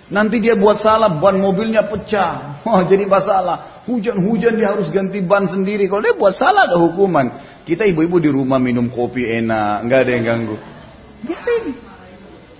Nanti 0.10 0.42
dia 0.42 0.58
buat 0.58 0.82
salah, 0.82 1.14
ban 1.14 1.38
mobilnya 1.38 1.86
pecah. 1.86 2.66
Wah, 2.66 2.82
jadi 2.92 3.06
masalah. 3.06 3.86
Hujan-hujan 3.86 4.58
dia 4.58 4.74
harus 4.74 4.90
ganti 4.90 5.22
ban 5.22 5.46
sendiri. 5.46 5.86
Kalau 5.86 6.02
dia 6.02 6.18
buat 6.18 6.34
salah 6.34 6.66
ada 6.66 6.82
hukuman. 6.82 7.30
Kita 7.62 7.86
ibu-ibu 7.86 8.18
di 8.18 8.30
rumah 8.34 8.58
minum 8.58 8.90
kopi 8.90 9.30
enak, 9.38 9.86
nggak 9.86 10.00
ada 10.02 10.12
yang 10.12 10.26
ganggu. 10.26 10.58
Biarin. 11.24 11.93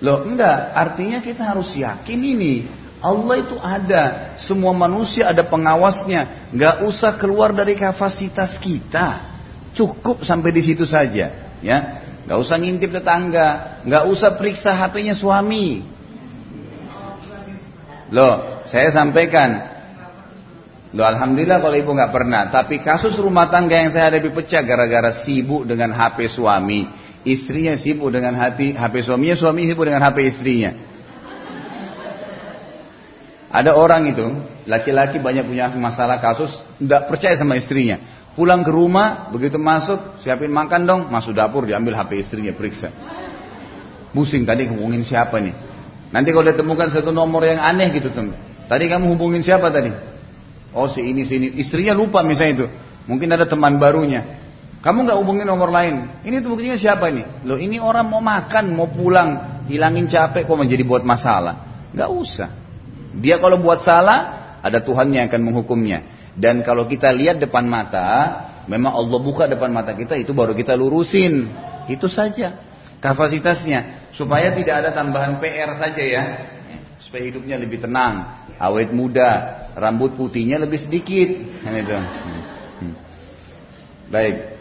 Loh, 0.04 0.28
enggak. 0.28 0.76
Artinya 0.76 1.24
kita 1.24 1.40
harus 1.40 1.72
yakin 1.72 2.20
ini. 2.20 2.68
Allah 3.00 3.40
itu 3.40 3.56
ada. 3.56 4.36
Semua 4.36 4.76
manusia 4.76 5.32
ada 5.32 5.40
pengawasnya. 5.40 6.52
Nggak 6.52 6.84
usah 6.84 7.16
keluar 7.16 7.56
dari 7.56 7.72
kapasitas 7.72 8.60
kita. 8.60 9.32
Cukup 9.72 10.28
sampai 10.28 10.52
di 10.52 10.62
situ 10.62 10.84
saja. 10.84 11.56
Ya, 11.64 12.04
Gak 12.24 12.40
usah 12.40 12.56
ngintip 12.56 12.88
tetangga, 12.88 13.80
gak 13.84 14.04
usah 14.08 14.32
periksa 14.40 14.72
HP-nya 14.72 15.12
suami. 15.12 15.84
Loh, 18.08 18.64
saya 18.64 18.88
sampaikan. 18.88 19.76
Loh, 20.96 21.04
alhamdulillah 21.04 21.60
kalau 21.60 21.76
ibu 21.76 21.92
gak 21.92 22.12
pernah. 22.16 22.48
Tapi 22.48 22.80
kasus 22.80 23.12
rumah 23.20 23.52
tangga 23.52 23.76
yang 23.76 23.92
saya 23.92 24.08
hadapi 24.08 24.32
pecah 24.32 24.64
gara-gara 24.64 25.12
sibuk 25.20 25.68
dengan 25.68 25.92
HP 25.92 26.32
suami. 26.32 26.88
Istrinya 27.24 27.80
sibuk 27.80 28.12
dengan 28.12 28.36
hati 28.36 28.76
HP 28.76 29.00
suaminya, 29.00 29.36
suami 29.36 29.64
sibuk 29.64 29.88
dengan 29.88 30.04
HP 30.04 30.28
istrinya. 30.28 30.76
Ada 33.54 33.72
orang 33.72 34.10
itu, 34.12 34.26
laki-laki 34.68 35.22
banyak 35.22 35.46
punya 35.46 35.72
masalah 35.78 36.20
kasus, 36.20 36.52
tidak 36.76 37.08
percaya 37.08 37.32
sama 37.38 37.56
istrinya. 37.56 37.96
Pulang 38.34 38.66
ke 38.66 38.68
rumah, 38.68 39.30
begitu 39.30 39.56
masuk, 39.62 40.20
siapin 40.20 40.50
makan 40.50 40.84
dong, 40.84 41.00
masuk 41.06 41.32
dapur, 41.32 41.64
diambil 41.64 41.94
HP 41.96 42.18
istrinya, 42.18 42.50
periksa. 42.50 42.90
Pusing 44.10 44.42
tadi 44.42 44.66
hubungin 44.68 45.06
siapa 45.06 45.38
nih? 45.38 45.54
Nanti 46.14 46.30
kalau 46.30 46.46
dia 46.46 46.54
temukan 46.54 46.86
satu 46.90 47.10
nomor 47.10 47.42
yang 47.42 47.58
aneh 47.58 47.90
gitu 47.94 48.10
tuh. 48.14 48.30
Tadi 48.70 48.84
kamu 48.86 49.18
hubungin 49.18 49.42
siapa 49.42 49.70
tadi? 49.74 49.90
Oh 50.74 50.90
si 50.90 51.02
ini 51.02 51.26
si 51.26 51.38
ini. 51.38 51.48
Istrinya 51.58 51.94
lupa 51.94 52.22
misalnya 52.22 52.52
itu. 52.62 52.66
Mungkin 53.10 53.30
ada 53.30 53.46
teman 53.46 53.78
barunya. 53.78 54.43
Kamu 54.84 55.08
nggak 55.08 55.16
hubungin 55.16 55.48
nomor 55.48 55.72
lain. 55.72 56.20
Ini 56.28 56.44
tuh 56.44 56.52
buktinya 56.52 56.76
siapa 56.76 57.08
ini? 57.08 57.24
Loh 57.48 57.56
ini 57.56 57.80
orang 57.80 58.04
mau 58.04 58.20
makan, 58.20 58.76
mau 58.76 58.92
pulang, 58.92 59.64
hilangin 59.64 60.04
capek 60.04 60.44
kok 60.44 60.60
menjadi 60.60 60.84
buat 60.84 61.00
masalah. 61.00 61.88
Nggak 61.96 62.10
usah. 62.12 62.48
Dia 63.16 63.40
kalau 63.40 63.56
buat 63.64 63.80
salah, 63.80 64.60
ada 64.60 64.84
Tuhan 64.84 65.08
yang 65.08 65.32
akan 65.32 65.40
menghukumnya. 65.40 66.04
Dan 66.36 66.60
kalau 66.60 66.84
kita 66.84 67.08
lihat 67.16 67.40
depan 67.40 67.64
mata, 67.64 68.12
memang 68.68 68.92
Allah 68.92 69.18
buka 69.24 69.48
depan 69.48 69.72
mata 69.72 69.96
kita 69.96 70.20
itu 70.20 70.36
baru 70.36 70.52
kita 70.52 70.76
lurusin. 70.76 71.48
Itu 71.88 72.12
saja 72.12 72.60
kapasitasnya 73.00 74.12
supaya 74.12 74.52
tidak 74.52 74.84
ada 74.84 74.90
tambahan 74.92 75.40
PR 75.40 75.72
saja 75.80 76.02
ya. 76.04 76.24
Supaya 77.00 77.24
hidupnya 77.24 77.56
lebih 77.56 77.80
tenang, 77.80 78.48
awet 78.60 78.92
muda, 78.92 79.64
rambut 79.80 80.12
putihnya 80.12 80.60
lebih 80.60 80.84
sedikit. 80.84 81.28
Itu. 81.80 81.96
Hmm. 81.96 82.94
Baik. 84.12 84.53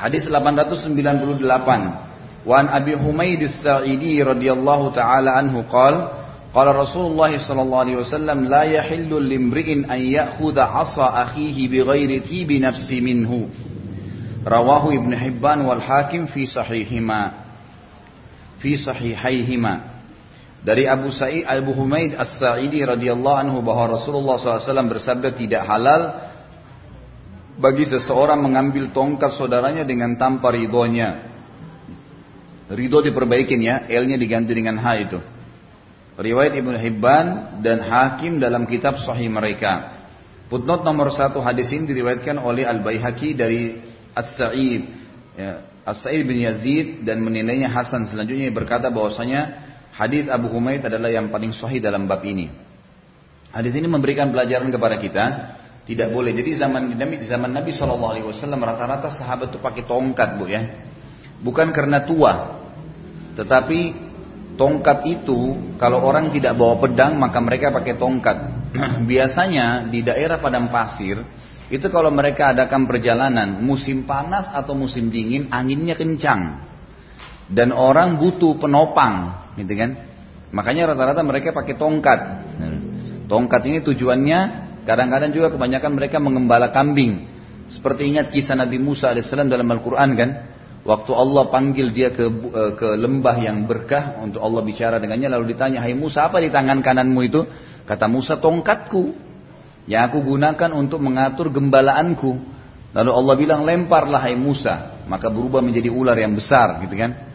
Hadis 0.00 0.24
898. 0.24 2.48
Wan 2.48 2.72
Abi 2.72 2.96
Humaid 2.96 3.44
As-Sa'idi 3.44 4.24
radhiyallahu 4.24 4.96
taala 4.96 5.36
anhu 5.36 5.68
qala 5.68 6.20
Qala 6.50 6.74
Rasulullah 6.74 7.30
sallallahu 7.30 7.82
alaihi 7.86 7.98
wasallam 8.02 8.50
la 8.50 8.66
yahillu 8.66 9.22
limri'in 9.22 9.86
an 9.86 10.02
ya'khudha 10.02 10.66
'asa 10.66 11.30
akhihi 11.30 11.70
bighairi 11.70 12.26
tibi 12.26 12.58
nafsi 12.58 12.98
minhu. 12.98 13.46
Rawahu 14.42 14.90
Ibn 14.90 15.14
Hibban 15.14 15.62
wal 15.62 15.78
Hakim 15.78 16.26
fi 16.26 16.50
sahihima. 16.50 17.46
Fi 18.58 18.74
sahihaihima. 18.74 20.02
Dari 20.66 20.90
Abu 20.90 21.14
Sa'id 21.14 21.46
Abu 21.46 21.70
Humaid 21.70 22.18
As-Sa'idi 22.18 22.82
radhiyallahu 22.82 23.40
anhu 23.46 23.62
bahwa 23.62 23.94
Rasulullah 23.94 24.34
sallallahu 24.36 24.58
alaihi 24.58 24.70
wasallam 24.74 24.90
bersabda 24.90 25.28
tidak 25.38 25.62
halal 25.70 26.29
bagi 27.60 27.84
seseorang 27.84 28.40
mengambil 28.40 28.88
tongkat 28.90 29.36
saudaranya 29.36 29.84
dengan 29.84 30.16
tanpa 30.16 30.48
ridhonya. 30.50 31.28
Ridho 32.72 33.04
diperbaikin 33.04 33.60
ya, 33.60 33.84
L-nya 33.86 34.16
diganti 34.16 34.56
dengan 34.56 34.80
H 34.80 34.86
itu. 35.04 35.18
Riwayat 36.16 36.56
Ibnu 36.56 36.76
Hibban 36.80 37.26
dan 37.60 37.84
Hakim 37.84 38.40
dalam 38.40 38.64
kitab 38.64 38.96
Sahih 39.00 39.28
mereka. 39.28 40.00
Footnote 40.48 40.82
nomor 40.82 41.14
satu 41.14 41.38
hadis 41.38 41.70
ini 41.70 41.86
diriwayatkan 41.86 42.40
oleh 42.40 42.66
Al 42.66 42.82
Baihaqi 42.82 43.38
dari 43.38 43.78
As-Sa'id, 44.10 44.82
ya, 45.38 45.70
As-Sa'id 45.86 46.26
bin 46.26 46.42
Yazid 46.42 47.06
dan 47.06 47.22
menilainya 47.22 47.70
Hasan. 47.70 48.10
Selanjutnya 48.10 48.50
berkata 48.50 48.90
bahwasanya 48.90 49.62
hadis 49.94 50.26
Abu 50.26 50.50
Humaid 50.50 50.82
adalah 50.82 51.08
yang 51.08 51.30
paling 51.30 51.54
sahih 51.54 51.78
dalam 51.78 52.10
bab 52.10 52.26
ini. 52.26 52.50
Hadis 53.50 53.74
ini 53.74 53.86
memberikan 53.90 54.30
pelajaran 54.30 54.70
kepada 54.70 54.96
kita 54.98 55.24
tidak 55.90 56.14
boleh. 56.14 56.30
Jadi 56.30 56.54
zaman 56.54 56.94
Nabi 56.94 57.18
zaman 57.26 57.50
Nabi 57.50 57.74
Shallallahu 57.74 58.10
Alaihi 58.14 58.26
Wasallam 58.30 58.62
rata-rata 58.62 59.10
sahabat 59.10 59.50
itu 59.50 59.58
pakai 59.58 59.82
tongkat 59.82 60.38
bu 60.38 60.46
ya, 60.46 60.62
bukan 61.42 61.74
karena 61.74 62.06
tua, 62.06 62.62
tetapi 63.34 64.10
Tongkat 64.60 65.08
itu 65.08 65.56
kalau 65.80 66.04
orang 66.04 66.28
tidak 66.28 66.52
bawa 66.52 66.76
pedang 66.76 67.16
maka 67.16 67.40
mereka 67.40 67.72
pakai 67.72 67.96
tongkat. 67.96 68.38
Biasanya 69.10 69.88
di 69.88 70.04
daerah 70.04 70.36
padang 70.36 70.68
pasir 70.68 71.16
itu 71.72 71.86
kalau 71.88 72.12
mereka 72.12 72.52
adakan 72.52 72.84
perjalanan 72.84 73.64
musim 73.64 74.04
panas 74.04 74.52
atau 74.52 74.76
musim 74.76 75.08
dingin 75.08 75.48
anginnya 75.48 75.96
kencang 75.96 76.60
dan 77.48 77.72
orang 77.72 78.20
butuh 78.20 78.60
penopang, 78.60 79.48
gitu 79.56 79.72
kan? 79.80 79.96
Makanya 80.52 80.92
rata-rata 80.92 81.24
mereka 81.24 81.56
pakai 81.56 81.80
tongkat. 81.80 82.20
Tongkat 83.32 83.62
ini 83.64 83.80
tujuannya 83.80 84.40
kadang-kadang 84.84 85.30
juga 85.32 85.52
kebanyakan 85.52 85.90
mereka 85.96 86.16
mengembala 86.22 86.70
kambing. 86.70 87.26
Seperti 87.70 88.10
ingat 88.10 88.34
kisah 88.34 88.58
Nabi 88.58 88.82
Musa 88.82 89.14
alaihissalam 89.14 89.46
dalam 89.46 89.68
Al-Quran 89.70 90.10
kan? 90.18 90.30
Waktu 90.80 91.12
Allah 91.12 91.44
panggil 91.52 91.92
dia 91.92 92.08
ke 92.10 92.24
eh, 92.26 92.72
ke 92.74 92.88
lembah 92.96 93.36
yang 93.36 93.68
berkah 93.68 94.16
untuk 94.24 94.40
Allah 94.40 94.64
bicara 94.64 94.96
dengannya 94.96 95.28
lalu 95.28 95.52
ditanya, 95.54 95.84
"Hai 95.84 95.92
Musa, 95.92 96.26
apa 96.26 96.40
di 96.40 96.48
tangan 96.48 96.80
kananmu 96.80 97.20
itu?" 97.20 97.44
Kata 97.84 98.08
Musa, 98.08 98.40
"Tongkatku 98.40 99.12
yang 99.86 100.08
aku 100.08 100.24
gunakan 100.24 100.70
untuk 100.72 101.04
mengatur 101.04 101.52
gembalaanku." 101.52 102.32
Lalu 102.90 103.10
Allah 103.12 103.34
bilang, 103.36 103.60
"Lemparlah 103.62 104.24
hai 104.24 104.34
Musa." 104.34 105.04
Maka 105.06 105.30
berubah 105.30 105.58
menjadi 105.62 105.90
ular 105.90 106.14
yang 106.14 106.34
besar, 106.34 106.80
gitu 106.86 106.94
kan? 106.94 107.30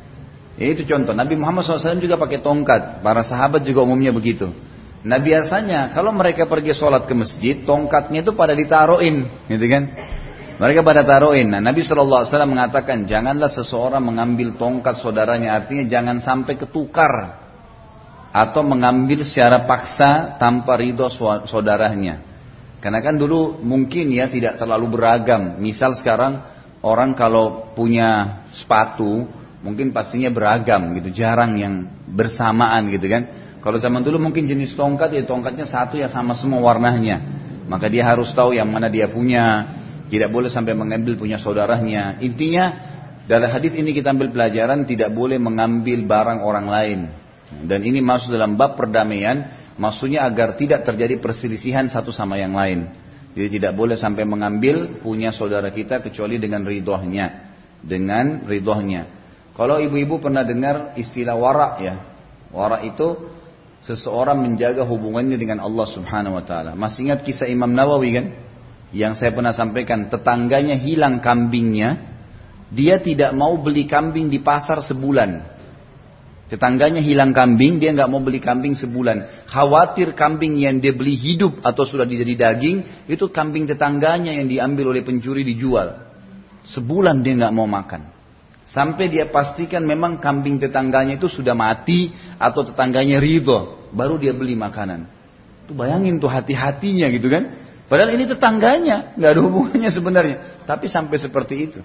Ya 0.55 0.71
itu 0.71 0.87
contoh. 0.87 1.11
Nabi 1.11 1.35
Muhammad 1.35 1.67
SAW 1.67 1.99
juga 1.99 2.15
pakai 2.15 2.39
tongkat. 2.39 3.03
Para 3.03 3.19
sahabat 3.27 3.67
juga 3.67 3.83
umumnya 3.83 4.15
begitu. 4.15 4.55
Nah 5.05 5.21
biasanya 5.21 5.93
kalau 5.93 6.09
mereka 6.09 6.49
pergi 6.49 6.73
sholat 6.73 7.05
ke 7.05 7.13
masjid, 7.13 7.61
tongkatnya 7.61 8.25
itu 8.25 8.33
pada 8.33 8.57
ditaruhin, 8.57 9.29
gitu 9.45 9.65
kan? 9.69 9.93
Mereka 10.55 10.87
pada 10.87 11.03
taruhin. 11.03 11.51
Nah, 11.51 11.59
Nabi 11.59 11.83
SAW 11.83 12.23
mengatakan, 12.47 13.03
janganlah 13.03 13.51
seseorang 13.51 13.99
mengambil 13.99 14.55
tongkat 14.55 15.03
saudaranya. 15.03 15.51
Artinya 15.59 15.83
jangan 15.83 16.23
sampai 16.23 16.55
ketukar. 16.55 17.43
Atau 18.31 18.63
mengambil 18.63 19.23
secara 19.27 19.67
paksa 19.67 20.39
tanpa 20.39 20.79
ridho 20.79 21.07
saudaranya. 21.47 22.23
Karena 22.79 22.99
kan 23.03 23.15
dulu 23.15 23.63
mungkin 23.63 24.11
ya 24.11 24.31
tidak 24.31 24.59
terlalu 24.59 24.95
beragam. 24.95 25.59
Misal 25.59 25.95
sekarang 25.95 26.43
orang 26.83 27.15
kalau 27.15 27.71
punya 27.75 28.43
sepatu, 28.55 29.27
mungkin 29.59 29.91
pastinya 29.91 30.31
beragam 30.31 30.95
gitu. 30.99 31.11
Jarang 31.15 31.59
yang 31.59 31.87
bersamaan 32.11 32.91
gitu 32.95 33.07
kan. 33.11 33.23
Kalau 33.65 33.81
zaman 33.81 34.05
dulu 34.05 34.21
mungkin 34.21 34.45
jenis 34.45 34.77
tongkat 34.77 35.09
ya 35.17 35.25
tongkatnya 35.25 35.65
satu 35.65 35.97
ya 35.97 36.05
sama 36.05 36.37
semua 36.37 36.61
warnanya. 36.61 37.17
Maka 37.65 37.89
dia 37.89 38.05
harus 38.05 38.29
tahu 38.29 38.53
yang 38.53 38.69
mana 38.69 38.93
dia 38.93 39.09
punya. 39.09 39.73
Tidak 40.05 40.29
boleh 40.29 40.53
sampai 40.53 40.77
mengambil 40.77 41.17
punya 41.17 41.41
saudaranya. 41.41 42.21
Intinya 42.21 42.77
dalam 43.25 43.49
hadis 43.49 43.73
ini 43.73 43.89
kita 43.89 44.13
ambil 44.13 44.29
pelajaran 44.29 44.85
tidak 44.85 45.09
boleh 45.09 45.41
mengambil 45.41 46.05
barang 46.05 46.45
orang 46.45 46.67
lain. 46.69 46.99
Dan 47.65 47.81
ini 47.81 48.05
masuk 48.05 48.37
dalam 48.37 48.53
bab 48.53 48.77
perdamaian, 48.77 49.49
maksudnya 49.81 50.29
agar 50.29 50.53
tidak 50.61 50.85
terjadi 50.85 51.17
perselisihan 51.17 51.89
satu 51.89 52.13
sama 52.13 52.37
yang 52.37 52.53
lain. 52.53 52.85
Jadi 53.33 53.57
tidak 53.57 53.73
boleh 53.73 53.97
sampai 53.97 54.29
mengambil 54.29 55.01
punya 55.01 55.33
saudara 55.33 55.73
kita 55.73 56.05
kecuali 56.05 56.37
dengan 56.37 56.69
ridhonya. 56.69 57.49
Dengan 57.81 58.45
ridhonya. 58.45 59.09
Kalau 59.57 59.81
ibu-ibu 59.81 60.21
pernah 60.21 60.45
dengar 60.45 60.93
istilah 61.01 61.33
warak 61.33 61.73
ya. 61.81 61.95
Warak 62.53 62.93
itu 62.93 63.07
seseorang 63.85 64.41
menjaga 64.41 64.81
hubungannya 64.81 65.37
dengan 65.37 65.61
Allah 65.61 65.85
Subhanahu 65.85 66.41
wa 66.41 66.43
taala. 66.43 66.73
Masih 66.73 67.09
ingat 67.09 67.21
kisah 67.21 67.45
Imam 67.45 67.69
Nawawi 67.69 68.09
kan? 68.17 68.25
Yang 68.89 69.21
saya 69.21 69.31
pernah 69.33 69.53
sampaikan, 69.53 70.09
tetangganya 70.09 70.73
hilang 70.77 71.21
kambingnya, 71.21 72.01
dia 72.73 72.97
tidak 72.97 73.35
mau 73.37 73.57
beli 73.61 73.85
kambing 73.85 74.31
di 74.31 74.41
pasar 74.41 74.81
sebulan. 74.81 75.53
Tetangganya 76.45 77.01
hilang 77.01 77.33
kambing, 77.33 77.81
dia 77.81 77.89
nggak 77.93 78.09
mau 78.09 78.21
beli 78.21 78.37
kambing 78.37 78.77
sebulan. 78.77 79.49
Khawatir 79.49 80.13
kambing 80.13 80.61
yang 80.61 80.77
dia 80.77 80.93
beli 80.93 81.17
hidup 81.17 81.59
atau 81.65 81.83
sudah 81.83 82.05
jadi 82.05 82.37
daging, 82.37 83.09
itu 83.09 83.25
kambing 83.33 83.65
tetangganya 83.65 84.33
yang 84.33 84.45
diambil 84.45 84.93
oleh 84.93 85.01
pencuri 85.01 85.41
dijual. 85.41 86.05
Sebulan 86.69 87.25
dia 87.25 87.37
nggak 87.37 87.53
mau 87.53 87.65
makan. 87.65 88.14
Sampai 88.65 89.13
dia 89.13 89.29
pastikan 89.29 89.85
memang 89.85 90.17
kambing 90.17 90.57
tetangganya 90.57 91.21
itu 91.21 91.29
sudah 91.29 91.53
mati 91.53 92.09
atau 92.41 92.65
tetangganya 92.65 93.21
ridho. 93.21 93.89
Baru 93.93 94.17
dia 94.17 94.33
beli 94.33 94.57
makanan. 94.57 95.05
Tuh 95.69 95.77
bayangin 95.77 96.17
tuh 96.17 96.29
hati-hatinya 96.29 97.05
gitu 97.13 97.29
kan. 97.29 97.65
Padahal 97.85 98.17
ini 98.17 98.25
tetangganya, 98.25 99.13
nggak 99.13 99.31
ada 99.37 99.41
hubungannya 99.45 99.91
sebenarnya. 99.93 100.37
Tapi 100.65 100.89
sampai 100.89 101.17
seperti 101.21 101.55
itu. 101.69 101.79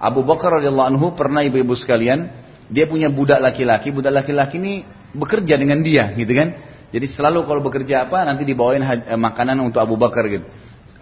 Abu 0.00 0.24
Bakar 0.24 0.58
radhiyallahu 0.58 0.88
anhu 0.96 1.06
pernah 1.12 1.44
ibu-ibu 1.44 1.76
sekalian, 1.76 2.32
dia 2.72 2.88
punya 2.88 3.12
budak 3.12 3.38
laki-laki, 3.38 3.92
budak 3.92 4.24
laki-laki 4.24 4.56
ini 4.56 4.74
bekerja 5.12 5.60
dengan 5.60 5.84
dia, 5.84 6.16
gitu 6.16 6.32
kan? 6.32 6.56
Jadi 6.92 7.06
selalu 7.12 7.44
kalau 7.44 7.60
bekerja 7.60 8.08
apa 8.08 8.24
nanti 8.24 8.48
dibawain 8.48 8.80
eh, 8.84 9.16
makanan 9.16 9.60
untuk 9.60 9.84
Abu 9.84 10.00
Bakar 10.00 10.28
gitu. 10.28 10.44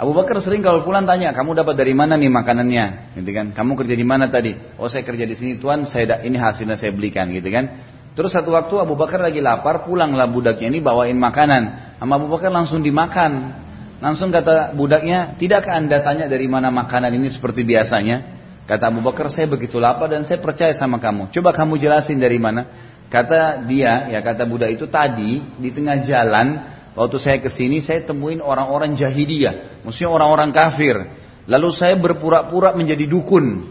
Abu 0.01 0.16
Bakar 0.16 0.40
sering 0.40 0.64
kalau 0.64 0.80
pulang 0.80 1.05
tanya, 1.05 1.36
kamu 1.36 1.53
dapat 1.61 1.76
dari 1.76 1.92
mana 1.92 2.16
nih 2.16 2.32
makanannya? 2.32 3.12
Gitu 3.20 3.30
kan? 3.36 3.53
Kamu 3.53 3.76
kerja 3.76 3.92
di 3.92 4.07
mana 4.09 4.32
tadi? 4.32 4.57
Oh 4.80 4.88
saya 4.88 5.05
kerja 5.05 5.28
di 5.28 5.36
sini 5.36 5.61
tuan, 5.61 5.84
saya 5.84 6.24
ini 6.24 6.40
hasilnya 6.40 6.80
saya 6.80 6.88
belikan 6.88 7.28
gitu 7.36 7.53
kan? 7.53 7.68
Terus 8.16 8.32
satu 8.32 8.48
waktu 8.57 8.80
Abu 8.80 8.96
Bakar 8.96 9.20
lagi 9.20 9.44
lapar, 9.44 9.84
pulanglah 9.84 10.24
budaknya 10.24 10.72
ini 10.72 10.80
bawain 10.80 11.20
makanan. 11.20 11.94
Sama 12.01 12.16
Abu 12.16 12.32
Bakar 12.32 12.48
langsung 12.48 12.80
dimakan. 12.80 13.61
Langsung 14.01 14.32
kata 14.32 14.72
budaknya, 14.72 15.36
tidakkah 15.36 15.76
anda 15.76 16.01
tanya 16.01 16.32
dari 16.32 16.48
mana 16.48 16.72
makanan 16.72 17.12
ini 17.20 17.28
seperti 17.28 17.61
biasanya? 17.61 18.40
Kata 18.64 18.88
Abu 18.88 19.05
Bakar, 19.05 19.28
saya 19.28 19.53
begitu 19.53 19.76
lapar 19.76 20.09
dan 20.09 20.24
saya 20.24 20.40
percaya 20.40 20.72
sama 20.72 20.96
kamu. 20.96 21.28
Coba 21.28 21.53
kamu 21.53 21.76
jelasin 21.76 22.16
dari 22.16 22.40
mana? 22.40 22.64
Kata 23.12 23.68
dia, 23.68 24.09
ya 24.09 24.24
kata 24.24 24.48
budak 24.48 24.72
itu 24.72 24.88
tadi 24.88 25.44
di 25.61 25.68
tengah 25.68 26.01
jalan 26.09 26.80
Waktu 27.01 27.16
saya 27.16 27.40
ke 27.40 27.48
sini 27.48 27.80
saya 27.80 28.05
temuin 28.05 28.44
orang-orang 28.44 28.92
jahiliyah, 28.92 29.80
maksudnya 29.88 30.12
orang-orang 30.12 30.53
kafir. 30.53 31.01
Lalu 31.48 31.72
saya 31.72 31.96
berpura-pura 31.96 32.76
menjadi 32.76 33.09
dukun. 33.09 33.64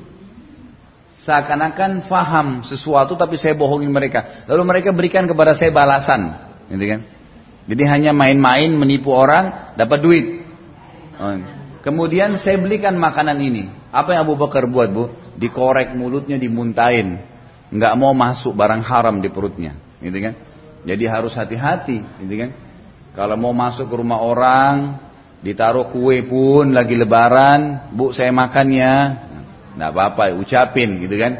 Seakan-akan 1.21 2.09
faham 2.09 2.65
sesuatu 2.65 3.13
tapi 3.13 3.38
saya 3.38 3.53
bohongin 3.53 3.93
mereka. 3.93 4.49
Lalu 4.49 4.65
mereka 4.65 4.89
berikan 4.97 5.30
kepada 5.30 5.53
saya 5.53 5.69
balasan, 5.69 6.41
gitu 6.73 6.82
kan? 6.89 7.05
Jadi 7.69 7.84
hanya 7.86 8.17
main-main 8.17 8.73
menipu 8.73 9.13
orang 9.13 9.77
dapat 9.77 10.01
duit. 10.01 10.25
Oh. 11.21 11.38
Kemudian 11.86 12.34
saya 12.41 12.57
belikan 12.57 12.97
makanan 12.97 13.38
ini. 13.38 13.69
Apa 13.93 14.17
yang 14.17 14.25
Abu 14.25 14.41
Bakar 14.41 14.65
buat 14.65 14.89
bu? 14.89 15.13
Dikorek 15.38 15.93
mulutnya, 15.93 16.41
dimuntahin. 16.41 17.21
Nggak 17.69 17.93
mau 17.93 18.09
masuk 18.17 18.57
barang 18.57 18.82
haram 18.82 19.21
di 19.21 19.30
perutnya, 19.30 19.77
gitu 20.01 20.17
kan? 20.17 20.34
Jadi 20.82 21.05
harus 21.05 21.38
hati-hati, 21.38 22.01
gitu 22.25 22.36
kan? 22.41 22.68
Kalau 23.18 23.36
mau 23.36 23.53
masuk 23.55 23.89
ke 23.89 23.95
rumah 23.97 24.22
orang, 24.22 25.01
ditaruh 25.41 25.89
kue 25.89 26.22
pun 26.28 26.70
lagi 26.76 26.93
lebaran, 26.93 27.91
bu 27.95 28.12
saya 28.14 28.30
makan 28.30 28.68
ya. 28.70 28.95
Nggak 29.80 29.89
apa-apa, 29.95 30.24
ucapin 30.38 30.99
gitu 31.01 31.16
kan. 31.16 31.34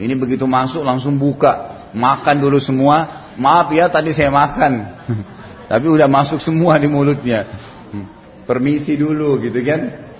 Ini 0.00 0.16
begitu 0.16 0.48
masuk 0.48 0.80
langsung 0.80 1.20
buka, 1.20 1.88
makan 1.92 2.36
dulu 2.40 2.56
semua. 2.62 3.28
Maaf 3.40 3.72
ya 3.72 3.88
tadi 3.88 4.12
saya 4.12 4.28
makan, 4.28 4.72
tapi 5.70 5.86
udah 5.88 6.08
masuk 6.10 6.42
semua 6.42 6.76
di 6.76 6.88
mulutnya. 6.90 7.46
Permisi 8.44 8.98
dulu 8.98 9.38
gitu 9.40 9.60
kan. 9.62 10.10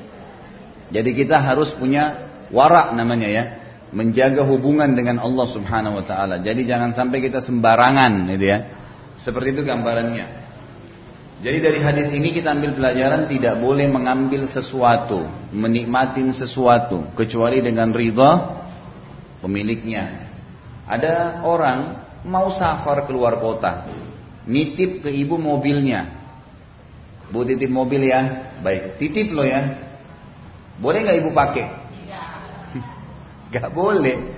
Jadi 0.90 1.10
kita 1.14 1.38
harus 1.38 1.70
punya 1.74 2.30
warak 2.50 2.94
namanya 2.94 3.28
ya, 3.30 3.44
menjaga 3.90 4.42
hubungan 4.46 4.94
dengan 4.94 5.22
Allah 5.22 5.46
Subhanahu 5.50 6.02
wa 6.02 6.04
taala. 6.06 6.38
Jadi 6.42 6.66
jangan 6.66 6.94
sampai 6.94 7.18
kita 7.22 7.42
sembarangan 7.42 8.30
gitu 8.34 8.46
ya. 8.46 8.58
Seperti 9.20 9.58
itu 9.58 9.62
gambarannya. 9.66 10.49
Jadi 11.40 11.58
dari 11.64 11.80
hadis 11.80 12.12
ini 12.12 12.36
kita 12.36 12.52
ambil 12.52 12.76
pelajaran 12.76 13.24
tidak 13.24 13.56
boleh 13.64 13.88
mengambil 13.88 14.44
sesuatu, 14.44 15.24
menikmatin 15.56 16.36
sesuatu 16.36 17.08
kecuali 17.16 17.64
dengan 17.64 17.96
ridha 17.96 18.60
pemiliknya. 19.40 20.28
Ada 20.84 21.40
orang 21.40 21.78
mau 22.28 22.52
safar 22.52 23.08
keluar 23.08 23.40
kota, 23.40 23.88
nitip 24.44 25.00
ke 25.00 25.08
ibu 25.08 25.40
mobilnya. 25.40 26.20
Bu 27.32 27.46
titip 27.48 27.72
mobil 27.72 28.10
ya, 28.10 28.52
baik. 28.60 29.00
Titip 29.00 29.32
lo 29.32 29.46
ya. 29.46 29.80
Boleh 30.76 30.98
nggak 31.06 31.18
ibu 31.24 31.30
pakai? 31.32 31.66
Gak 33.54 33.70
boleh. 33.72 34.36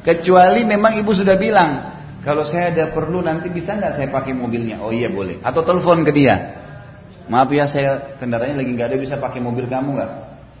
Kecuali 0.00 0.64
memang 0.64 0.96
ibu 0.96 1.12
sudah 1.12 1.36
bilang, 1.36 1.89
kalau 2.20 2.44
saya 2.44 2.68
ada 2.68 2.92
perlu 2.92 3.24
nanti 3.24 3.48
bisa 3.48 3.72
nggak 3.72 3.96
saya 3.96 4.08
pakai 4.12 4.36
mobilnya? 4.36 4.84
Oh 4.84 4.92
iya 4.92 5.08
boleh. 5.08 5.40
Atau 5.40 5.64
telepon 5.64 6.04
ke 6.04 6.12
dia. 6.12 6.36
Maaf 7.32 7.48
ya 7.48 7.64
saya 7.64 8.18
kendaraannya 8.20 8.60
lagi 8.60 8.70
nggak 8.76 8.88
ada 8.92 8.98
bisa 9.00 9.14
pakai 9.16 9.40
mobil 9.40 9.64
kamu 9.70 9.96
nggak? 9.96 10.12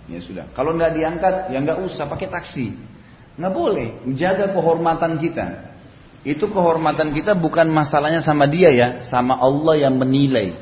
Ya 0.08 0.20
sudah. 0.24 0.44
Kalau 0.56 0.72
nggak 0.72 0.96
diangkat 0.96 1.34
ya 1.52 1.58
nggak 1.60 1.78
usah 1.84 2.08
pakai 2.08 2.32
taksi. 2.32 2.72
Nggak 3.36 3.52
boleh. 3.52 3.88
Jaga 4.16 4.56
kehormatan 4.56 5.20
kita. 5.20 5.70
Itu 6.20 6.52
kehormatan 6.52 7.16
kita 7.16 7.32
bukan 7.32 7.72
masalahnya 7.72 8.20
sama 8.20 8.44
dia 8.44 8.68
ya, 8.68 8.88
sama 9.08 9.40
Allah 9.40 9.88
yang 9.88 9.96
menilai. 9.96 10.52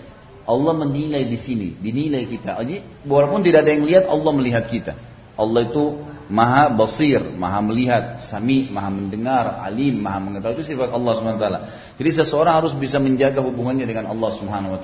Allah 0.49 0.73
menilai 0.73 1.27
di 1.29 1.39
sini, 1.39 1.75
dinilai 1.77 2.25
kita. 2.25 2.57
Jadi 2.63 3.05
walaupun 3.05 3.43
tidak 3.43 3.67
ada 3.67 3.71
yang 3.75 3.85
lihat, 3.85 4.05
Allah 4.07 4.33
melihat 4.33 4.65
kita. 4.71 4.95
Allah 5.35 5.67
itu 5.67 6.08
maha 6.29 6.69
basir, 6.69 7.21
maha 7.35 7.59
melihat, 7.65 8.05
sami, 8.29 8.69
maha 8.69 8.93
mendengar, 8.93 9.65
alim, 9.65 9.97
maha 9.99 10.21
mengetahui 10.21 10.61
itu 10.61 10.77
sifat 10.77 10.93
Allah 10.93 11.13
taala. 11.41 11.59
Jadi 11.97 12.11
seseorang 12.21 12.61
harus 12.61 12.73
bisa 12.77 13.01
menjaga 13.01 13.41
hubungannya 13.41 13.89
dengan 13.89 14.13
Allah 14.13 14.31
Subhanahu. 14.37 14.77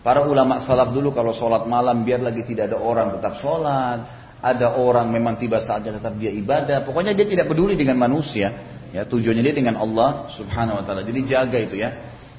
Para 0.00 0.24
ulama 0.24 0.58
salaf 0.64 0.90
dulu 0.96 1.12
kalau 1.12 1.36
sholat 1.36 1.68
malam 1.68 2.02
biar 2.02 2.24
lagi 2.24 2.40
tidak 2.48 2.72
ada 2.72 2.78
orang 2.80 3.12
tetap 3.20 3.36
sholat. 3.38 4.26
Ada 4.38 4.78
orang 4.78 5.10
memang 5.10 5.34
tiba 5.34 5.58
saatnya 5.58 5.98
tetap 5.98 6.14
dia 6.14 6.30
ibadah. 6.30 6.86
Pokoknya 6.86 7.10
dia 7.10 7.26
tidak 7.26 7.50
peduli 7.50 7.74
dengan 7.74 7.98
manusia. 7.98 8.54
Ya 8.94 9.04
tujuannya 9.04 9.42
dia 9.44 9.52
dengan 9.52 9.76
Allah 9.76 10.30
Subhanahu. 10.32 10.80
Jadi 10.86 11.20
jaga 11.26 11.58
itu 11.58 11.76
ya. 11.76 11.90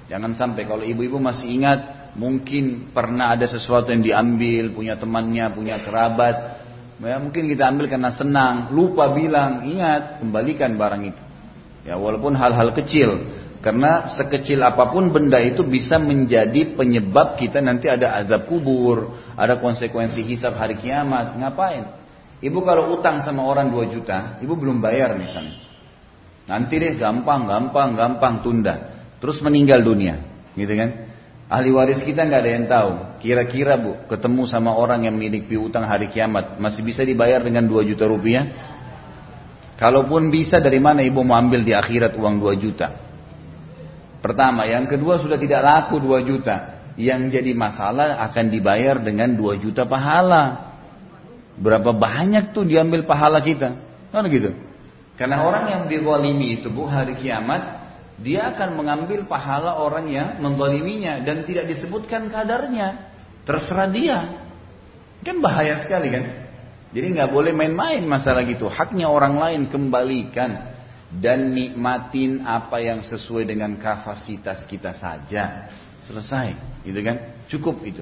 Jangan 0.09 0.33
sampai 0.33 0.65
kalau 0.65 0.81
ibu-ibu 0.81 1.21
masih 1.21 1.53
ingat 1.53 2.11
mungkin 2.17 2.89
pernah 2.89 3.37
ada 3.37 3.45
sesuatu 3.45 3.93
yang 3.93 4.01
diambil 4.01 4.73
punya 4.73 4.97
temannya, 4.97 5.53
punya 5.53 5.77
kerabat, 5.85 6.35
Ya, 6.99 7.15
mungkin 7.15 7.47
kita 7.47 7.63
ambil 7.71 7.87
karena 7.87 8.11
senang, 8.11 8.75
lupa 8.75 9.15
bilang, 9.15 9.63
ingat, 9.63 10.19
kembalikan 10.19 10.75
barang 10.75 11.03
itu. 11.07 11.23
Ya, 11.87 11.95
walaupun 11.95 12.35
hal-hal 12.35 12.75
kecil, 12.75 13.23
karena 13.63 14.11
sekecil 14.11 14.59
apa 14.59 14.91
pun 14.91 15.11
benda 15.15 15.39
itu 15.39 15.63
bisa 15.63 15.95
menjadi 15.95 16.75
penyebab 16.75 17.39
kita 17.39 17.63
nanti 17.63 17.87
ada 17.87 18.19
azab 18.19 18.51
kubur, 18.51 19.15
ada 19.39 19.63
konsekuensi 19.63 20.27
hisab 20.27 20.59
hari 20.59 20.75
kiamat. 20.75 21.39
Ngapain? 21.39 21.87
Ibu 22.39 22.59
kalau 22.63 22.99
utang 22.99 23.23
sama 23.23 23.47
orang 23.47 23.71
2 23.71 23.95
juta, 23.95 24.39
ibu 24.43 24.55
belum 24.59 24.79
bayar 24.79 25.15
misalnya. 25.15 25.59
Nanti 26.47 26.79
deh 26.79 26.95
gampang, 26.99 27.47
gampang, 27.47 27.95
gampang 27.95 28.43
tunda. 28.43 28.75
Terus 29.19 29.43
meninggal 29.43 29.83
dunia, 29.83 30.23
gitu 30.55 30.71
kan? 30.71 31.08
Ahli 31.49 31.73
waris 31.73 32.05
kita 32.05 32.29
nggak 32.29 32.41
ada 32.45 32.51
yang 32.53 32.65
tahu. 32.69 32.91
Kira-kira 33.25 33.73
bu, 33.73 34.05
ketemu 34.05 34.45
sama 34.45 34.77
orang 34.77 35.09
yang 35.09 35.17
milik 35.17 35.49
piutang 35.49 35.81
hari 35.89 36.13
kiamat, 36.13 36.61
masih 36.61 36.85
bisa 36.85 37.01
dibayar 37.01 37.41
dengan 37.41 37.65
2 37.65 37.89
juta 37.89 38.05
rupiah? 38.05 38.45
Kalaupun 39.81 40.29
bisa, 40.29 40.61
dari 40.61 40.77
mana 40.77 41.01
ibu 41.01 41.25
mau 41.25 41.41
ambil 41.41 41.65
di 41.65 41.73
akhirat 41.73 42.13
uang 42.13 42.37
2 42.37 42.53
juta? 42.61 42.93
Pertama, 44.21 44.69
yang 44.69 44.85
kedua 44.85 45.17
sudah 45.17 45.41
tidak 45.41 45.65
laku 45.65 45.97
2 45.97 46.21
juta. 46.21 46.85
Yang 46.99 47.41
jadi 47.41 47.51
masalah 47.57 48.21
akan 48.29 48.45
dibayar 48.53 49.01
dengan 49.01 49.33
2 49.33 49.57
juta 49.57 49.89
pahala. 49.89 50.75
Berapa 51.57 51.97
banyak 51.97 52.53
tuh 52.53 52.61
diambil 52.61 53.09
pahala 53.09 53.41
kita? 53.41 53.73
Kan 54.13 54.29
gitu. 54.29 54.53
Karena 55.17 55.41
orang 55.41 55.65
yang 55.65 55.83
dizalimi 55.89 56.61
itu 56.61 56.69
bu 56.71 56.85
hari 56.85 57.17
kiamat 57.17 57.78
dia 58.19 58.51
akan 58.51 58.75
mengambil 58.75 59.23
pahala 59.23 59.79
orang 59.79 60.11
yang 60.11 60.27
menzaliminya 60.43 61.23
dan 61.23 61.47
tidak 61.47 61.71
disebutkan 61.71 62.27
kadarnya. 62.27 63.15
Terserah 63.47 63.89
dia. 63.89 64.17
Kan 65.23 65.39
bahaya 65.39 65.79
sekali 65.83 66.11
kan? 66.11 66.23
Jadi 66.89 67.07
nggak 67.15 67.31
boleh 67.31 67.55
main-main 67.55 68.03
masalah 68.03 68.43
gitu. 68.43 68.67
Haknya 68.67 69.07
orang 69.07 69.39
lain 69.39 69.61
kembalikan 69.71 70.73
dan 71.09 71.53
nikmatin 71.55 72.45
apa 72.45 72.81
yang 72.83 73.01
sesuai 73.07 73.47
dengan 73.47 73.77
kapasitas 73.79 74.67
kita 74.67 74.93
saja. 74.93 75.69
Selesai, 76.05 76.81
gitu 76.85 76.99
kan? 77.05 77.17
Cukup 77.49 77.81
itu. 77.85 78.01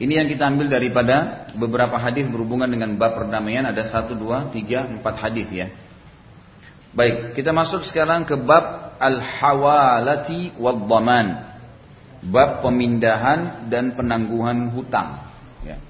Ini 0.00 0.24
yang 0.24 0.28
kita 0.32 0.48
ambil 0.48 0.72
daripada 0.72 1.44
beberapa 1.52 2.00
hadis 2.00 2.24
berhubungan 2.24 2.68
dengan 2.68 2.96
bab 2.96 3.20
perdamaian 3.20 3.68
ada 3.68 3.84
satu, 3.84 4.16
dua, 4.16 4.48
tiga, 4.48 4.88
empat 4.88 5.28
hadis 5.28 5.48
ya. 5.52 5.68
Baik, 6.90 7.38
kita 7.38 7.54
masuk 7.54 7.86
sekarang 7.86 8.26
ke 8.26 8.34
bab 8.34 8.98
al-hawalati 8.98 10.58
wad 10.58 10.90
Bab 12.20 12.60
pemindahan 12.60 13.70
dan 13.72 13.96
penangguhan 13.96 14.68
hutang. 14.76 15.24
Ya. 15.64 15.80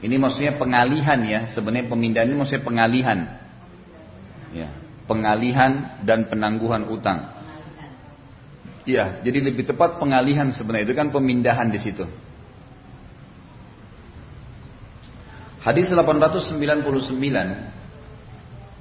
Ini 0.00 0.16
maksudnya 0.16 0.56
pengalihan 0.56 1.20
ya. 1.28 1.52
Sebenarnya 1.52 1.92
pemindahan 1.92 2.24
ini 2.30 2.38
maksudnya 2.38 2.64
pengalihan. 2.64 3.18
Ya, 4.56 4.72
pengalihan 5.04 6.00
dan 6.08 6.24
penangguhan 6.30 6.88
hutang. 6.88 7.36
Iya, 8.88 9.20
jadi 9.22 9.52
lebih 9.52 9.68
tepat 9.68 10.00
pengalihan 10.00 10.50
sebenarnya 10.50 10.88
itu 10.90 10.96
kan 10.96 11.12
pemindahan 11.12 11.68
di 11.70 11.78
situ. 11.78 12.08
Hadis 15.62 15.86
899 15.86 17.81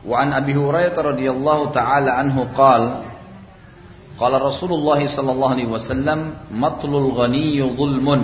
Wa 0.02 0.26
an 0.26 0.34
Abi 0.34 0.58
Hurairah 0.58 0.98
radhiyallahu 0.98 1.74
taala 1.74 2.18
anhu 2.18 2.50
qala 2.58 3.12
Qala 4.22 4.38
Rasulullah 4.38 5.02
sallallahu 5.02 5.54
alaihi 5.58 5.72
wasallam 5.72 6.54
matlul 6.54 7.10
ghani 7.18 7.58
zulmun 7.74 8.22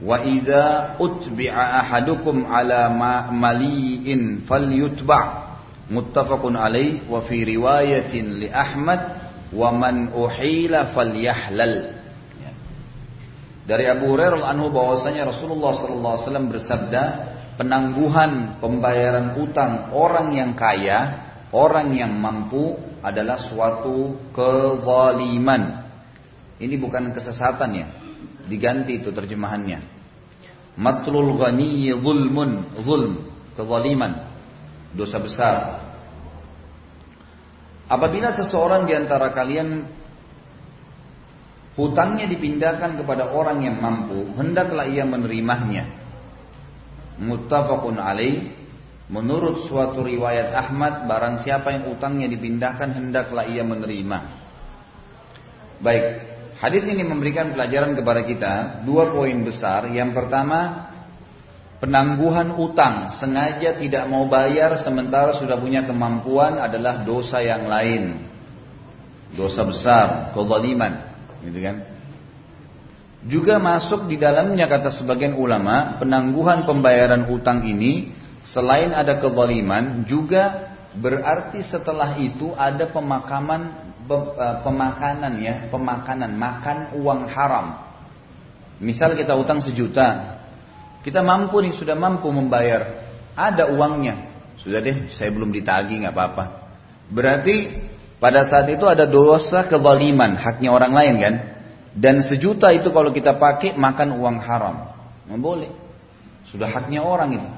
wa 0.00 0.16
idza 0.24 0.96
utbi'a 0.96 1.84
ahadukum 1.84 2.48
ala 2.48 2.88
mali'in 3.28 4.48
falyutba' 4.48 5.24
muttafaqun 5.92 6.56
alaih 6.56 7.04
wa 7.04 7.20
fi 7.28 7.44
riwayatin 7.44 8.40
li 8.40 8.48
Ahmad 8.48 9.00
wa 9.52 9.68
man 9.76 10.08
uhila 10.14 10.96
falyahlal 10.96 12.00
ya. 12.40 12.52
dari 13.68 13.92
Abu 13.92 14.08
Hurairah 14.16 14.40
anhu 14.40 14.72
bahwasanya 14.72 15.28
Rasulullah 15.36 15.84
sallallahu 15.84 16.14
alaihi 16.16 16.24
wasallam 16.24 16.46
bersabda 16.48 17.02
penangguhan 17.60 18.56
pembayaran 18.56 19.36
utang 19.36 19.92
orang 19.92 20.32
yang 20.32 20.56
kaya 20.56 21.28
orang 21.52 21.92
yang 21.92 22.16
mampu 22.16 22.72
adalah 23.04 23.36
suatu 23.36 24.16
kezaliman. 24.32 25.84
Ini 26.56 26.80
bukan 26.80 27.12
kesesatan 27.12 27.70
ya 27.76 27.86
diganti 28.48 29.04
itu 29.04 29.12
terjemahannya. 29.12 30.00
Matlul 30.80 31.36
ghani 31.36 31.92
zulmun 32.00 32.80
zulm 32.80 33.28
kezaliman 33.52 34.24
dosa 34.96 35.20
besar. 35.20 35.56
Apabila 37.92 38.32
seseorang 38.32 38.88
di 38.88 38.96
antara 38.96 39.36
kalian 39.36 39.84
hutangnya 41.76 42.24
dipindahkan 42.24 42.96
kepada 43.04 43.28
orang 43.36 43.60
yang 43.60 43.76
mampu, 43.76 44.32
hendaklah 44.40 44.88
ia 44.88 45.04
menerimanya. 45.04 45.99
Muttafaqun 47.20 48.00
alaih 48.00 48.56
Menurut 49.10 49.66
suatu 49.66 50.06
riwayat 50.06 50.54
Ahmad, 50.54 51.10
barang 51.10 51.42
siapa 51.42 51.74
yang 51.74 51.90
utangnya 51.90 52.30
dipindahkan 52.30 52.94
hendaklah 52.94 53.42
ia 53.42 53.66
menerima. 53.66 54.18
Baik, 55.82 56.04
hadis 56.62 56.86
ini 56.86 57.02
memberikan 57.02 57.50
pelajaran 57.50 57.98
kepada 57.98 58.22
kita 58.22 58.52
dua 58.86 59.10
poin 59.10 59.34
besar. 59.42 59.90
Yang 59.90 60.14
pertama, 60.14 60.90
Penangguhan 61.80 62.60
utang 62.60 63.08
sengaja 63.08 63.72
tidak 63.72 64.04
mau 64.04 64.28
bayar 64.28 64.84
sementara 64.84 65.32
sudah 65.40 65.56
punya 65.56 65.80
kemampuan 65.88 66.60
adalah 66.60 67.08
dosa 67.08 67.40
yang 67.40 67.64
lain. 67.64 68.20
Dosa 69.32 69.64
besar, 69.64 70.36
kezaliman, 70.36 71.08
gitu 71.40 71.56
kan? 71.64 71.76
Juga 73.20 73.60
masuk 73.60 74.08
di 74.08 74.16
dalamnya 74.16 74.64
kata 74.64 74.88
sebagian 74.88 75.36
ulama, 75.36 76.00
penangguhan 76.00 76.64
pembayaran 76.64 77.28
utang 77.28 77.68
ini 77.68 78.16
selain 78.40 78.96
ada 78.96 79.20
kezaliman 79.20 80.08
juga 80.08 80.72
berarti 80.96 81.60
setelah 81.60 82.16
itu 82.16 82.56
ada 82.56 82.88
pemakaman 82.88 83.92
eh, 84.08 84.56
pemakanan 84.64 85.36
ya, 85.36 85.68
pemakanan, 85.68 86.32
makan 86.32 86.78
uang 86.96 87.28
haram. 87.28 87.66
Misal 88.80 89.12
kita 89.12 89.36
utang 89.36 89.60
sejuta, 89.60 90.40
kita 91.04 91.20
mampu 91.20 91.60
nih, 91.60 91.76
sudah 91.76 91.96
mampu 91.96 92.32
membayar. 92.32 93.04
Ada 93.36 93.68
uangnya. 93.72 94.32
Sudah 94.56 94.80
deh, 94.80 95.12
saya 95.12 95.28
belum 95.28 95.52
ditagi, 95.52 96.00
nggak 96.04 96.12
apa-apa. 96.16 96.44
Berarti 97.12 97.84
pada 98.16 98.44
saat 98.48 98.68
itu 98.72 98.84
ada 98.84 99.04
dosa 99.04 99.68
kezaliman, 99.68 100.36
haknya 100.40 100.72
orang 100.72 100.92
lain 100.92 101.14
kan? 101.20 101.34
Dan 101.90 102.22
sejuta 102.22 102.70
itu 102.70 102.94
kalau 102.94 103.10
kita 103.10 103.34
pakai 103.34 103.74
makan 103.74 104.18
uang 104.18 104.36
haram. 104.42 104.76
Nggak 105.26 105.40
boleh. 105.42 105.70
Sudah 106.46 106.70
haknya 106.70 107.02
orang 107.02 107.30
itu. 107.34 107.48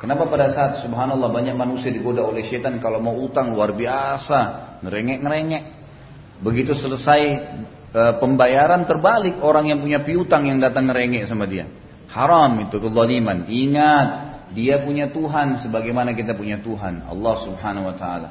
Kenapa 0.00 0.26
pada 0.26 0.50
saat 0.50 0.82
subhanallah 0.82 1.30
banyak 1.30 1.54
manusia 1.54 1.94
digoda 1.94 2.26
oleh 2.26 2.42
setan 2.42 2.82
kalau 2.82 2.98
mau 2.98 3.14
utang 3.14 3.54
luar 3.54 3.70
biasa, 3.70 4.38
ngerengek-ngerengek. 4.82 5.64
Begitu 6.42 6.74
selesai 6.74 7.22
e, 7.94 8.02
pembayaran 8.18 8.82
terbalik 8.82 9.38
orang 9.38 9.70
yang 9.70 9.78
punya 9.78 10.02
piutang 10.02 10.50
yang 10.50 10.58
datang 10.58 10.90
ngerengek 10.90 11.30
sama 11.30 11.46
dia. 11.46 11.70
Haram 12.10 12.66
itu 12.66 12.82
kezaliman. 12.82 13.46
Ingat, 13.46 14.08
dia 14.58 14.82
punya 14.82 15.06
Tuhan 15.14 15.62
sebagaimana 15.62 16.18
kita 16.18 16.34
punya 16.34 16.58
Tuhan, 16.58 17.06
Allah 17.06 17.34
Subhanahu 17.46 17.88
wa 17.88 17.96
taala. 17.96 18.30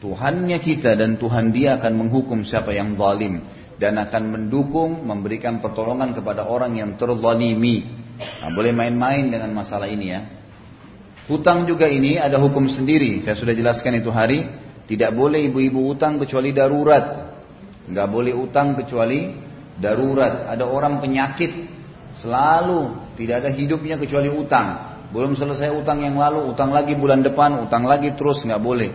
Tuhannya 0.00 0.58
kita 0.64 0.96
dan 0.96 1.20
Tuhan 1.20 1.52
dia 1.52 1.76
akan 1.76 1.92
menghukum 1.92 2.40
siapa 2.40 2.72
yang 2.72 2.96
zalim 2.96 3.44
dan 3.76 4.00
akan 4.00 4.22
mendukung 4.32 5.04
memberikan 5.04 5.60
pertolongan 5.60 6.16
kepada 6.16 6.48
orang 6.48 6.76
yang 6.80 6.96
terzalimi. 6.96 7.84
Nah, 8.16 8.50
boleh 8.52 8.72
main-main 8.72 9.28
dengan 9.28 9.52
masalah 9.52 9.88
ini 9.88 10.06
ya. 10.08 10.20
Hutang 11.26 11.68
juga 11.68 11.90
ini 11.90 12.16
ada 12.16 12.40
hukum 12.40 12.70
sendiri. 12.70 13.20
Saya 13.20 13.36
sudah 13.36 13.52
jelaskan 13.52 14.00
itu 14.00 14.08
hari. 14.08 14.46
Tidak 14.86 15.10
boleh 15.12 15.50
ibu-ibu 15.50 15.90
utang 15.90 16.16
kecuali 16.22 16.54
darurat. 16.54 17.34
Nggak 17.90 18.08
boleh 18.08 18.32
utang 18.32 18.78
kecuali 18.78 19.34
darurat. 19.76 20.46
Ada 20.54 20.64
orang 20.64 21.02
penyakit 21.02 21.76
Selalu 22.20 23.12
tidak 23.20 23.44
ada 23.44 23.50
hidupnya 23.52 24.00
kecuali 24.00 24.32
utang. 24.32 24.98
Belum 25.12 25.36
selesai 25.36 25.70
utang 25.70 26.02
yang 26.02 26.16
lalu, 26.16 26.48
utang 26.50 26.72
lagi 26.72 26.96
bulan 26.96 27.20
depan, 27.20 27.60
utang 27.62 27.84
lagi 27.84 28.16
terus 28.16 28.42
nggak 28.42 28.60
boleh. 28.60 28.90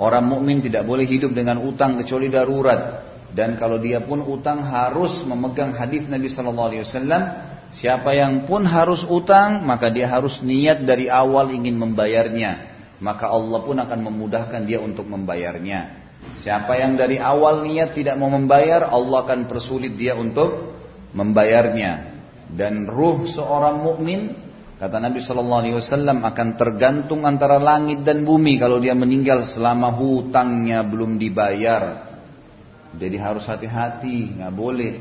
Orang 0.00 0.30
mukmin 0.30 0.64
tidak 0.64 0.86
boleh 0.86 1.04
hidup 1.04 1.34
dengan 1.34 1.60
utang 1.60 1.98
kecuali 2.00 2.32
darurat. 2.32 3.09
Dan 3.30 3.54
kalau 3.54 3.78
dia 3.78 4.02
pun 4.02 4.22
utang 4.26 4.62
harus 4.62 5.22
memegang 5.22 5.74
hadis 5.74 6.06
Nabi 6.10 6.28
Shallallahu 6.30 6.68
Alaihi 6.74 6.82
Wasallam. 6.86 7.22
Siapa 7.70 8.10
yang 8.10 8.50
pun 8.50 8.66
harus 8.66 9.06
utang, 9.06 9.62
maka 9.62 9.94
dia 9.94 10.10
harus 10.10 10.42
niat 10.42 10.82
dari 10.82 11.06
awal 11.06 11.54
ingin 11.54 11.78
membayarnya. 11.78 12.74
Maka 12.98 13.30
Allah 13.30 13.62
pun 13.62 13.78
akan 13.78 14.00
memudahkan 14.10 14.66
dia 14.66 14.82
untuk 14.82 15.06
membayarnya. 15.06 16.02
Siapa 16.42 16.74
yang 16.76 16.98
dari 16.98 17.16
awal 17.16 17.62
niat 17.62 17.94
tidak 17.94 18.18
mau 18.18 18.28
membayar, 18.28 18.90
Allah 18.90 19.22
akan 19.22 19.46
persulit 19.46 19.94
dia 19.94 20.18
untuk 20.18 20.76
membayarnya 21.14 22.10
dan 22.54 22.86
ruh 22.90 23.26
seorang 23.30 23.82
mukmin 23.82 24.34
kata 24.80 24.96
Nabi 24.98 25.22
Shallallahu 25.22 25.60
Alaihi 25.62 25.76
Wasallam 25.78 26.18
akan 26.24 26.48
tergantung 26.58 27.22
antara 27.22 27.60
langit 27.62 28.02
dan 28.02 28.26
bumi 28.26 28.58
kalau 28.58 28.82
dia 28.82 28.96
meninggal 28.96 29.46
selama 29.46 29.94
hutangnya 29.94 30.82
belum 30.82 31.20
dibayar. 31.20 32.09
Jadi 32.98 33.16
harus 33.18 33.46
hati-hati, 33.46 34.40
nggak 34.40 34.54
boleh. 34.54 34.94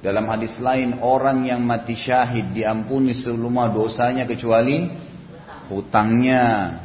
Dalam 0.00 0.28
hadis 0.28 0.56
lain 0.60 1.00
orang 1.00 1.48
yang 1.48 1.64
mati 1.64 1.96
syahid 1.96 2.52
diampuni 2.52 3.16
semua 3.16 3.72
dosanya 3.72 4.28
kecuali 4.28 4.92
hutangnya. 5.72 6.76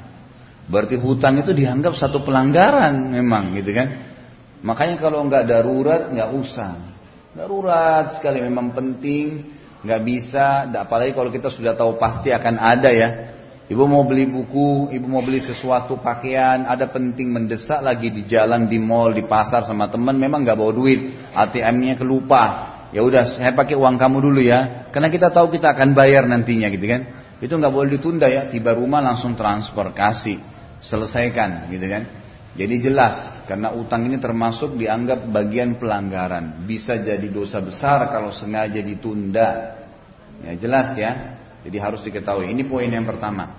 Berarti 0.69 0.95
hutang 1.01 1.41
itu 1.41 1.51
dianggap 1.51 1.97
satu 1.99 2.23
pelanggaran 2.23 3.11
memang 3.11 3.51
gitu 3.59 3.75
kan. 3.75 3.87
Makanya 4.63 4.95
kalau 4.99 5.25
nggak 5.27 5.47
darurat 5.47 6.11
nggak 6.11 6.29
usah. 6.31 6.79
Darurat 7.35 8.19
sekali 8.19 8.43
memang 8.43 8.71
penting, 8.75 9.51
nggak 9.83 10.01
bisa, 10.03 10.67
apalagi 10.75 11.15
kalau 11.15 11.31
kita 11.31 11.47
sudah 11.51 11.75
tahu 11.75 11.95
pasti 11.95 12.31
akan 12.35 12.55
ada 12.59 12.89
ya. 12.91 13.09
Ibu 13.69 13.85
mau 13.85 14.01
beli 14.01 14.25
buku, 14.25 14.89
ibu 14.89 15.05
mau 15.05 15.21
beli 15.21 15.45
sesuatu 15.45 16.01
pakaian, 16.01 16.65
ada 16.65 16.89
penting 16.89 17.29
mendesak 17.29 17.85
lagi 17.85 18.09
di 18.09 18.25
jalan, 18.25 18.65
di 18.65 18.81
mall, 18.81 19.13
di 19.13 19.21
pasar 19.21 19.61
sama 19.61 19.85
teman, 19.93 20.17
memang 20.17 20.41
nggak 20.41 20.57
bawa 20.57 20.73
duit, 20.73 21.13
ATM-nya 21.37 21.93
kelupa. 22.01 22.43
Ya 22.89 23.05
udah, 23.05 23.37
saya 23.37 23.53
pakai 23.53 23.77
uang 23.77 24.01
kamu 24.01 24.17
dulu 24.25 24.41
ya, 24.41 24.89
karena 24.89 25.13
kita 25.13 25.29
tahu 25.29 25.53
kita 25.53 25.77
akan 25.77 25.93
bayar 25.93 26.25
nantinya 26.25 26.65
gitu 26.73 26.81
kan. 26.89 27.01
Itu 27.37 27.61
nggak 27.61 27.69
boleh 27.69 27.89
ditunda 27.93 28.25
ya, 28.25 28.49
tiba 28.49 28.73
rumah 28.73 29.05
langsung 29.05 29.37
transfer 29.37 29.93
kasih, 29.93 30.41
selesaikan 30.81 31.69
gitu 31.69 31.85
kan. 31.85 32.03
Jadi 32.57 32.75
jelas 32.81 33.45
karena 33.45 33.69
utang 33.69 34.09
ini 34.09 34.17
termasuk 34.17 34.81
dianggap 34.81 35.29
bagian 35.29 35.77
pelanggaran. 35.77 36.65
Bisa 36.65 36.97
jadi 36.97 37.29
dosa 37.29 37.61
besar 37.61 38.09
kalau 38.09 38.33
sengaja 38.33 38.81
ditunda. 38.81 39.77
Ya 40.41 40.57
jelas 40.57 40.97
ya. 40.97 41.38
Jadi 41.63 41.77
harus 41.77 42.01
diketahui. 42.03 42.51
Ini 42.51 42.63
poin 42.67 42.87
yang 42.87 43.03
pertama. 43.03 43.55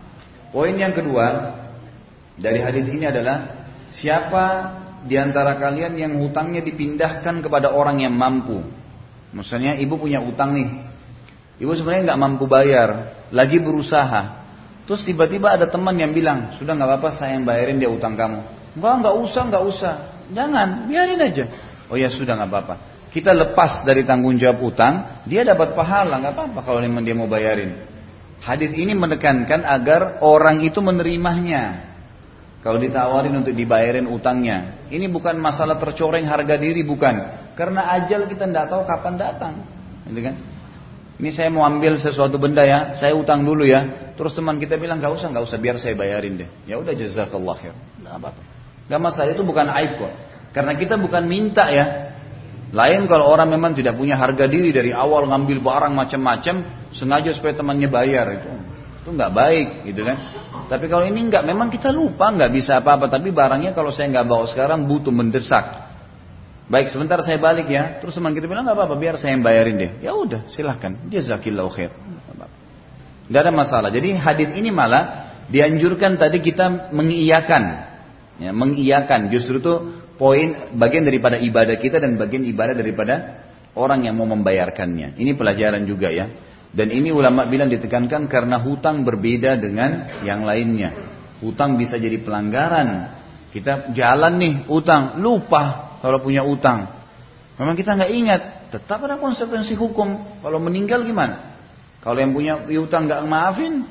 Poin 0.50 0.72
yang 0.74 0.96
kedua 0.96 1.56
dari 2.40 2.58
hadis 2.58 2.88
ini 2.88 3.04
adalah 3.06 3.68
siapa 3.92 4.44
di 5.04 5.16
antara 5.16 5.56
kalian 5.56 5.96
yang 5.96 6.12
hutangnya 6.20 6.64
dipindahkan 6.64 7.44
kepada 7.44 7.72
orang 7.72 8.04
yang 8.04 8.12
mampu. 8.16 8.60
Misalnya 9.30 9.78
ibu 9.78 9.96
punya 10.00 10.18
utang 10.20 10.56
nih. 10.56 10.68
Ibu 11.60 11.70
sebenarnya 11.76 12.12
nggak 12.12 12.20
mampu 12.20 12.44
bayar, 12.48 13.20
lagi 13.30 13.60
berusaha. 13.60 14.40
Terus 14.88 15.06
tiba-tiba 15.06 15.54
ada 15.54 15.68
teman 15.68 15.94
yang 15.94 16.10
bilang, 16.10 16.56
sudah 16.56 16.74
nggak 16.74 16.88
apa-apa 16.88 17.10
saya 17.20 17.36
yang 17.38 17.44
bayarin 17.44 17.78
dia 17.78 17.92
utang 17.92 18.16
kamu. 18.16 18.42
Enggak, 18.74 18.92
enggak 18.96 19.14
usah, 19.22 19.42
enggak 19.46 19.64
usah. 19.68 19.94
Jangan, 20.34 20.68
biarin 20.88 21.20
aja. 21.20 21.44
Oh 21.92 22.00
ya 22.00 22.08
sudah 22.10 22.34
nggak 22.34 22.50
apa-apa. 22.50 22.74
Kita 23.10 23.34
lepas 23.34 23.82
dari 23.82 24.06
tanggung 24.06 24.38
jawab 24.38 24.58
utang, 24.70 24.94
dia 25.26 25.42
dapat 25.42 25.74
pahala, 25.74 26.22
nggak 26.22 26.34
apa-apa 26.34 26.60
kalau 26.62 26.78
memang 26.78 27.02
dia 27.02 27.14
mau 27.14 27.26
bayarin. 27.26 27.74
Hadis 28.40 28.70
ini 28.72 28.94
menekankan 28.94 29.66
agar 29.66 30.22
orang 30.22 30.62
itu 30.62 30.78
menerimanya. 30.78 31.90
Kalau 32.62 32.76
ditawarin 32.78 33.34
untuk 33.34 33.56
dibayarin 33.56 34.06
utangnya, 34.06 34.86
ini 34.92 35.08
bukan 35.08 35.36
masalah 35.40 35.80
tercoreng 35.80 36.28
harga 36.28 36.54
diri, 36.60 36.86
bukan. 36.86 37.48
Karena 37.56 37.88
ajal 37.98 38.30
kita 38.30 38.46
tidak 38.46 38.68
tahu 38.68 38.86
kapan 38.86 39.14
datang, 39.18 39.54
gitu 40.06 40.20
kan? 40.24 40.36
Ini 41.20 41.30
saya 41.36 41.52
mau 41.52 41.68
ambil 41.68 42.00
sesuatu 42.00 42.40
benda 42.40 42.64
ya, 42.64 42.96
saya 42.96 43.12
utang 43.12 43.44
dulu 43.44 43.68
ya. 43.68 44.12
Terus 44.16 44.32
teman 44.32 44.56
kita 44.56 44.80
bilang 44.80 45.04
nggak 45.04 45.12
usah, 45.20 45.28
nggak 45.28 45.44
usah, 45.44 45.58
biar 45.60 45.76
saya 45.76 45.92
bayarin 45.92 46.40
deh. 46.40 46.48
Ya 46.64 46.80
udah 46.80 46.96
jazakallah 46.96 47.56
khair. 47.60 47.76
Nggak 48.00 48.14
apa-apa. 48.16 48.42
Gak 48.90 48.98
masalah 48.98 49.30
itu 49.30 49.46
bukan 49.46 49.70
aib 49.70 50.02
kok. 50.02 50.12
Karena 50.50 50.74
kita 50.74 50.98
bukan 50.98 51.22
minta 51.30 51.70
ya. 51.70 52.09
Lain 52.70 53.10
kalau 53.10 53.26
orang 53.26 53.50
memang 53.50 53.74
tidak 53.74 53.98
punya 53.98 54.14
harga 54.14 54.46
diri 54.46 54.70
dari 54.70 54.94
awal 54.94 55.26
ngambil 55.26 55.58
barang 55.58 55.94
macam-macam 55.94 56.86
sengaja 56.94 57.34
supaya 57.34 57.58
temannya 57.58 57.90
bayar 57.90 58.26
itu 58.30 58.50
itu 59.00 59.16
nggak 59.16 59.32
baik 59.32 59.68
gitu 59.90 60.06
kan. 60.06 60.16
Tapi 60.70 60.86
kalau 60.86 61.02
ini 61.02 61.26
nggak, 61.26 61.42
memang 61.42 61.72
kita 61.72 61.90
lupa 61.90 62.30
nggak 62.30 62.52
bisa 62.54 62.78
apa-apa. 62.78 63.10
Tapi 63.10 63.34
barangnya 63.34 63.74
kalau 63.74 63.90
saya 63.90 64.12
nggak 64.12 64.26
bawa 64.28 64.44
sekarang 64.46 64.86
butuh 64.86 65.10
mendesak. 65.10 65.90
Baik 66.70 66.94
sebentar 66.94 67.18
saya 67.26 67.42
balik 67.42 67.66
ya. 67.66 67.98
Terus 67.98 68.14
teman 68.14 68.30
kita 68.36 68.46
bilang 68.46 68.62
nggak 68.62 68.78
apa-apa, 68.78 68.94
biar 68.94 69.18
saya 69.18 69.34
yang 69.34 69.42
bayarin 69.42 69.80
deh. 69.80 69.92
Ya 70.04 70.14
udah 70.14 70.46
silahkan. 70.52 70.94
Dia 71.10 71.26
zakillahu 71.26 71.72
khair. 71.74 71.90
Gak 73.30 73.46
ada 73.46 73.54
masalah. 73.54 73.90
Jadi 73.94 74.14
hadis 74.14 74.50
ini 74.54 74.70
malah 74.74 75.34
dianjurkan 75.50 76.18
tadi 76.18 76.42
kita 76.42 76.90
mengiyakan 76.94 77.90
Ya, 78.40 78.56
mengiyakan 78.56 79.28
justru 79.28 79.60
itu 79.60 79.99
poin 80.20 80.76
bagian 80.76 81.08
daripada 81.08 81.40
ibadah 81.40 81.80
kita 81.80 81.96
dan 81.96 82.20
bagian 82.20 82.44
ibadah 82.44 82.76
daripada 82.76 83.40
orang 83.72 84.04
yang 84.04 84.20
mau 84.20 84.28
membayarkannya. 84.28 85.16
Ini 85.16 85.32
pelajaran 85.32 85.88
juga 85.88 86.12
ya. 86.12 86.28
Dan 86.70 86.92
ini 86.92 87.08
ulama 87.08 87.48
bilang 87.48 87.72
ditekankan 87.72 88.28
karena 88.28 88.60
hutang 88.60 89.02
berbeda 89.02 89.56
dengan 89.56 90.20
yang 90.22 90.44
lainnya. 90.44 90.92
Hutang 91.40 91.80
bisa 91.80 91.96
jadi 91.96 92.20
pelanggaran. 92.20 93.16
Kita 93.50 93.96
jalan 93.96 94.38
nih 94.38 94.54
utang, 94.68 95.18
lupa 95.24 95.96
kalau 96.04 96.20
punya 96.22 96.44
utang. 96.44 96.86
Memang 97.58 97.74
kita 97.74 97.96
nggak 97.98 98.12
ingat, 98.12 98.42
tetap 98.70 99.02
ada 99.02 99.18
konsekuensi 99.18 99.74
hukum. 99.74 100.38
Kalau 100.44 100.62
meninggal 100.62 101.02
gimana? 101.02 101.58
Kalau 102.04 102.20
yang 102.20 102.30
punya 102.30 102.60
utang 102.78 103.08
nggak 103.10 103.26
maafin, 103.26 103.82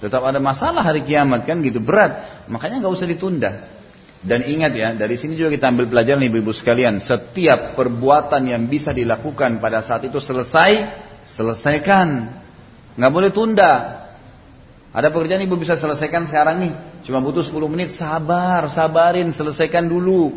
tetap 0.00 0.24
ada 0.24 0.40
masalah 0.40 0.80
hari 0.80 1.04
kiamat 1.04 1.44
kan 1.44 1.60
gitu 1.60 1.82
berat. 1.82 2.46
Makanya 2.48 2.80
nggak 2.80 2.94
usah 2.94 3.06
ditunda. 3.10 3.73
Dan 4.24 4.40
ingat 4.48 4.72
ya, 4.72 4.88
dari 4.96 5.20
sini 5.20 5.36
juga 5.36 5.52
kita 5.52 5.68
ambil 5.68 5.84
pelajaran 5.84 6.24
ibu-ibu 6.24 6.48
sekalian. 6.56 6.96
Setiap 6.96 7.76
perbuatan 7.76 8.48
yang 8.48 8.64
bisa 8.72 8.88
dilakukan 8.96 9.60
pada 9.60 9.84
saat 9.84 10.08
itu 10.08 10.16
selesai, 10.16 10.80
selesaikan. 11.36 12.32
Nggak 12.96 13.12
boleh 13.12 13.30
tunda. 13.36 13.72
Ada 14.96 15.12
pekerjaan 15.12 15.44
ibu 15.44 15.60
bisa 15.60 15.76
selesaikan 15.76 16.24
sekarang 16.24 16.56
nih. 16.56 16.72
Cuma 17.04 17.20
butuh 17.20 17.44
10 17.44 17.68
menit, 17.68 17.92
sabar, 18.00 18.64
sabarin, 18.72 19.28
selesaikan 19.28 19.84
dulu. 19.84 20.32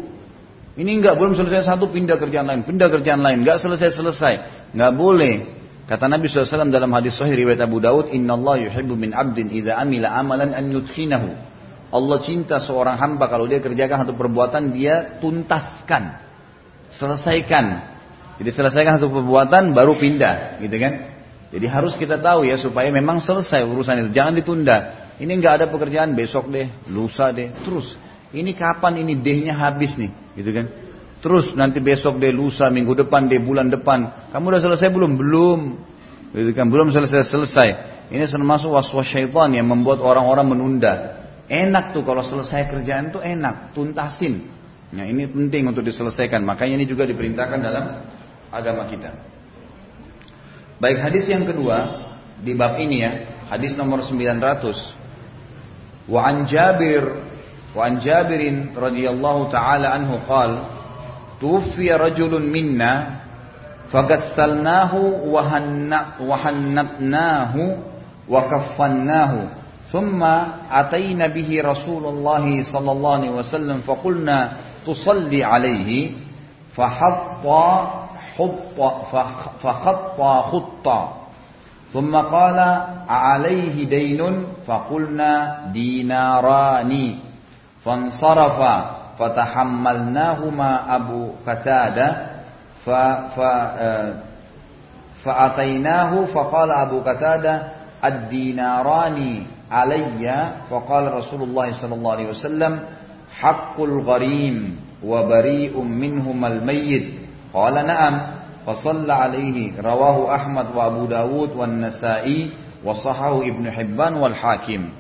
Ini 0.76 0.92
nggak 1.00 1.16
belum 1.16 1.40
selesai 1.40 1.72
satu, 1.72 1.88
pindah 1.88 2.20
kerjaan 2.20 2.44
lain, 2.44 2.68
pindah 2.68 2.92
kerjaan 2.92 3.24
lain. 3.24 3.48
Nggak 3.48 3.64
selesai-selesai. 3.64 4.34
Nggak 4.76 4.92
boleh. 5.00 5.36
Kata 5.88 6.12
Nabi 6.12 6.28
SAW 6.28 6.68
dalam 6.68 6.92
hadis 6.92 7.16
sahih 7.16 7.40
riwayat 7.40 7.64
Abu 7.64 7.80
Daud, 7.80 8.12
Inna 8.12 8.36
Allah 8.36 8.68
yuhibbu 8.68 9.00
min 9.00 9.16
abdin 9.16 9.48
idha 9.48 9.80
amila 9.80 10.12
amalan 10.12 10.52
an 10.52 10.68
yudkhinahu. 10.76 11.47
Allah 11.88 12.20
cinta 12.20 12.60
seorang 12.60 13.00
hamba 13.00 13.32
kalau 13.32 13.48
dia 13.48 13.64
kerjakan 13.64 14.04
satu 14.04 14.14
perbuatan 14.20 14.76
dia 14.76 15.20
tuntaskan, 15.24 16.20
selesaikan. 16.92 17.96
Jadi 18.38 18.50
selesaikan 18.54 19.00
satu 19.00 19.10
perbuatan 19.10 19.72
baru 19.72 19.96
pindah, 19.98 20.62
gitu 20.62 20.78
kan? 20.78 20.94
Jadi 21.48 21.66
harus 21.66 21.96
kita 21.96 22.20
tahu 22.20 22.44
ya 22.44 22.60
supaya 22.60 22.92
memang 22.92 23.24
selesai 23.24 23.64
urusan 23.64 24.04
itu, 24.04 24.10
jangan 24.12 24.36
ditunda. 24.36 24.78
Ini 25.18 25.32
nggak 25.32 25.54
ada 25.64 25.66
pekerjaan 25.72 26.14
besok 26.14 26.52
deh, 26.52 26.68
lusa 26.92 27.32
deh, 27.32 27.50
terus. 27.64 27.96
Ini 28.36 28.52
kapan 28.54 29.02
ini 29.02 29.16
dehnya 29.18 29.56
habis 29.56 29.96
nih, 29.96 30.12
gitu 30.36 30.52
kan? 30.52 30.68
Terus 31.18 31.58
nanti 31.58 31.82
besok 31.82 32.22
deh, 32.22 32.30
lusa, 32.30 32.70
minggu 32.70 32.94
depan 32.94 33.26
deh, 33.26 33.42
bulan 33.42 33.74
depan. 33.74 34.30
Kamu 34.30 34.54
udah 34.54 34.62
selesai 34.62 34.94
belum? 34.94 35.18
Belum. 35.18 35.60
Gitu 36.36 36.52
kan? 36.54 36.70
Belum 36.70 36.94
selesai 36.94 37.26
selesai. 37.26 37.70
Ini 38.14 38.24
termasuk 38.30 38.70
waswas 38.70 39.10
syaitan 39.10 39.50
yang 39.50 39.66
membuat 39.66 39.98
orang-orang 40.04 40.46
menunda. 40.46 41.26
Enak 41.48 41.96
tuh 41.96 42.04
kalau 42.04 42.28
selesai 42.28 42.68
kerjaan 42.68 43.16
tuh 43.16 43.24
enak, 43.24 43.72
tuntasin. 43.72 44.52
Nah 44.92 45.08
ini 45.08 45.32
penting 45.32 45.72
untuk 45.72 45.84
diselesaikan. 45.84 46.44
Makanya 46.44 46.84
ini 46.84 46.88
juga 46.88 47.08
diperintahkan 47.08 47.60
dalam 47.64 48.04
agama 48.52 48.84
kita. 48.92 49.16
Baik 50.78 51.00
hadis 51.00 51.24
yang 51.32 51.48
kedua 51.48 52.04
di 52.44 52.52
bab 52.52 52.76
ini 52.76 53.00
ya, 53.00 53.12
hadis 53.48 53.80
nomor 53.80 54.04
900. 54.04 56.12
Wa 56.12 56.28
an 56.28 56.48
Jabir 56.48 57.04
wa 57.76 57.84
an 57.84 58.00
Jabirin 58.00 58.76
radhiyallahu 58.76 59.52
taala 59.52 59.92
anhu 59.96 60.20
qal 60.28 60.52
tufiya 61.40 62.00
rajulun 62.00 62.48
minna 62.48 63.24
fagassalnahu 63.92 65.32
wa 65.32 66.36
hannatnahu 66.36 67.64
wa 68.28 68.40
kaffannahu 68.52 69.57
ثم 69.92 70.24
أتينا 70.72 71.28
به 71.28 71.62
رسول 71.66 72.06
الله 72.06 72.64
صلى 72.74 72.92
الله 72.92 73.14
عليه 73.14 73.32
وسلم 73.32 73.82
فقلنا 73.82 74.52
تصلي 74.88 75.44
عليه 75.44 76.12
فحط 76.76 77.48
حط 78.38 78.80
فخط 79.64 80.20
خطا 80.22 81.02
ثم 81.94 82.16
قال 82.16 82.60
عليه 83.10 83.88
دين 83.90 84.46
فقلنا 84.68 85.60
ديناران. 85.72 87.16
فانصرف 87.86 88.60
فتحملناهما 89.20 90.96
أبو 90.96 91.22
قتادة 91.48 92.28
فأتيناه 95.24 96.26
فقال 96.26 96.72
أبو 96.72 97.00
قتادة 97.00 97.54
الديناران. 98.06 99.46
Alayya 99.68 100.68
faqala 100.72 101.16
Rasulullah 101.20 101.72
sallallahu 101.72 102.16
alaihi 102.16 102.32
wasallam 102.32 102.74
haqqul 103.32 104.04
gharim 104.04 104.80
wa 105.04 105.28
bari'um 105.28 105.86
minhum 105.86 106.38
al 106.44 106.64
mayyit 106.64 107.28
qala 107.52 107.84
na'am 107.84 108.16
fa 108.64 108.74
shalla 108.80 109.28
alaihi 109.28 109.76
rawahu 109.78 110.32
Ahmad 110.32 110.74
wa 110.74 110.82
Abu 110.90 111.06
Dawud 111.12 111.54
wan 111.54 111.80
Nasa'i 111.84 112.52
wa 112.82 112.96
sahahu 112.96 113.44
Ibnu 113.44 113.68
Hibban 113.70 114.18
wal 114.18 114.36
Hakim 114.36 114.92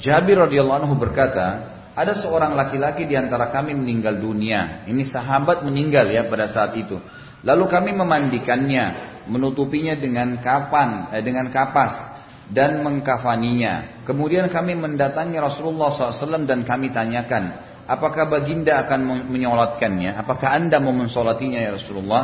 Jabir 0.00 0.40
radhiyallahu 0.40 0.80
anhu 0.84 0.96
berkata 0.96 1.78
ada 1.92 2.16
seorang 2.16 2.56
laki-laki 2.56 3.04
di 3.04 3.12
antara 3.12 3.52
kami 3.52 3.76
meninggal 3.76 4.16
dunia. 4.16 4.88
Ini 4.88 5.04
sahabat 5.04 5.60
meninggal 5.66 6.08
ya 6.08 6.24
pada 6.30 6.48
saat 6.48 6.72
itu. 6.78 6.96
Lalu 7.44 7.64
kami 7.68 7.90
memandikannya, 7.92 8.84
menutupinya 9.28 9.92
dengan 9.96 10.40
kapan, 10.40 11.12
eh, 11.12 11.20
dengan 11.20 11.52
kapas 11.52 12.19
dan 12.50 12.82
mengkafaninya. 12.82 14.02
Kemudian 14.02 14.50
kami 14.50 14.74
mendatangi 14.74 15.38
Rasulullah 15.38 15.94
SAW 15.94 16.44
dan 16.44 16.66
kami 16.66 16.90
tanyakan, 16.90 17.54
apakah 17.86 18.26
baginda 18.26 18.82
akan 18.86 19.30
menyolatkannya? 19.30 20.18
Apakah 20.18 20.58
anda 20.58 20.82
mau 20.82 20.90
mensolatinya 20.90 21.62
ya 21.62 21.78
Rasulullah? 21.78 22.22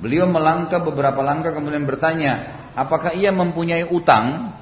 Beliau 0.00 0.28
melangkah 0.28 0.80
beberapa 0.80 1.20
langkah 1.20 1.52
kemudian 1.52 1.84
bertanya, 1.84 2.32
apakah 2.72 3.16
ia 3.16 3.32
mempunyai 3.32 3.84
utang? 3.88 4.52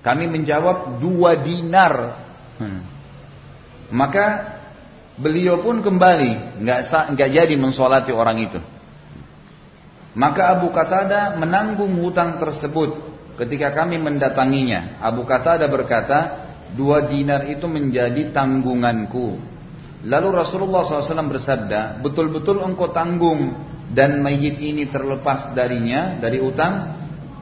Kami 0.00 0.24
menjawab 0.32 1.00
dua 1.00 1.40
dinar. 1.40 1.92
Hmm. 2.56 2.80
Maka 3.92 4.56
beliau 5.20 5.60
pun 5.60 5.84
kembali, 5.84 6.60
nggak 6.64 6.80
nggak 7.16 7.30
jadi 7.36 7.54
mensolati 7.60 8.12
orang 8.12 8.38
itu. 8.40 8.60
Maka 10.16 10.56
Abu 10.56 10.72
Qatada 10.72 11.36
menanggung 11.36 12.00
hutang 12.00 12.40
tersebut 12.40 13.09
ketika 13.40 13.72
kami 13.72 13.96
mendatanginya. 13.96 15.00
Abu 15.00 15.24
Qatada 15.24 15.64
berkata, 15.72 16.18
dua 16.76 17.08
dinar 17.08 17.48
itu 17.48 17.64
menjadi 17.64 18.28
tanggunganku. 18.36 19.40
Lalu 20.04 20.28
Rasulullah 20.32 20.84
SAW 20.84 21.28
bersabda, 21.28 22.00
betul-betul 22.00 22.60
engkau 22.64 22.92
tanggung 22.92 23.52
dan 23.92 24.20
mayit 24.20 24.60
ini 24.60 24.88
terlepas 24.88 25.52
darinya, 25.56 26.20
dari 26.20 26.40
utang? 26.40 27.00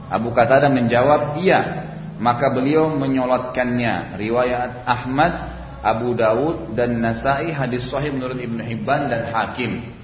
Abu 0.09 0.31
Qatada 0.31 0.71
menjawab, 0.71 1.39
iya. 1.39 1.87
Maka 2.19 2.51
beliau 2.51 2.91
menyolatkannya. 2.99 4.19
Riwayat 4.19 4.83
Ahmad, 4.83 5.33
Abu 5.79 6.11
Dawud 6.11 6.75
dan 6.75 6.99
Nasai 6.99 7.55
hadis 7.55 7.87
sahih 7.87 8.11
menurut 8.11 8.35
Ibnu 8.35 8.59
Hibban 8.59 9.07
dan 9.07 9.31
Hakim. 9.31 9.95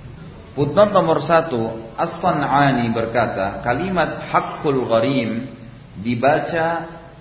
Footnote 0.56 0.96
nomor 0.96 1.20
satu, 1.20 1.92
As-San'ani 2.00 2.88
berkata, 2.96 3.60
kalimat 3.60 4.24
hakul 4.32 4.88
gharim 4.88 5.52
dibaca 6.00 6.68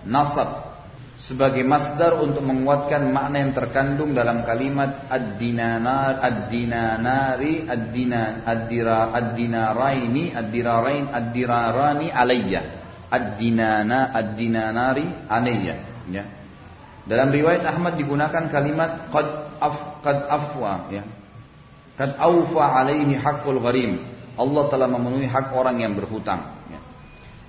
nasab 0.06 0.64
sebagai 1.14 1.62
masdar 1.62 2.18
untuk 2.18 2.42
menguatkan 2.42 3.06
makna 3.14 3.46
yang 3.46 3.54
terkandung 3.54 4.18
dalam 4.18 4.42
kalimat 4.42 5.06
ad-dinanar 5.06 6.18
ad-dinanari 6.18 7.70
ad-dinan 7.70 8.42
ad-dira 8.42 9.14
ad-dinaraini 9.14 10.34
ad-dirarain 10.34 11.06
ad-dirarani 11.14 12.08
alayya. 12.10 12.62
Ad-dinana 13.14 14.10
ad-dinanari 14.10 15.06
alayya. 15.30 15.74
Ya. 16.10 16.24
Dalam 17.06 17.30
riwayat 17.30 17.62
Ahmad 17.62 17.94
digunakan 17.94 18.50
kalimat 18.50 19.12
qad 19.14 19.28
af 19.62 20.02
qad 20.02 20.18
afwa 20.26 20.90
ya. 20.90 21.06
Qad 21.94 22.18
awfa 22.18 22.64
alaihi 22.74 23.14
haqqul 23.14 23.62
gharim. 23.62 24.02
Allah 24.34 24.66
telah 24.66 24.90
memenuhi 24.90 25.30
hak 25.30 25.54
orang 25.54 25.78
yang 25.78 25.94
berhutang 25.94 26.58
ya. 26.66 26.82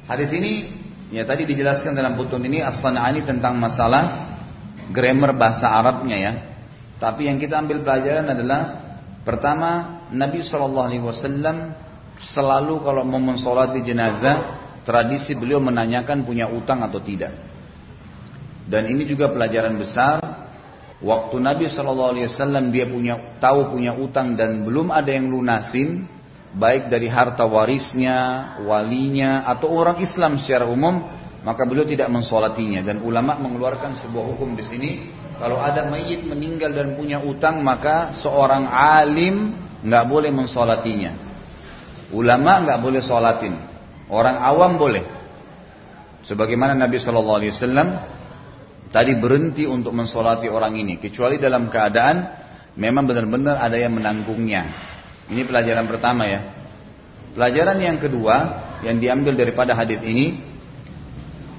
hadis 0.06 0.30
ini 0.38 0.85
Ya 1.14 1.22
tadi 1.22 1.46
dijelaskan 1.46 1.94
dalam 1.94 2.18
putun 2.18 2.42
ini 2.42 2.66
As-Sana'ani 2.66 3.22
tentang 3.22 3.62
masalah 3.62 4.34
grammar 4.90 5.38
bahasa 5.38 5.70
Arabnya 5.70 6.18
ya. 6.18 6.34
Tapi 6.98 7.30
yang 7.30 7.38
kita 7.38 7.62
ambil 7.62 7.86
pelajaran 7.86 8.26
adalah 8.26 8.62
pertama 9.22 10.02
Nabi 10.10 10.42
Shallallahu 10.42 10.88
Alaihi 10.90 11.04
Wasallam 11.04 11.58
selalu 12.34 12.82
kalau 12.82 13.04
mau 13.04 13.20
mensolati 13.20 13.84
jenazah 13.84 14.64
tradisi 14.88 15.36
beliau 15.36 15.60
menanyakan 15.60 16.24
punya 16.24 16.48
utang 16.48 16.82
atau 16.82 17.02
tidak. 17.04 17.34
Dan 18.66 18.90
ini 18.90 19.06
juga 19.06 19.30
pelajaran 19.30 19.78
besar. 19.78 20.18
Waktu 21.04 21.38
Nabi 21.38 21.68
Shallallahu 21.70 22.12
Alaihi 22.18 22.28
Wasallam 22.32 22.72
dia 22.72 22.88
punya 22.88 23.38
tahu 23.38 23.76
punya 23.76 23.94
utang 23.94 24.34
dan 24.34 24.64
belum 24.64 24.90
ada 24.90 25.12
yang 25.12 25.28
lunasin, 25.28 26.08
baik 26.56 26.88
dari 26.88 27.12
harta 27.12 27.44
warisnya, 27.44 28.56
walinya, 28.64 29.44
atau 29.46 29.76
orang 29.76 30.00
Islam 30.00 30.40
secara 30.40 30.64
umum, 30.66 31.04
maka 31.44 31.68
beliau 31.68 31.84
tidak 31.84 32.08
mensolatinya. 32.08 32.82
Dan 32.82 33.04
ulama 33.04 33.36
mengeluarkan 33.38 34.00
sebuah 34.00 34.26
hukum 34.34 34.56
di 34.56 34.64
sini, 34.64 34.92
kalau 35.36 35.60
ada 35.60 35.92
mayit 35.92 36.24
meninggal 36.24 36.72
dan 36.72 36.96
punya 36.96 37.20
utang, 37.20 37.60
maka 37.60 38.16
seorang 38.16 38.66
alim 38.72 39.52
nggak 39.84 40.06
boleh 40.08 40.32
mensolatinya. 40.32 41.12
Ulama 42.16 42.64
nggak 42.64 42.80
boleh 42.80 43.02
solatin, 43.04 43.54
orang 44.08 44.40
awam 44.40 44.80
boleh. 44.80 45.04
Sebagaimana 46.26 46.74
Nabi 46.74 46.98
Shallallahu 46.98 47.38
Alaihi 47.38 47.54
Wasallam 47.54 47.88
tadi 48.90 49.14
berhenti 49.20 49.68
untuk 49.68 49.92
mensolati 49.92 50.48
orang 50.48 50.80
ini, 50.80 50.98
kecuali 50.98 51.36
dalam 51.36 51.68
keadaan 51.68 52.18
memang 52.80 53.04
benar-benar 53.04 53.60
ada 53.60 53.76
yang 53.76 53.94
menanggungnya. 53.94 54.95
Ini 55.30 55.42
pelajaran 55.46 55.86
pertama 55.90 56.30
ya. 56.30 56.42
Pelajaran 57.34 57.82
yang 57.82 57.98
kedua 57.98 58.36
yang 58.86 59.02
diambil 59.02 59.34
daripada 59.36 59.74
hadis 59.74 60.00
ini, 60.06 60.40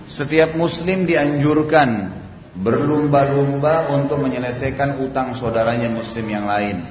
setiap 0.07 0.55
muslim 0.55 1.05
dianjurkan 1.05 2.15
berlumba-lumba 2.57 3.93
untuk 3.93 4.23
menyelesaikan 4.23 5.03
utang 5.05 5.37
saudaranya 5.37 5.93
muslim 5.93 6.25
yang 6.31 6.47
lain. 6.49 6.87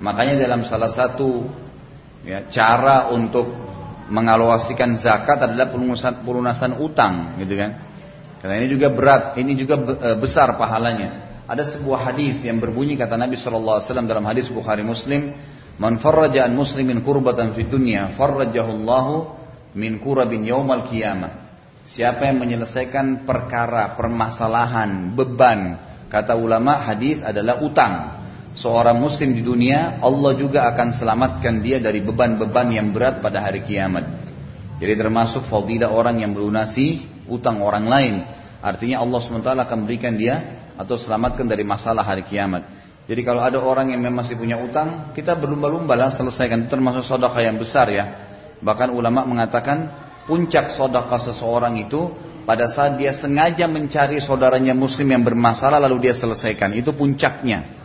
Makanya 0.00 0.40
dalam 0.40 0.64
salah 0.64 0.88
satu 0.88 1.44
ya, 2.24 2.48
cara 2.48 3.12
untuk 3.12 3.48
mengalokasikan 4.06 4.96
zakat 5.02 5.42
adalah 5.42 5.68
pelunasan, 5.74 6.22
pelunasan 6.22 6.72
utang, 6.78 7.36
gitu 7.42 7.58
kan? 7.58 7.70
Karena 8.40 8.54
ini 8.62 8.68
juga 8.70 8.88
berat, 8.94 9.34
ini 9.40 9.52
juga 9.58 9.74
e, 9.82 10.08
besar 10.20 10.54
pahalanya. 10.54 11.42
Ada 11.50 11.76
sebuah 11.78 12.12
hadis 12.12 12.42
yang 12.42 12.62
berbunyi 12.62 12.94
kata 12.94 13.18
Nabi 13.18 13.38
SAW 13.38 13.82
dalam 14.06 14.22
hadis 14.26 14.46
Bukhari 14.50 14.86
Muslim, 14.86 15.34
Man 15.76 16.00
farraja 16.00 16.48
an 16.48 16.56
muslimin 16.56 17.04
kurbatan 17.04 17.52
fi 17.52 17.68
dunya 17.68 18.16
farrajahu 18.16 18.70
Allahu 18.80 19.14
min 19.76 20.00
kurabin 20.00 20.48
yaumal 20.48 20.88
qiyamah. 20.88 21.44
Siapa 21.86 22.26
yang 22.26 22.42
menyelesaikan 22.42 23.28
perkara, 23.28 23.94
permasalahan, 23.94 25.14
beban, 25.14 25.78
kata 26.10 26.34
ulama 26.34 26.82
hadis 26.82 27.22
adalah 27.22 27.62
utang. 27.62 27.94
Seorang 28.56 28.98
muslim 28.98 29.36
di 29.36 29.44
dunia, 29.44 30.00
Allah 30.00 30.32
juga 30.34 30.64
akan 30.72 30.96
selamatkan 30.96 31.60
dia 31.60 31.78
dari 31.78 32.00
beban-beban 32.00 32.72
yang 32.72 32.88
berat 32.90 33.20
pada 33.20 33.44
hari 33.44 33.62
kiamat. 33.62 34.08
Jadi 34.80 34.92
termasuk 34.96 35.44
fadilah 35.46 35.92
orang 35.92 36.24
yang 36.24 36.32
melunasi 36.32 37.04
utang 37.28 37.60
orang 37.60 37.84
lain. 37.84 38.14
Artinya 38.64 39.04
Allah 39.04 39.18
SWT 39.20 39.46
akan 39.46 39.78
berikan 39.84 40.16
dia 40.16 40.66
atau 40.74 40.96
selamatkan 40.96 41.44
dari 41.44 41.62
masalah 41.62 42.02
hari 42.02 42.24
kiamat. 42.24 42.64
Jadi 43.06 43.22
kalau 43.22 43.38
ada 43.38 43.62
orang 43.62 43.94
yang 43.94 44.02
memang 44.02 44.26
masih 44.26 44.34
punya 44.34 44.58
utang, 44.58 45.14
kita 45.14 45.38
berlumba-lumba 45.38 45.94
lah 45.94 46.10
selesaikan. 46.10 46.66
Termasuk 46.66 47.06
sodakah 47.06 47.38
yang 47.38 47.54
besar 47.54 47.86
ya. 47.86 48.04
Bahkan 48.58 48.90
ulama 48.90 49.22
mengatakan 49.22 49.90
puncak 50.26 50.74
sodakah 50.74 51.22
seseorang 51.22 51.78
itu 51.78 52.10
pada 52.42 52.66
saat 52.66 52.98
dia 52.98 53.14
sengaja 53.14 53.70
mencari 53.70 54.18
saudaranya 54.18 54.74
muslim 54.74 55.06
yang 55.14 55.22
bermasalah 55.22 55.78
lalu 55.78 56.10
dia 56.10 56.14
selesaikan. 56.18 56.74
Itu 56.74 56.98
puncaknya. 56.98 57.78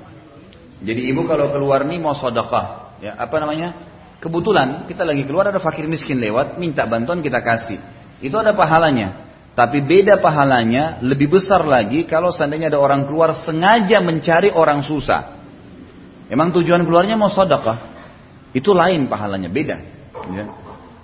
Jadi 0.81 1.01
ibu 1.13 1.29
kalau 1.29 1.53
keluar 1.53 1.85
nih 1.85 2.01
mau 2.01 2.17
sodakah, 2.17 2.97
ya 2.97 3.13
apa 3.13 3.37
namanya? 3.37 3.69
Kebetulan 4.17 4.89
kita 4.89 5.05
lagi 5.05 5.25
keluar 5.25 5.49
ada 5.49 5.61
fakir 5.61 5.85
miskin 5.85 6.17
lewat, 6.17 6.57
minta 6.57 6.85
bantuan 6.89 7.21
kita 7.21 7.41
kasih. 7.45 7.77
Itu 8.21 8.37
ada 8.41 8.53
pahalanya. 8.57 9.30
Tapi 9.51 9.83
beda 9.83 10.23
pahalanya 10.23 11.03
lebih 11.03 11.35
besar 11.35 11.67
lagi 11.67 12.07
kalau 12.07 12.31
seandainya 12.31 12.71
ada 12.71 12.79
orang 12.79 13.03
keluar 13.03 13.35
sengaja 13.35 13.99
mencari 13.99 14.47
orang 14.47 14.79
susah. 14.87 15.43
Emang 16.31 16.55
tujuan 16.55 16.87
keluarnya 16.87 17.19
mau 17.19 17.27
sodakah? 17.27 17.91
Itu 18.55 18.71
lain 18.71 19.11
pahalanya, 19.11 19.51
beda. 19.51 19.77
Ya. 20.31 20.45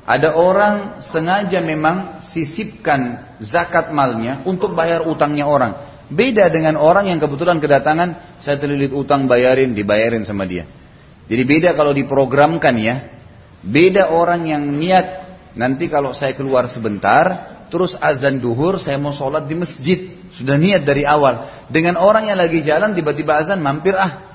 Ada 0.08 0.40
orang 0.40 1.04
sengaja 1.04 1.60
memang 1.60 2.24
sisipkan 2.32 3.36
zakat 3.44 3.92
malnya 3.92 4.40
untuk 4.48 4.72
bayar 4.72 5.04
utangnya 5.04 5.44
orang. 5.44 6.00
Beda 6.08 6.48
dengan 6.48 6.80
orang 6.80 7.12
yang 7.12 7.20
kebetulan 7.20 7.60
kedatangan, 7.60 8.40
saya 8.40 8.56
terlilit 8.56 8.96
utang 8.96 9.28
bayarin, 9.28 9.76
dibayarin 9.76 10.24
sama 10.24 10.48
dia. 10.48 10.64
Jadi 11.28 11.44
beda 11.44 11.76
kalau 11.76 11.92
diprogramkan 11.92 12.76
ya. 12.80 12.96
Beda 13.60 14.08
orang 14.16 14.48
yang 14.48 14.64
niat 14.64 15.28
nanti 15.60 15.92
kalau 15.92 16.16
saya 16.16 16.32
keluar 16.32 16.72
sebentar, 16.72 17.57
terus 17.68 17.96
azan 18.00 18.40
duhur, 18.42 18.80
saya 18.82 18.96
mau 19.00 19.16
sholat 19.16 19.46
di 19.46 19.56
masjid. 19.56 20.00
Sudah 20.36 20.60
niat 20.60 20.84
dari 20.84 21.08
awal. 21.08 21.66
Dengan 21.72 21.98
orang 21.98 22.28
yang 22.28 22.38
lagi 22.38 22.62
jalan, 22.62 22.94
tiba-tiba 22.94 23.40
azan, 23.40 23.64
mampir 23.64 23.96
ah. 23.96 24.28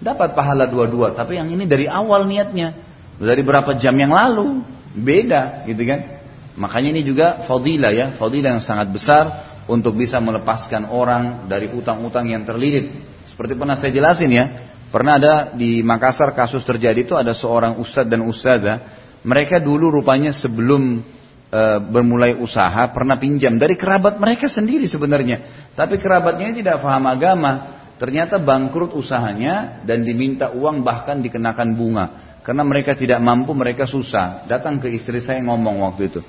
Dapat 0.00 0.32
pahala 0.32 0.64
dua-dua. 0.64 1.12
Tapi 1.12 1.36
yang 1.36 1.52
ini 1.52 1.68
dari 1.68 1.84
awal 1.84 2.24
niatnya. 2.24 2.72
Dari 3.20 3.42
berapa 3.44 3.76
jam 3.76 3.92
yang 3.94 4.16
lalu. 4.16 4.64
Beda 4.96 5.68
gitu 5.68 5.84
kan. 5.84 6.24
Makanya 6.56 6.88
ini 6.96 7.02
juga 7.04 7.44
fadilah 7.44 7.92
ya. 7.92 8.06
Fadilah 8.16 8.56
yang 8.56 8.64
sangat 8.64 8.88
besar 8.88 9.24
untuk 9.68 10.00
bisa 10.00 10.18
melepaskan 10.18 10.88
orang 10.88 11.46
dari 11.46 11.68
utang-utang 11.68 12.26
yang 12.32 12.42
terlilit. 12.48 12.90
Seperti 13.28 13.54
pernah 13.54 13.76
saya 13.76 13.92
jelasin 13.92 14.30
ya. 14.32 14.44
Pernah 14.90 15.22
ada 15.22 15.34
di 15.54 15.86
Makassar 15.86 16.34
kasus 16.34 16.66
terjadi 16.66 17.06
itu 17.06 17.14
ada 17.14 17.30
seorang 17.30 17.78
ustadz 17.78 18.10
dan 18.10 18.26
ustadzah. 18.26 18.76
Mereka 19.22 19.62
dulu 19.62 19.92
rupanya 20.00 20.34
sebelum 20.34 21.04
e, 21.50 21.60
bermulai 21.90 22.38
usaha 22.38 22.88
pernah 22.94 23.18
pinjam 23.18 23.58
dari 23.58 23.74
kerabat 23.74 24.16
mereka 24.16 24.46
sendiri 24.46 24.86
sebenarnya. 24.86 25.68
Tapi 25.74 25.98
kerabatnya 25.98 26.54
tidak 26.54 26.80
paham 26.80 27.04
agama. 27.10 27.52
Ternyata 28.00 28.40
bangkrut 28.40 28.96
usahanya 28.96 29.84
dan 29.84 30.08
diminta 30.08 30.48
uang 30.56 30.80
bahkan 30.80 31.20
dikenakan 31.20 31.76
bunga. 31.76 32.06
Karena 32.40 32.64
mereka 32.64 32.96
tidak 32.96 33.20
mampu, 33.20 33.52
mereka 33.52 33.84
susah. 33.84 34.48
Datang 34.48 34.80
ke 34.80 34.88
istri 34.88 35.20
saya 35.20 35.44
ngomong 35.44 35.84
waktu 35.84 36.08
itu. 36.08 36.20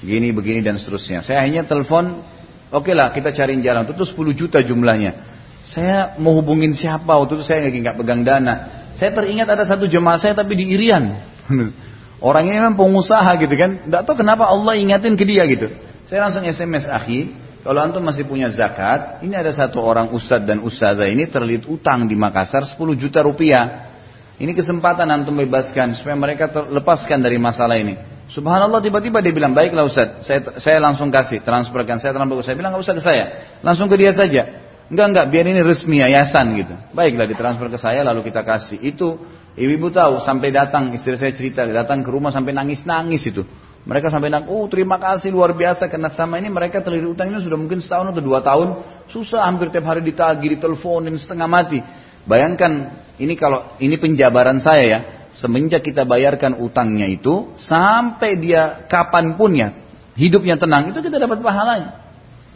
Gini, 0.00 0.32
begini 0.32 0.64
dan 0.64 0.80
seterusnya. 0.80 1.20
Saya 1.20 1.44
akhirnya 1.44 1.68
telepon, 1.68 2.24
oke 2.72 2.88
lah 2.96 3.12
kita 3.12 3.36
cariin 3.36 3.60
jalan. 3.60 3.84
Itu 3.84 4.08
10 4.08 4.32
juta 4.32 4.64
jumlahnya. 4.64 5.28
Saya 5.60 6.16
mau 6.16 6.32
hubungin 6.40 6.72
siapa 6.72 7.20
waktu 7.20 7.36
itu 7.36 7.44
saya 7.44 7.68
lagi 7.68 7.84
nggak 7.84 8.00
pegang 8.00 8.24
dana. 8.24 8.54
Saya 8.96 9.12
teringat 9.12 9.44
ada 9.44 9.68
satu 9.68 9.84
jemaah 9.84 10.16
saya 10.16 10.32
tapi 10.32 10.56
di 10.56 10.72
Irian. 10.72 11.20
Orang 12.20 12.44
ini 12.44 12.60
memang 12.60 12.76
pengusaha 12.76 13.32
gitu 13.40 13.54
kan. 13.56 13.88
Tidak 13.88 14.02
tahu 14.04 14.20
kenapa 14.20 14.44
Allah 14.44 14.76
ingatin 14.76 15.16
ke 15.16 15.24
dia 15.24 15.48
gitu. 15.48 15.72
Saya 16.04 16.28
langsung 16.28 16.44
SMS 16.44 16.84
akhi. 16.84 17.32
Kalau 17.60 17.80
antum 17.80 18.00
masih 18.00 18.24
punya 18.24 18.48
zakat, 18.48 19.20
ini 19.20 19.36
ada 19.36 19.52
satu 19.52 19.84
orang 19.84 20.16
ustadz 20.16 20.48
dan 20.48 20.64
ustazah 20.64 21.04
ini 21.04 21.28
terlilit 21.28 21.68
utang 21.68 22.08
di 22.08 22.16
Makassar 22.16 22.64
10 22.64 22.76
juta 22.96 23.20
rupiah. 23.20 23.92
Ini 24.40 24.56
kesempatan 24.56 25.04
antum 25.12 25.36
bebaskan 25.36 25.92
supaya 25.92 26.16
mereka 26.16 26.48
terlepaskan 26.48 27.20
dari 27.20 27.36
masalah 27.36 27.76
ini. 27.76 28.00
Subhanallah 28.32 28.80
tiba-tiba 28.80 29.20
dia 29.20 29.34
bilang 29.36 29.52
baiklah 29.52 29.84
Ustaz, 29.84 30.24
saya, 30.24 30.40
saya 30.56 30.78
langsung 30.80 31.10
kasih 31.12 31.44
transferkan 31.44 31.98
saya 31.98 32.14
transfer 32.14 32.46
saya 32.46 32.56
bilang 32.56 32.72
nggak 32.72 32.84
usah 32.86 32.96
ke 32.96 33.02
saya, 33.02 33.24
langsung 33.60 33.90
ke 33.90 33.96
dia 34.00 34.14
saja. 34.16 34.69
Enggak 34.90 35.06
enggak 35.14 35.26
biar 35.30 35.46
ini 35.46 35.60
resmi 35.62 36.02
yayasan 36.02 36.50
gitu. 36.58 36.74
Baiklah 36.90 37.30
ditransfer 37.30 37.70
ke 37.70 37.78
saya 37.78 38.02
lalu 38.02 38.26
kita 38.26 38.42
kasih. 38.42 38.82
Itu 38.82 39.22
ibu-ibu 39.54 39.94
tahu 39.94 40.18
sampai 40.26 40.50
datang 40.50 40.90
istri 40.90 41.14
saya 41.14 41.30
cerita 41.30 41.62
datang 41.62 42.02
ke 42.02 42.10
rumah 42.10 42.34
sampai 42.34 42.50
nangis-nangis 42.50 43.22
itu. 43.30 43.46
Mereka 43.80 44.12
sampai 44.12 44.28
nangis, 44.28 44.50
oh 44.50 44.66
terima 44.68 45.00
kasih 45.00 45.32
luar 45.32 45.56
biasa 45.56 45.88
karena 45.88 46.12
sama 46.12 46.36
ini 46.36 46.52
mereka 46.52 46.84
terlilit 46.84 47.16
utang 47.16 47.32
ini 47.32 47.40
sudah 47.40 47.56
mungkin 47.56 47.80
setahun 47.80 48.12
atau 48.12 48.20
dua 48.20 48.44
tahun 48.44 48.68
susah 49.08 49.46
hampir 49.46 49.72
tiap 49.72 49.88
hari 49.88 50.04
ditagih, 50.04 50.58
diteleponin 50.58 51.16
setengah 51.16 51.48
mati. 51.48 51.80
Bayangkan 52.28 52.92
ini 53.16 53.38
kalau 53.38 53.78
ini 53.80 53.96
penjabaran 53.96 54.60
saya 54.60 54.84
ya, 54.84 54.98
semenjak 55.32 55.86
kita 55.86 56.02
bayarkan 56.04 56.60
utangnya 56.60 57.06
itu 57.06 57.54
sampai 57.56 58.36
dia 58.36 58.84
kapan 58.90 59.38
pun 59.38 59.54
ya 59.54 59.72
hidupnya 60.18 60.58
tenang 60.58 60.90
itu 60.90 60.98
kita 60.98 61.16
dapat 61.16 61.38
pahalanya. 61.40 61.96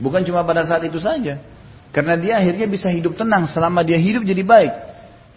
Bukan 0.03 0.27
cuma 0.27 0.43
pada 0.43 0.67
saat 0.67 0.83
itu 0.83 0.99
saja. 0.99 1.54
Karena 1.95 2.19
dia 2.19 2.43
akhirnya 2.43 2.67
bisa 2.67 2.91
hidup 2.91 3.15
tenang 3.15 3.47
selama 3.47 3.87
dia 3.87 3.95
hidup 3.95 4.27
jadi 4.27 4.43
baik. 4.43 4.73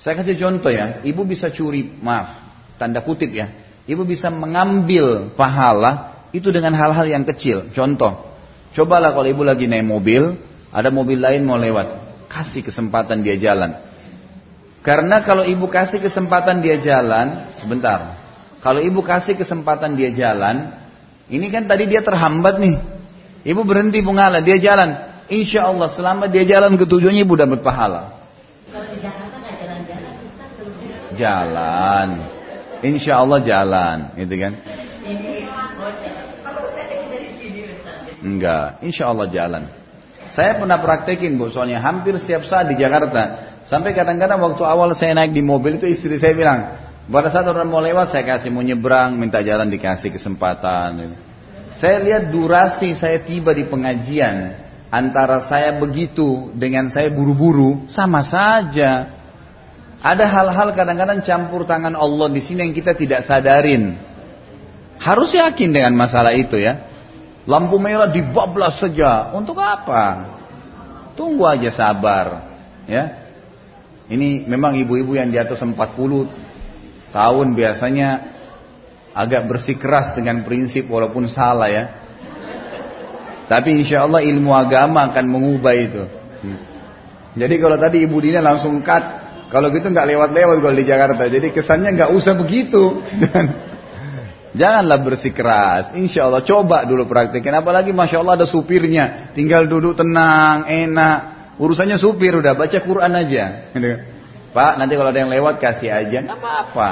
Saya 0.01 0.17
kasih 0.17 0.41
contoh 0.41 0.73
ya, 0.73 1.05
ibu 1.05 1.21
bisa 1.21 1.53
curi, 1.53 1.85
maaf, 2.01 2.33
tanda 2.81 3.05
kutip 3.05 3.29
ya. 3.29 3.53
Ibu 3.85 4.03
bisa 4.03 4.33
mengambil 4.33 5.37
pahala 5.37 6.25
itu 6.33 6.49
dengan 6.49 6.73
hal-hal 6.73 7.05
yang 7.05 7.23
kecil. 7.29 7.69
Contoh, 7.77 8.33
cobalah 8.73 9.13
kalau 9.13 9.29
ibu 9.29 9.45
lagi 9.45 9.69
naik 9.69 9.85
mobil, 9.85 10.33
ada 10.73 10.89
mobil 10.89 11.21
lain 11.21 11.45
mau 11.45 11.61
lewat, 11.61 11.87
kasih 12.25 12.65
kesempatan 12.65 13.21
dia 13.21 13.37
jalan. 13.37 13.77
Karena 14.81 15.21
kalau 15.21 15.45
ibu 15.45 15.69
kasih 15.69 16.01
kesempatan 16.01 16.61
dia 16.65 16.81
jalan, 16.81 17.53
sebentar. 17.61 18.17
Kalau 18.65 18.81
ibu 18.81 19.05
kasih 19.05 19.37
kesempatan 19.37 19.93
dia 19.93 20.09
jalan, 20.09 20.73
ini 21.29 21.47
kan 21.53 21.69
tadi 21.69 21.85
dia 21.85 22.01
terhambat 22.01 22.57
nih. 22.57 22.75
Ibu 23.45 23.61
berhenti 23.63 24.01
mengalah, 24.01 24.41
dia 24.41 24.57
jalan. 24.59 25.16
Insya 25.27 25.67
Allah 25.67 25.91
selama 25.91 26.31
dia 26.31 26.47
jalan 26.47 26.79
ke 26.79 26.87
tujuannya 26.87 27.23
ibu 27.27 27.35
dapat 27.35 27.59
pahala. 27.59 28.15
Jalan. 31.17 32.09
Insya 32.85 33.19
Allah 33.19 33.39
jalan, 33.41 33.97
gitu 34.15 34.35
kan? 34.37 34.53
Enggak, 38.21 38.67
insya 38.85 39.09
Allah 39.09 39.27
jalan. 39.33 39.63
Saya 40.29 40.61
pernah 40.61 40.77
praktekin 40.77 41.39
bu, 41.39 41.49
soalnya 41.49 41.81
hampir 41.81 42.13
setiap 42.21 42.45
saat 42.45 42.69
di 42.69 42.77
Jakarta 42.77 43.57
Sampai 43.67 43.91
kadang-kadang 43.91 44.39
waktu 44.39 44.63
awal 44.63 44.95
saya 44.95 45.11
naik 45.11 45.35
di 45.35 45.43
mobil 45.43 45.75
itu 45.75 45.91
istri 45.91 46.15
saya 46.15 46.31
bilang, 46.31 46.59
pada 47.11 47.27
saat 47.27 47.43
orang 47.51 47.67
mau 47.67 47.83
lewat 47.83 48.15
saya 48.15 48.23
kasih 48.23 48.47
mau 48.47 48.63
nyebrang, 48.63 49.19
minta 49.19 49.43
jalan 49.43 49.67
dikasih 49.67 50.07
kesempatan. 50.07 51.19
Saya 51.75 51.99
lihat 51.99 52.31
durasi 52.31 52.95
saya 52.95 53.19
tiba 53.19 53.51
di 53.51 53.67
pengajian 53.67 54.66
antara 54.97 55.45
saya 55.45 55.77
begitu 55.77 56.49
dengan 56.57 56.89
saya 56.89 57.13
buru-buru 57.13 57.85
sama 57.93 58.25
saja. 58.25 59.13
Ada 60.01 60.25
hal-hal 60.29 60.73
kadang-kadang 60.73 61.21
campur 61.25 61.65
tangan 61.65 61.93
Allah 61.93 62.29
di 62.33 62.41
sini 62.41 62.69
yang 62.69 62.73
kita 62.73 62.97
tidak 62.97 63.25
sadarin. 63.25 63.97
Harus 64.97 65.33
yakin 65.33 65.69
dengan 65.73 65.93
masalah 65.93 66.33
itu 66.33 66.57
ya. 66.57 66.89
Lampu 67.45 67.77
merah 67.77 68.09
dibablas 68.09 68.81
saja. 68.81 69.33
Untuk 69.33 69.57
apa? 69.61 70.33
Tunggu 71.13 71.45
aja 71.45 71.69
sabar. 71.73 72.45
Ya. 72.89 73.29
Ini 74.09 74.45
memang 74.49 74.77
ibu-ibu 74.77 75.17
yang 75.17 75.29
di 75.29 75.37
atas 75.37 75.61
40 75.61 75.75
tahun 77.13 77.47
biasanya 77.57 78.09
agak 79.17 79.49
bersikeras 79.49 80.13
dengan 80.13 80.45
prinsip 80.45 80.85
walaupun 80.89 81.25
salah 81.29 81.69
ya. 81.69 81.85
Tapi 83.47 83.83
insya 83.83 84.03
Allah 84.03 84.19
ilmu 84.23 84.51
agama 84.51 85.07
akan 85.11 85.25
mengubah 85.27 85.73
itu. 85.75 86.03
Hmm. 86.43 86.59
Jadi 87.39 87.55
kalau 87.63 87.79
tadi 87.79 88.03
Ibu 88.03 88.17
Dina 88.19 88.43
langsung 88.43 88.83
cut, 88.83 89.03
kalau 89.47 89.71
gitu 89.71 89.87
nggak 89.87 90.07
lewat-lewat 90.11 90.55
kalau 90.59 90.75
di 90.75 90.85
Jakarta. 90.85 91.23
Jadi 91.31 91.55
kesannya 91.55 91.95
nggak 91.95 92.11
usah 92.11 92.35
begitu. 92.35 92.99
Janganlah 94.59 94.99
bersikeras. 95.05 95.95
Insya 95.95 96.27
Allah 96.27 96.43
coba 96.43 96.83
dulu 96.83 97.07
praktekin. 97.07 97.55
Apalagi 97.55 97.95
masya 97.95 98.19
Allah 98.19 98.43
ada 98.43 98.47
supirnya, 98.49 99.31
tinggal 99.31 99.69
duduk 99.69 99.95
tenang, 99.95 100.67
enak. 100.67 101.17
Urusannya 101.61 101.95
supir 101.95 102.35
udah 102.35 102.57
baca 102.57 102.77
Quran 102.83 103.13
aja. 103.15 103.71
Pak, 104.55 104.73
nanti 104.81 104.93
kalau 104.97 105.09
ada 105.13 105.19
yang 105.21 105.31
lewat 105.31 105.61
kasih 105.61 105.93
aja, 105.93 106.25
nggak 106.25 106.37
apa-apa. 106.41 106.91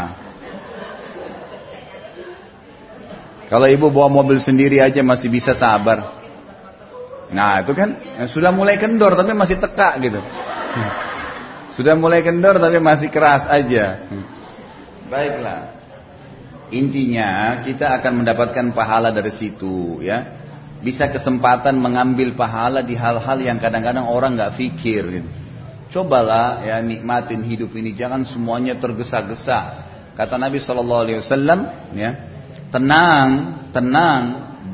Kalau 3.46 3.68
ibu 3.70 3.94
bawa 3.94 4.10
mobil 4.10 4.42
sendiri 4.42 4.82
aja 4.82 5.06
masih 5.06 5.30
bisa 5.30 5.54
sabar. 5.54 6.25
Nah 7.32 7.66
itu 7.66 7.74
kan 7.74 7.90
sudah 8.30 8.54
mulai 8.54 8.78
kendor 8.78 9.18
tapi 9.18 9.34
masih 9.34 9.58
teka 9.58 9.98
gitu. 10.02 10.22
Sudah 11.74 11.98
mulai 11.98 12.22
kendor 12.22 12.62
tapi 12.62 12.78
masih 12.78 13.10
keras 13.10 13.50
aja. 13.50 14.06
Baiklah. 15.10 15.74
Intinya 16.74 17.62
kita 17.62 18.02
akan 18.02 18.26
mendapatkan 18.26 18.74
pahala 18.74 19.14
dari 19.14 19.30
situ 19.34 20.02
ya 20.02 20.46
bisa 20.86 21.10
kesempatan 21.10 21.82
mengambil 21.82 22.38
pahala 22.38 22.86
di 22.86 22.94
hal-hal 22.94 23.42
yang 23.42 23.58
kadang-kadang 23.58 24.06
orang 24.06 24.38
nggak 24.38 24.54
pikir. 24.54 25.02
Gitu. 25.10 25.30
Cobalah 25.90 26.62
ya 26.62 26.78
nikmatin 26.84 27.42
hidup 27.46 27.72
ini, 27.74 27.96
jangan 27.98 28.28
semuanya 28.28 28.76
tergesa-gesa. 28.78 29.60
Kata 30.14 30.36
Nabi 30.36 30.60
Shallallahu 30.60 31.02
Alaihi 31.08 31.20
Wasallam, 31.24 31.60
ya 31.96 32.12
tenang, 32.70 33.30
tenang 33.72 34.24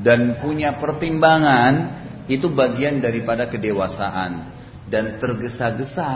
dan 0.01 0.41
punya 0.41 0.81
pertimbangan 0.81 2.00
itu 2.27 2.49
bagian 2.51 3.01
daripada 3.01 3.47
kedewasaan 3.49 4.53
dan 4.91 5.17
tergesa-gesa 5.17 6.09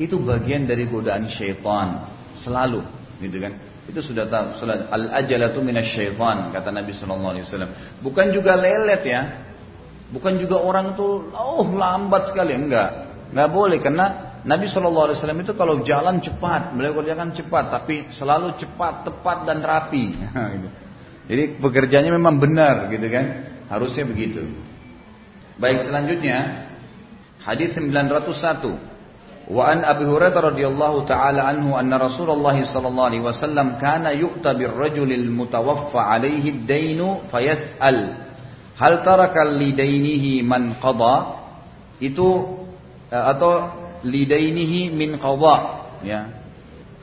itu 0.00 0.16
bagian 0.20 0.64
dari 0.64 0.88
godaan 0.88 1.28
syaitan 1.30 2.08
selalu, 2.42 2.84
gitu 3.20 3.38
kan? 3.40 3.52
Itu 3.86 4.02
sudah 4.02 4.26
tahu. 4.26 4.66
Al 4.66 5.22
ajalatu 5.22 5.62
minasyaitan 5.62 6.50
kata 6.50 6.68
Nabi 6.74 6.90
sallallahu 6.90 7.32
alaihi 7.38 7.44
wasallam. 7.46 7.70
Bukan 8.02 8.34
juga 8.34 8.58
lelet 8.58 9.02
ya. 9.06 9.22
Bukan 10.10 10.38
juga 10.42 10.58
orang 10.62 10.98
tuh 10.98 11.30
oh 11.30 11.66
lambat 11.70 12.34
sekali 12.34 12.54
enggak. 12.54 13.06
Enggak 13.30 13.48
boleh 13.50 13.78
karena 13.78 14.06
Nabi 14.42 14.66
sallallahu 14.70 15.10
alaihi 15.10 15.18
wasallam 15.18 15.40
itu 15.42 15.52
kalau 15.54 15.82
jalan 15.82 16.18
cepat, 16.22 16.74
beliau 16.74 16.94
kerjakan 16.98 17.30
cepat 17.34 17.64
tapi 17.70 18.10
selalu 18.14 18.58
cepat, 18.58 19.06
tepat 19.06 19.38
dan 19.46 19.62
rapi. 19.62 20.14
Gitu. 20.54 20.68
Jadi 21.26 21.58
pekerjaannya 21.58 22.12
memang 22.14 22.38
benar 22.38 22.86
gitu 22.86 23.02
kan. 23.10 23.24
Harusnya 23.66 24.06
begitu. 24.06 24.46
Baik 25.56 25.88
selanjutnya. 25.88 26.68
Hadis 27.40 27.72
901. 27.80 28.76
Wa 29.46 29.72
an 29.72 29.88
Abi 29.88 30.04
Hurairah 30.04 30.52
radhiyallahu 30.52 31.08
taala 31.08 31.48
anhu 31.48 31.72
anna 31.78 31.96
Rasulullah 31.96 32.52
sallallahu 32.52 33.08
alaihi 33.08 33.24
wasallam 33.24 33.78
kana 33.80 34.12
yu'ta 34.12 34.52
birrajulil 34.52 35.30
mutawaffa 35.32 36.12
alaihi 36.12 36.60
ad-dainu 36.60 37.24
fayas'al. 37.32 38.26
Hal 38.76 38.94
taraka 39.00 39.48
lidainihi 39.48 40.44
man 40.44 40.76
qada? 40.76 41.40
Itu 42.04 42.58
eh, 43.08 43.24
atau 43.32 43.72
lidainihi 44.04 44.92
min 44.92 45.16
qada 45.16 45.56
ya. 46.04 46.20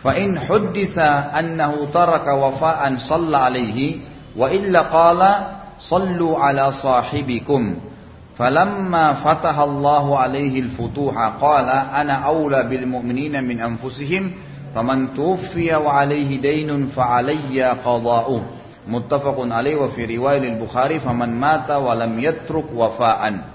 Fa 0.04 0.14
in 0.20 0.36
hudditha 0.38 1.34
annahu 1.34 1.90
taraka 1.90 2.38
wafa'an 2.38 3.02
shalla 3.02 3.50
alaihi 3.50 4.04
wa 4.36 4.52
illa 4.54 4.92
qala 4.92 5.32
sallu 5.80 6.36
ala 6.36 6.76
sahibikum. 6.76 7.93
Falamma 8.34 9.22
fatahallahu 9.22 10.18
alaihi 10.18 10.66
al-futuha 10.66 11.38
qala 11.38 11.94
ana 11.94 12.26
aula 12.26 12.66
bil 12.66 12.90
mu'minina 12.90 13.46
min 13.46 13.62
anfusihim 13.62 14.34
faman 14.74 15.14
tuwfiya 15.14 15.78
wa 15.78 16.02
alaihi 16.02 16.42
daynun 16.42 16.90
fa 16.90 17.22
alayya 17.22 17.78
qada'u 17.86 18.64
Muttafaqun 18.84 19.48
alaihi 19.48 19.80
wa 19.80 19.88
fi 19.96 20.04
riwayat 20.04 20.44
al-Bukhari 20.44 21.00
faman 21.00 21.32
mata 21.32 21.80
wa 21.80 21.96
lam 21.96 22.20
yatruk 22.20 22.68
wafa'an. 22.76 23.48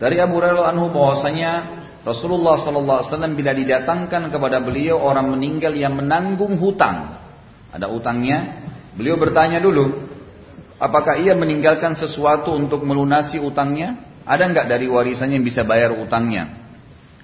Dari 0.00 0.16
Abu 0.16 0.40
Hurairah 0.40 0.72
anhu 0.72 0.88
bahwasanya 0.88 1.52
Rasulullah 2.02 2.56
sallallahu 2.56 2.98
alaihi 3.04 3.10
wasallam 3.12 3.34
bila 3.36 3.52
didatangkan 3.52 4.32
kepada 4.32 4.64
beliau 4.64 4.96
orang 4.98 5.28
meninggal 5.28 5.76
yang 5.76 5.92
menanggung 5.94 6.56
hutang. 6.56 7.20
Ada 7.68 7.92
utangnya. 7.92 8.64
Beliau 8.96 9.20
bertanya 9.20 9.60
dulu, 9.60 10.08
apakah 10.80 11.20
ia 11.20 11.36
meninggalkan 11.36 11.92
sesuatu 11.92 12.56
untuk 12.56 12.80
melunasi 12.84 13.40
utangnya? 13.44 14.11
Ada 14.22 14.44
nggak 14.46 14.66
dari 14.70 14.86
warisannya 14.86 15.38
yang 15.40 15.46
bisa 15.46 15.66
bayar 15.66 15.94
utangnya? 15.94 16.62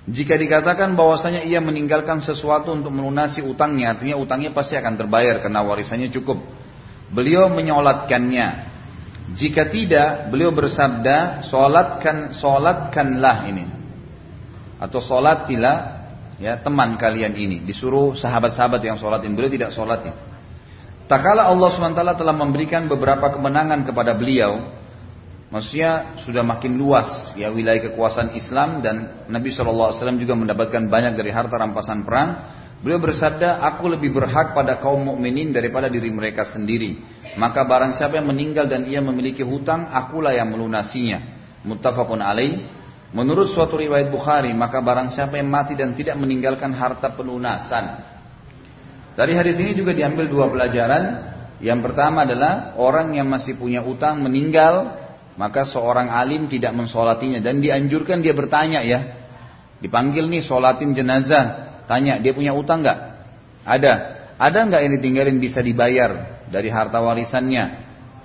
Jika 0.08 0.40
dikatakan 0.40 0.96
bahwasanya 0.96 1.44
ia 1.44 1.60
meninggalkan 1.60 2.24
sesuatu 2.24 2.72
untuk 2.72 2.88
melunasi 2.96 3.44
utangnya, 3.44 3.92
artinya 3.92 4.16
utangnya 4.16 4.56
pasti 4.56 4.72
akan 4.72 4.96
terbayar 4.96 5.36
karena 5.44 5.60
warisannya 5.60 6.08
cukup. 6.08 6.40
Beliau 7.12 7.52
menyolatkannya. 7.52 8.68
Jika 9.36 9.68
tidak, 9.68 10.32
beliau 10.32 10.56
bersabda, 10.56 11.44
solatkan, 11.44 12.32
solatkanlah 12.32 13.36
ini. 13.52 13.64
Atau 14.80 15.04
solatilah 15.04 16.08
ya 16.40 16.56
teman 16.56 16.96
kalian 16.96 17.36
ini. 17.36 17.60
Disuruh 17.60 18.16
sahabat-sahabat 18.16 18.80
yang 18.80 18.96
solatin. 18.96 19.36
Beliau 19.36 19.52
tidak 19.52 19.76
solatin. 19.76 20.16
Tak 21.08 21.20
kala 21.24 21.48
Allah 21.48 21.68
SWT 21.72 22.20
telah 22.20 22.36
memberikan 22.36 22.84
beberapa 22.84 23.32
kemenangan 23.32 23.84
kepada 23.88 24.12
beliau, 24.12 24.76
maksudnya 25.48 26.20
sudah 26.24 26.44
makin 26.44 26.76
luas 26.76 27.32
ya 27.36 27.48
wilayah 27.48 27.92
kekuasaan 27.92 28.36
Islam 28.36 28.84
dan 28.84 29.26
Nabi 29.32 29.52
SAW 29.52 29.96
juga 30.20 30.34
mendapatkan 30.36 30.88
banyak 30.88 31.16
dari 31.16 31.30
harta 31.32 31.56
rampasan 31.56 32.04
perang. 32.04 32.30
Beliau 32.78 33.02
bersabda, 33.02 33.58
aku 33.58 33.90
lebih 33.90 34.14
berhak 34.14 34.54
pada 34.54 34.78
kaum 34.78 35.02
mukminin 35.02 35.50
daripada 35.50 35.90
diri 35.90 36.14
mereka 36.14 36.46
sendiri. 36.46 37.02
Maka 37.34 37.66
barang 37.66 37.98
siapa 37.98 38.22
yang 38.22 38.30
meninggal 38.30 38.70
dan 38.70 38.86
ia 38.86 39.02
memiliki 39.02 39.42
hutang, 39.42 39.90
akulah 39.90 40.30
yang 40.30 40.54
melunasinya. 40.54 41.18
Muttafaqun 41.66 42.22
alaih. 42.22 42.70
Menurut 43.10 43.50
suatu 43.50 43.74
riwayat 43.74 44.14
Bukhari, 44.14 44.54
maka 44.54 44.78
barang 44.78 45.10
siapa 45.10 45.42
yang 45.42 45.50
mati 45.50 45.74
dan 45.74 45.98
tidak 45.98 46.14
meninggalkan 46.22 46.70
harta 46.70 47.18
pelunasan. 47.18 48.04
Dari 49.18 49.34
hadis 49.34 49.58
ini 49.58 49.74
juga 49.74 49.90
diambil 49.90 50.30
dua 50.30 50.46
pelajaran. 50.46 51.34
Yang 51.58 51.90
pertama 51.90 52.22
adalah 52.22 52.78
orang 52.78 53.18
yang 53.18 53.26
masih 53.26 53.58
punya 53.58 53.82
utang 53.82 54.22
meninggal, 54.22 54.94
maka 55.38 55.62
seorang 55.62 56.10
alim 56.10 56.50
tidak 56.50 56.74
mensolatinya 56.74 57.38
dan 57.38 57.62
dianjurkan 57.62 58.18
dia 58.18 58.34
bertanya 58.34 58.82
ya. 58.82 59.00
Dipanggil 59.78 60.26
nih 60.26 60.42
solatin 60.42 60.90
jenazah, 60.90 61.68
Tanya, 61.86 62.18
dia 62.20 62.34
punya 62.36 62.52
utang 62.52 62.82
nggak? 62.84 62.98
Ada. 63.64 63.94
Ada 64.36 64.58
nggak 64.66 64.80
yang 64.82 64.92
ditinggalin 64.98 65.38
bisa 65.38 65.62
dibayar 65.64 66.42
dari 66.50 66.68
harta 66.68 66.98
warisannya? 67.00 67.64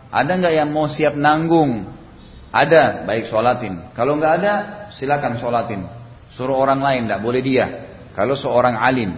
Ada 0.09 0.31
nggak 0.41 0.53
yang 0.53 0.69
mau 0.73 0.91
siap 0.91 1.13
nanggung? 1.13 1.87
Ada, 2.53 3.07
baik 3.07 3.29
sholatin. 3.29 3.93
Kalau 3.93 4.17
nggak 4.17 4.33
ada, 4.43 4.53
silakan 4.97 5.37
sholatin. 5.37 5.85
Suruh 6.33 6.57
orang 6.57 6.81
lain, 6.81 7.05
nggak 7.05 7.21
boleh 7.21 7.41
dia. 7.41 7.65
Kalau 8.13 8.37
seorang 8.37 8.77
alim, 8.77 9.13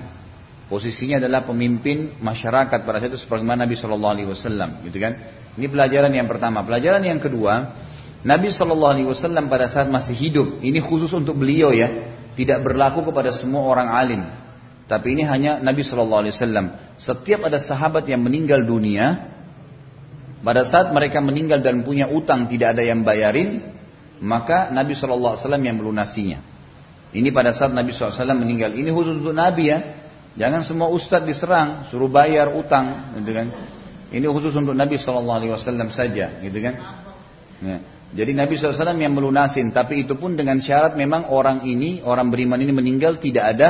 posisinya 0.72 1.20
adalah 1.20 1.44
pemimpin 1.44 2.16
masyarakat 2.20 2.80
pada 2.84 3.00
saat 3.00 3.12
itu 3.12 3.20
sebagaimana 3.24 3.68
Nabi 3.68 3.76
Shallallahu 3.76 4.14
Alaihi 4.16 4.30
Wasallam, 4.32 4.84
gitu 4.88 5.00
kan? 5.04 5.20
Ini 5.56 5.68
pelajaran 5.72 6.12
yang 6.12 6.28
pertama. 6.28 6.64
Pelajaran 6.68 7.04
yang 7.04 7.20
kedua, 7.20 7.76
Nabi 8.28 8.52
Shallallahu 8.52 8.94
Alaihi 9.00 9.08
Wasallam 9.08 9.48
pada 9.48 9.72
saat 9.72 9.88
masih 9.88 10.16
hidup, 10.16 10.60
ini 10.60 10.84
khusus 10.84 11.12
untuk 11.16 11.40
beliau 11.40 11.72
ya, 11.72 11.88
tidak 12.36 12.64
berlaku 12.66 13.08
kepada 13.08 13.32
semua 13.32 13.64
orang 13.64 13.88
alim. 13.92 14.22
Tapi 14.86 15.18
ini 15.18 15.24
hanya 15.26 15.64
Nabi 15.64 15.82
Shallallahu 15.82 16.22
Alaihi 16.28 16.36
Wasallam. 16.36 16.66
Setiap 17.00 17.48
ada 17.48 17.58
sahabat 17.58 18.06
yang 18.06 18.22
meninggal 18.22 18.68
dunia, 18.68 19.32
pada 20.44 20.68
saat 20.68 20.92
mereka 20.92 21.24
meninggal 21.24 21.64
dan 21.64 21.82
punya 21.82 22.12
utang 22.12 22.46
tidak 22.46 22.78
ada 22.78 22.84
yang 22.86 23.02
bayarin, 23.02 23.74
maka 24.20 24.70
Nabi 24.70 24.94
Shallallahu 24.94 25.40
Alaihi 25.40 25.44
Wasallam 25.48 25.64
yang 25.64 25.76
melunasinya. 25.80 26.40
Ini 27.16 27.32
pada 27.32 27.56
saat 27.56 27.72
Nabi 27.72 27.96
SAW 27.96 28.12
meninggal. 28.36 28.76
Ini 28.76 28.92
khusus 28.92 29.24
untuk 29.24 29.32
Nabi 29.32 29.72
ya. 29.72 29.80
Jangan 30.36 30.68
semua 30.68 30.92
ustadz 30.92 31.24
diserang, 31.24 31.88
suruh 31.88 32.12
bayar 32.12 32.52
utang, 32.52 33.16
gitu 33.16 33.32
kan? 33.32 33.48
Ini 34.16 34.26
khusus 34.32 34.56
untuk 34.56 34.72
Nabi 34.72 34.96
Shallallahu 34.96 35.38
Alaihi 35.44 35.52
Wasallam 35.52 35.92
saja, 35.92 36.40
gitu 36.40 36.58
kan? 36.64 36.80
Ya. 37.60 37.78
Jadi 38.16 38.32
Nabi 38.32 38.56
SAW 38.56 38.96
yang 38.96 39.12
melunasin, 39.12 39.76
tapi 39.76 40.08
itu 40.08 40.16
pun 40.16 40.40
dengan 40.40 40.56
syarat 40.64 40.96
memang 40.96 41.28
orang 41.28 41.68
ini, 41.68 42.00
orang 42.00 42.32
beriman 42.32 42.56
ini 42.64 42.72
meninggal 42.72 43.20
tidak 43.20 43.44
ada 43.44 43.70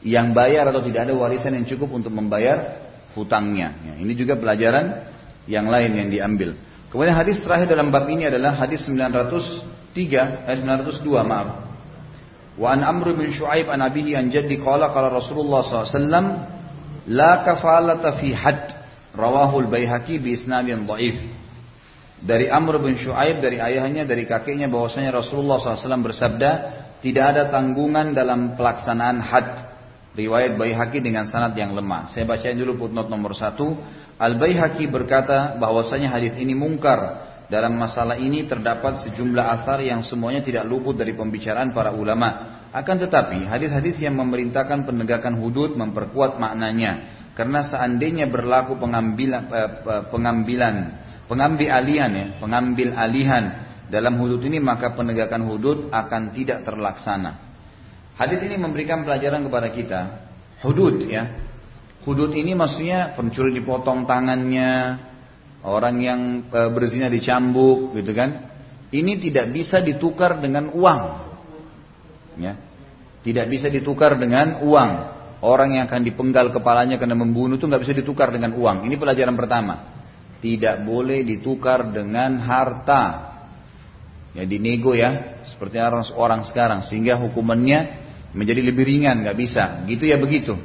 yang 0.00 0.32
bayar 0.32 0.72
atau 0.72 0.80
tidak 0.80 1.04
ada 1.04 1.12
warisan 1.12 1.52
yang 1.52 1.68
cukup 1.68 1.92
untuk 1.92 2.08
membayar 2.08 2.80
hutangnya. 3.12 3.76
Ya, 3.84 3.94
ini 4.00 4.16
juga 4.16 4.40
pelajaran 4.40 5.04
yang 5.44 5.68
lain 5.68 6.00
yang 6.00 6.08
diambil. 6.08 6.56
Kemudian 6.88 7.12
hadis 7.12 7.44
terakhir 7.44 7.68
dalam 7.68 7.92
bab 7.92 8.08
ini 8.08 8.24
adalah 8.24 8.56
hadis 8.56 8.88
903, 8.88 10.48
eh 10.48 10.56
902 10.64 11.04
maaf. 11.20 11.48
Wa 12.54 12.72
an 12.72 12.86
Amr 12.86 13.18
bin 13.18 13.34
Shu'aib 13.34 13.68
an 13.68 13.84
abihi 13.84 14.16
an 14.16 14.32
jaddi 14.32 14.62
qala 14.62 14.94
qala 14.94 15.10
Rasulullah 15.10 15.60
SAW 15.60 16.24
la 17.10 17.32
kafalata 17.44 18.16
fi 18.16 18.30
had 18.32 18.73
rawahu 19.14 19.64
al-Baihaqi 19.66 20.18
bi 20.18 20.34
isnadin 20.34 20.84
dhaif. 20.84 21.16
Dari 22.24 22.48
Amr 22.48 22.80
bin 22.80 22.96
Shu'aib, 22.96 23.44
dari 23.44 23.60
ayahnya, 23.60 24.08
dari 24.08 24.24
kakeknya 24.24 24.70
bahwasanya 24.72 25.12
Rasulullah 25.12 25.60
SAW 25.60 26.08
bersabda, 26.08 26.50
tidak 27.04 27.24
ada 27.36 27.42
tanggungan 27.52 28.16
dalam 28.16 28.56
pelaksanaan 28.56 29.20
had. 29.20 29.48
Riwayat 30.14 30.54
Baihaqi 30.56 31.02
dengan 31.02 31.26
sanad 31.26 31.52
yang 31.58 31.74
lemah. 31.74 32.08
Saya 32.14 32.24
bacain 32.24 32.54
dulu 32.54 32.86
footnote 32.86 33.10
nomor 33.10 33.34
satu. 33.34 33.76
Al 34.16 34.38
Baihaqi 34.38 34.86
berkata 34.86 35.58
bahwasanya 35.58 36.08
hadis 36.08 36.38
ini 36.38 36.54
mungkar. 36.54 37.34
Dalam 37.44 37.76
masalah 37.76 38.16
ini 38.16 38.48
terdapat 38.48 39.04
sejumlah 39.04 39.44
asar 39.60 39.84
yang 39.84 40.00
semuanya 40.00 40.40
tidak 40.40 40.64
luput 40.64 40.96
dari 40.96 41.12
pembicaraan 41.12 41.76
para 41.76 41.92
ulama. 41.92 42.56
Akan 42.72 42.96
tetapi 42.96 43.44
hadis-hadis 43.44 44.00
yang 44.00 44.16
memerintahkan 44.16 44.88
penegakan 44.88 45.36
hudud 45.44 45.76
memperkuat 45.76 46.40
maknanya. 46.40 47.23
Karena 47.34 47.66
seandainya 47.66 48.30
berlaku 48.30 48.78
pengambilan, 48.78 49.42
eh, 49.50 49.72
pengambilan 50.10 50.74
pengambil 51.26 51.68
alihan 51.74 52.10
ya, 52.14 52.26
pengambil 52.38 52.94
alihan 52.94 53.44
dalam 53.88 54.16
hudud 54.20 54.40
ini 54.44 54.62
maka 54.62 54.92
penegakan 54.94 55.44
hudud 55.48 55.90
akan 55.90 56.30
tidak 56.32 56.64
terlaksana. 56.64 57.42
Hadis 58.14 58.38
ini 58.46 58.54
memberikan 58.54 59.02
pelajaran 59.02 59.42
kepada 59.42 59.68
kita. 59.74 60.00
Hudud 60.62 61.10
ya. 61.10 61.34
Hudud 62.06 62.30
ini 62.36 62.54
maksudnya 62.54 63.16
pencuri 63.18 63.56
dipotong 63.58 64.06
tangannya, 64.06 65.02
orang 65.66 65.96
yang 65.98 66.20
e, 66.46 66.60
berzina 66.70 67.10
dicambuk 67.10 67.96
gitu 67.98 68.14
kan. 68.14 68.54
Ini 68.94 69.18
tidak 69.18 69.50
bisa 69.50 69.82
ditukar 69.82 70.38
dengan 70.38 70.70
uang. 70.70 71.02
Ya. 72.38 72.54
Tidak 73.24 73.46
bisa 73.50 73.72
ditukar 73.72 74.14
dengan 74.20 74.62
uang. 74.62 74.92
Orang 75.44 75.76
yang 75.76 75.84
akan 75.84 76.00
dipenggal 76.08 76.48
kepalanya 76.56 76.96
karena 76.96 77.12
membunuh 77.12 77.60
itu 77.60 77.68
nggak 77.68 77.84
bisa 77.84 77.92
ditukar 77.92 78.32
dengan 78.32 78.56
uang. 78.56 78.88
Ini 78.88 78.96
pelajaran 78.96 79.36
pertama 79.36 79.94
tidak 80.44 80.84
boleh 80.84 81.24
ditukar 81.24 81.88
dengan 81.88 82.36
harta. 82.36 83.32
Ya 84.36 84.44
dinego 84.44 84.92
ya, 84.92 85.40
seperti 85.48 85.80
orang 85.80 86.04
orang 86.12 86.40
sekarang 86.44 86.84
sehingga 86.84 87.16
hukumannya 87.16 88.02
menjadi 88.36 88.60
lebih 88.60 88.84
ringan, 88.84 89.24
nggak 89.24 89.38
bisa. 89.40 89.88
Gitu 89.88 90.04
ya 90.04 90.20
begitu. 90.20 90.58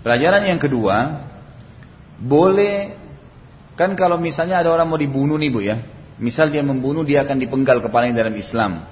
Pelajaran 0.00 0.48
yang 0.48 0.56
kedua, 0.56 1.28
boleh 2.16 2.96
kan 3.76 3.92
kalau 3.98 4.16
misalnya 4.16 4.64
ada 4.64 4.72
orang 4.72 4.88
mau 4.88 4.96
dibunuh 4.96 5.36
nih 5.36 5.50
bu 5.50 5.60
ya, 5.60 5.76
misal 6.16 6.48
dia 6.48 6.64
membunuh 6.64 7.04
dia 7.04 7.26
akan 7.26 7.36
dipenggal 7.36 7.84
kepalanya 7.84 8.24
dalam 8.24 8.38
Islam. 8.38 8.86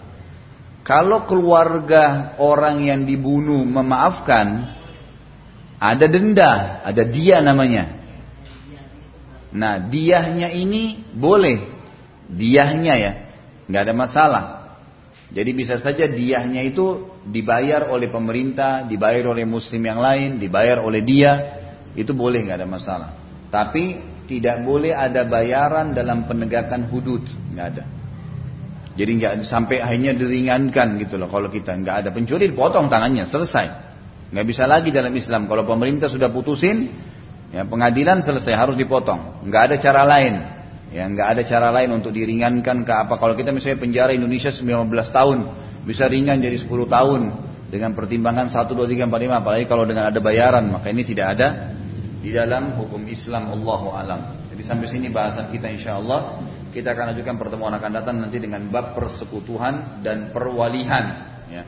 Kalau 0.87 1.27
keluarga 1.27 2.39
orang 2.39 2.79
yang 2.87 3.03
dibunuh 3.03 3.67
memaafkan, 3.67 4.71
ada 5.83 6.07
denda, 6.07 6.79
ada 6.87 7.03
dia 7.03 7.43
namanya. 7.43 7.91
Nah, 9.51 9.83
diahnya 9.83 10.55
ini 10.55 11.03
boleh. 11.11 11.75
Diahnya 12.31 12.95
ya, 13.03 13.13
nggak 13.67 13.83
ada 13.83 13.95
masalah. 13.99 14.45
Jadi 15.35 15.51
bisa 15.59 15.83
saja 15.83 16.07
diahnya 16.07 16.63
itu 16.63 17.19
dibayar 17.27 17.91
oleh 17.91 18.07
pemerintah, 18.07 18.87
dibayar 18.87 19.35
oleh 19.35 19.43
muslim 19.43 19.83
yang 19.83 19.99
lain, 19.99 20.39
dibayar 20.39 20.79
oleh 20.87 21.03
dia, 21.03 21.33
itu 21.99 22.15
boleh 22.15 22.47
nggak 22.47 22.63
ada 22.63 22.69
masalah. 22.71 23.11
Tapi 23.51 23.99
tidak 24.31 24.63
boleh 24.63 24.95
ada 24.95 25.27
bayaran 25.27 25.91
dalam 25.99 26.31
penegakan 26.31 26.87
hudud, 26.87 27.27
nggak 27.27 27.67
ada. 27.75 27.96
Jadi 28.97 29.11
nggak 29.21 29.33
sampai 29.45 29.85
akhirnya 29.85 30.17
diringankan 30.17 30.97
gitu 31.05 31.21
loh. 31.21 31.29
Kalau 31.29 31.53
kita 31.53 31.77
nggak 31.77 31.97
ada 32.05 32.11
pencuri, 32.17 32.49
dipotong 32.49 32.89
tangannya, 32.89 33.29
selesai. 33.29 33.67
Nggak 34.33 34.47
bisa 34.49 34.65
lagi 34.65 34.89
dalam 34.89 35.13
Islam. 35.13 35.47
Kalau 35.47 35.69
pemerintah 35.69 36.09
sudah 36.09 36.33
putusin, 36.33 36.91
Ya, 37.55 37.63
pengadilan 37.63 38.21
selesai 38.27 38.53
harus 38.59 38.75
dipotong. 38.75 39.47
Nggak 39.47 39.63
ada 39.71 39.77
cara 39.79 40.03
lain. 40.03 40.35
Ya, 40.91 41.07
nggak 41.07 41.29
ada 41.37 41.43
cara 41.47 41.69
lain 41.71 41.95
untuk 41.95 42.15
diringankan 42.15 42.83
ke 42.83 42.93
apa. 42.93 43.15
Kalau 43.19 43.33
kita 43.39 43.55
misalnya 43.55 43.79
penjara 43.79 44.11
Indonesia 44.15 44.51
19 44.51 44.93
tahun, 44.93 45.39
bisa 45.87 46.05
ringan 46.11 46.43
jadi 46.43 46.59
10 46.59 46.69
tahun 46.85 47.21
dengan 47.71 47.95
pertimbangan 47.95 48.51
1 48.51 48.77
2 48.77 48.87
3 48.87 49.09
4 49.09 49.09
5 49.09 49.43
apalagi 49.43 49.65
kalau 49.67 49.89
dengan 49.89 50.11
ada 50.11 50.19
bayaran, 50.19 50.69
maka 50.71 50.91
ini 50.91 51.03
tidak 51.07 51.39
ada 51.39 51.75
di 52.23 52.31
dalam 52.35 52.75
hukum 52.79 53.07
Islam 53.07 53.55
Allahu 53.55 53.95
alam. 53.95 54.51
Jadi 54.51 54.63
sampai 54.63 54.87
sini 54.91 55.09
bahasan 55.11 55.49
kita 55.49 55.71
insya 55.71 55.99
Allah 55.99 56.43
kita 56.77 56.93
akan 56.93 57.17
ajukan 57.17 57.41
pertemuan 57.41 57.73
akan 57.73 57.91
datang 57.97 58.21
nanti 58.21 58.37
dengan 58.37 58.69
bab 58.69 58.93
persekutuhan 58.93 60.05
dan 60.05 60.29
perwalihan 60.29 61.05
ya. 61.49 61.65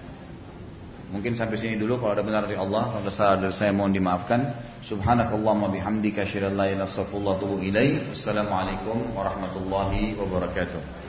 Mungkin 1.09 1.33
sampai 1.33 1.57
sini 1.57 1.81
dulu 1.81 1.97
kalau 2.05 2.13
ada 2.13 2.21
benar 2.21 2.45
dari 2.45 2.61
Allah, 2.61 2.93
kalau 2.93 3.01
ada 3.01 3.09
salah 3.09 3.41
dari 3.41 3.57
saya 3.57 3.73
mohon 3.73 3.97
dimaafkan. 3.97 4.61
Subhanakallahumma 4.85 5.73
bihamdika 5.73 6.29
asyhadu 6.29 6.53
an 6.53 6.61
la 6.61 6.69
ilaha 6.69 6.69
illa 6.69 6.85
anta 6.85 6.93
astaghfiruka 6.93 7.25
wa 7.25 7.33
atubu 7.41 7.57
ilaik. 7.65 8.13
Assalamualaikum 8.13 9.17
warahmatullahi 9.17 10.21
wabarakatuh. 10.21 11.08